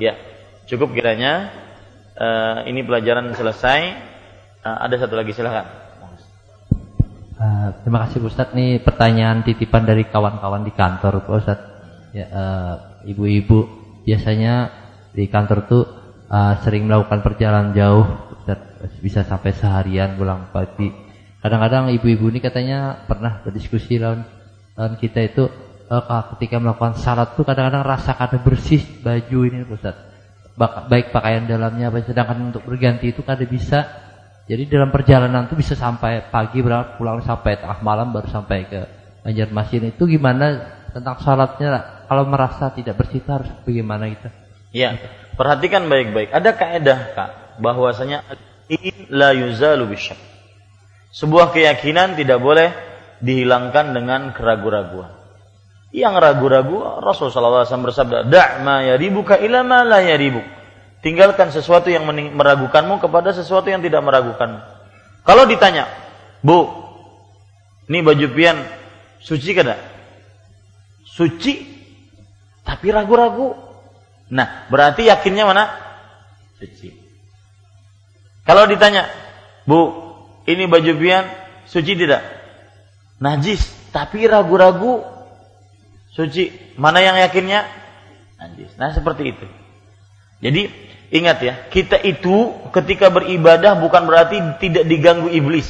Ya 0.00 0.16
cukup 0.64 0.96
kiranya 0.96 1.52
uh, 2.16 2.64
ini 2.64 2.80
pelajaran 2.82 3.30
selesai. 3.36 4.08
Uh, 4.64 4.78
ada 4.82 4.98
satu 4.98 5.14
lagi 5.14 5.30
silahkan 5.30 5.88
uh, 7.38 7.68
terima 7.82 8.04
kasih 8.06 8.18
Ustadz. 8.26 8.54
Nih 8.54 8.82
pertanyaan 8.82 9.46
titipan 9.46 9.86
dari 9.86 10.06
kawan-kawan 10.06 10.66
di 10.66 10.72
kantor 10.74 11.22
Pak 11.24 11.34
Ustadz. 11.38 11.66
Ya 12.16 12.26
ibu-ibu 13.04 13.58
uh, 13.62 13.66
biasanya 14.02 14.72
di 15.12 15.28
kantor 15.28 15.58
tuh 15.68 15.84
uh, 16.28 16.54
sering 16.64 16.88
melakukan 16.88 17.20
perjalanan 17.20 17.76
jauh 17.76 18.06
bisa 19.02 19.26
sampai 19.26 19.52
seharian 19.54 20.16
pulang 20.16 20.50
pagi. 20.50 21.07
Kadang-kadang 21.38 21.94
ibu-ibu 21.94 22.34
ini 22.34 22.42
katanya 22.42 23.06
pernah 23.06 23.38
berdiskusi 23.46 24.02
lawan, 24.02 24.26
lawan 24.74 24.98
kita 24.98 25.22
itu 25.22 25.46
uh, 25.86 26.24
ketika 26.34 26.58
melakukan 26.58 26.98
salat 26.98 27.38
tuh 27.38 27.46
kadang-kadang 27.46 27.86
rasa 27.86 28.18
kada 28.18 28.42
bersih 28.42 28.82
baju 29.00 29.38
ini 29.46 29.62
Ustaz. 29.70 29.94
Baik 30.58 31.14
pakaian 31.14 31.46
dalamnya, 31.46 31.94
sedangkan 32.02 32.50
untuk 32.50 32.66
berganti 32.66 33.14
itu 33.14 33.22
kada 33.22 33.46
bisa 33.46 33.86
Jadi 34.48 34.64
dalam 34.64 34.88
perjalanan 34.88 35.44
itu 35.44 35.60
bisa 35.60 35.76
sampai 35.76 36.32
pagi 36.32 36.64
berapa 36.64 36.96
pulang 36.96 37.20
sampai 37.20 37.60
tengah 37.60 37.84
malam 37.84 38.16
baru 38.16 38.32
sampai 38.32 38.64
ke 38.64 38.80
Banjarmasin 39.20 39.92
itu 39.92 40.08
gimana 40.08 40.56
tentang 40.88 41.20
sholatnya 41.20 42.00
kalau 42.08 42.24
merasa 42.24 42.72
tidak 42.72 42.96
bersih 42.96 43.20
itu 43.20 43.28
harus 43.28 43.52
bagaimana 43.60 44.08
gitu? 44.08 44.32
Ya, 44.72 44.96
perhatikan 45.36 45.84
baik-baik. 45.92 46.32
Ada 46.32 46.56
kaidah 46.56 47.00
kak 47.12 47.30
bahwasanya 47.60 48.24
la 49.12 49.36
yuzalu 49.36 49.92
bisyak. 49.92 50.16
Sebuah 51.08 51.56
keyakinan 51.56 52.20
tidak 52.20 52.38
boleh 52.40 52.68
dihilangkan 53.24 53.96
dengan 53.96 54.30
keraguan-raguan. 54.36 55.10
Yang 55.88 56.14
ragu-ragu 56.20 57.00
Rasulullah 57.00 57.64
SAW 57.64 57.88
bersabda, 57.88 58.28
"Da' 58.28 58.60
ma 58.60 58.84
yaribuka 58.84 59.40
ila 59.40 59.64
ma 59.64 59.80
la 59.88 60.04
yaribuk." 60.04 60.44
Tinggalkan 61.00 61.48
sesuatu 61.48 61.88
yang 61.88 62.04
meragukanmu 62.10 63.00
kepada 63.00 63.32
sesuatu 63.32 63.72
yang 63.72 63.80
tidak 63.80 64.04
meragukanmu. 64.04 64.60
Kalau 65.24 65.48
ditanya, 65.48 65.88
"Bu, 66.44 66.68
ini 67.88 68.04
baju 68.04 68.26
pian 68.36 68.60
suci 69.24 69.56
kada?" 69.56 69.80
Suci, 71.08 71.66
tapi 72.62 72.92
ragu-ragu. 72.92 73.56
Nah, 74.28 74.68
berarti 74.68 75.08
yakinnya 75.08 75.48
mana? 75.48 75.72
Suci. 76.60 76.92
Kalau 78.44 78.68
ditanya, 78.68 79.08
"Bu, 79.64 80.07
ini 80.48 80.64
baju 80.64 80.92
pian 80.96 81.28
suci 81.68 81.92
tidak?" 81.92 82.24
Najis, 83.18 83.66
tapi 83.90 84.24
ragu-ragu 84.30 85.02
suci. 86.14 86.54
Mana 86.78 87.02
yang 87.02 87.18
yakinnya? 87.18 87.66
Najis. 88.38 88.78
Nah, 88.78 88.94
seperti 88.94 89.34
itu. 89.34 89.46
Jadi 90.38 90.70
ingat 91.10 91.38
ya, 91.42 91.54
kita 91.66 91.98
itu 91.98 92.54
ketika 92.70 93.10
beribadah 93.10 93.74
bukan 93.74 94.06
berarti 94.06 94.38
tidak 94.62 94.86
diganggu 94.86 95.26
iblis. 95.34 95.66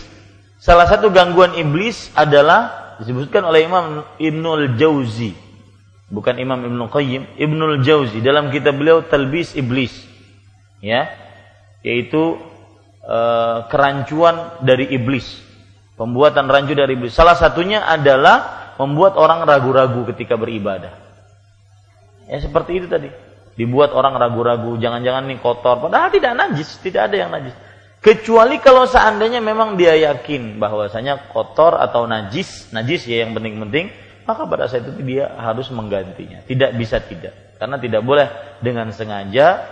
Salah 0.61 0.85
satu 0.85 1.09
gangguan 1.09 1.57
iblis 1.57 2.13
adalah 2.13 2.97
disebutkan 3.01 3.49
oleh 3.49 3.65
Imam 3.65 4.05
Ibnul 4.21 4.77
Jauzi. 4.77 5.33
Bukan 6.09 6.37
Imam 6.41 6.61
Ibnu 6.65 6.89
Qayyim, 6.89 7.37
Ibnul 7.37 7.85
Jauzi 7.85 8.21
dalam 8.21 8.53
kitab 8.53 8.77
beliau 8.77 9.05
Talbis 9.05 9.57
Iblis. 9.57 9.93
Ya. 10.85 11.09
Yaitu 11.81 12.37
e, 13.09 13.19
kerancuan 13.73 14.61
dari 14.61 14.93
iblis. 14.93 15.41
Pembuatan 15.97 16.47
rancu 16.47 16.77
dari 16.77 16.95
iblis. 16.95 17.17
Salah 17.17 17.35
satunya 17.35 17.89
adalah 17.89 18.71
membuat 18.79 19.17
orang 19.17 19.43
ragu-ragu 19.49 20.07
ketika 20.15 20.37
beribadah. 20.37 20.95
Ya 22.29 22.39
seperti 22.39 22.85
itu 22.85 22.87
tadi 22.87 23.11
dibuat 23.59 23.91
orang 23.91 24.15
ragu-ragu, 24.15 24.79
jangan-jangan 24.79 25.27
ini 25.27 25.43
kotor, 25.43 25.83
padahal 25.83 26.15
tidak 26.15 26.39
najis, 26.39 26.79
tidak 26.79 27.11
ada 27.11 27.17
yang 27.19 27.31
najis. 27.35 27.51
Kecuali 27.99 28.63
kalau 28.63 28.87
seandainya 28.87 29.43
memang 29.43 29.75
dia 29.75 29.99
yakin 29.99 30.63
bahwasanya 30.63 31.35
kotor 31.35 31.75
atau 31.83 32.07
najis, 32.07 32.71
najis 32.71 33.11
ya 33.11 33.27
yang 33.27 33.35
penting-penting, 33.35 33.91
maka 34.23 34.47
pada 34.47 34.71
saat 34.71 34.87
itu 34.87 35.03
dia 35.03 35.35
harus 35.35 35.67
menggantinya. 35.75 36.47
Tidak 36.47 36.79
bisa 36.79 37.03
tidak. 37.03 37.59
Karena 37.59 37.75
tidak 37.83 38.07
boleh 38.07 38.31
dengan 38.63 38.95
sengaja 38.95 39.67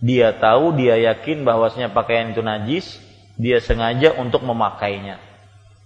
dia 0.00 0.36
tahu, 0.36 0.76
dia 0.76 1.00
yakin 1.12 1.42
bahwasanya 1.42 1.92
pakaian 1.92 2.32
itu 2.32 2.44
najis, 2.44 3.00
dia 3.36 3.60
sengaja 3.60 4.16
untuk 4.16 4.44
memakainya 4.44 5.20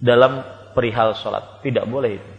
dalam 0.03 0.43
perihal 0.75 1.15
sholat. 1.15 1.63
Tidak 1.63 1.87
boleh 1.87 2.19
itu. 2.19 2.33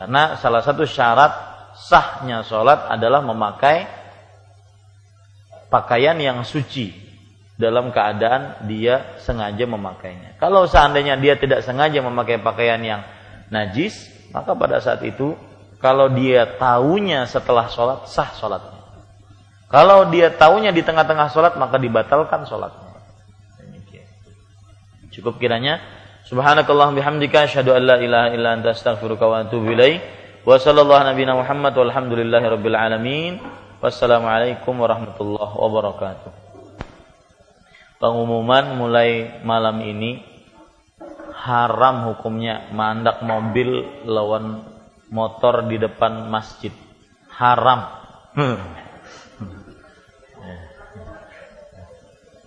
Karena 0.00 0.38
salah 0.40 0.64
satu 0.64 0.88
syarat 0.88 1.32
sahnya 1.76 2.42
sholat 2.42 2.88
adalah 2.88 3.20
memakai 3.20 3.86
pakaian 5.70 6.16
yang 6.18 6.42
suci 6.42 6.90
dalam 7.60 7.92
keadaan 7.92 8.64
dia 8.64 9.20
sengaja 9.20 9.68
memakainya. 9.68 10.40
Kalau 10.40 10.64
seandainya 10.64 11.20
dia 11.20 11.36
tidak 11.36 11.60
sengaja 11.60 12.00
memakai 12.00 12.40
pakaian 12.40 12.80
yang 12.80 13.04
najis, 13.52 14.08
maka 14.32 14.56
pada 14.56 14.80
saat 14.80 15.04
itu 15.04 15.36
kalau 15.76 16.08
dia 16.08 16.48
tahunya 16.56 17.28
setelah 17.28 17.68
sholat 17.68 18.08
sah 18.08 18.32
sholatnya. 18.32 18.79
Kalau 19.70 20.10
dia 20.10 20.34
tahunya 20.34 20.74
di 20.74 20.82
tengah-tengah 20.82 21.30
sholat 21.30 21.54
maka 21.54 21.78
dibatalkan 21.78 22.42
sholatnya. 22.42 22.90
Cukup 25.14 25.38
kiranya. 25.38 25.78
Subhanakallah 26.26 26.94
bihamdika 26.94 27.46
asyhadu 27.46 27.74
an 27.74 27.82
la 27.86 27.96
ilaha 28.02 28.28
illa 28.34 28.48
anta 28.58 28.74
astaghfiruka 28.74 29.26
wa 29.30 29.46
atubu 29.46 29.70
ilaik. 29.70 30.02
Wa 30.42 30.58
sallallahu 30.58 31.14
Muhammad 31.38 31.74
walhamdulillahi 31.74 32.46
rabbil 32.50 32.78
alamin. 32.78 33.38
Wassalamualaikum 33.78 34.74
warahmatullahi 34.76 35.54
wabarakatuh. 35.56 36.30
Pengumuman 37.96 38.76
mulai 38.76 39.40
malam 39.40 39.80
ini 39.80 40.20
haram 41.32 42.12
hukumnya 42.12 42.68
mandak 42.76 43.24
mobil 43.24 43.84
lawan 44.04 44.66
motor 45.08 45.64
di 45.64 45.80
depan 45.80 46.28
masjid. 46.28 46.72
Haram. 47.32 47.88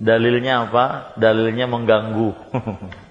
Dalilnya 0.04 0.68
apa? 0.68 1.16
Dalilnya 1.16 1.64
mengganggu. 1.72 2.30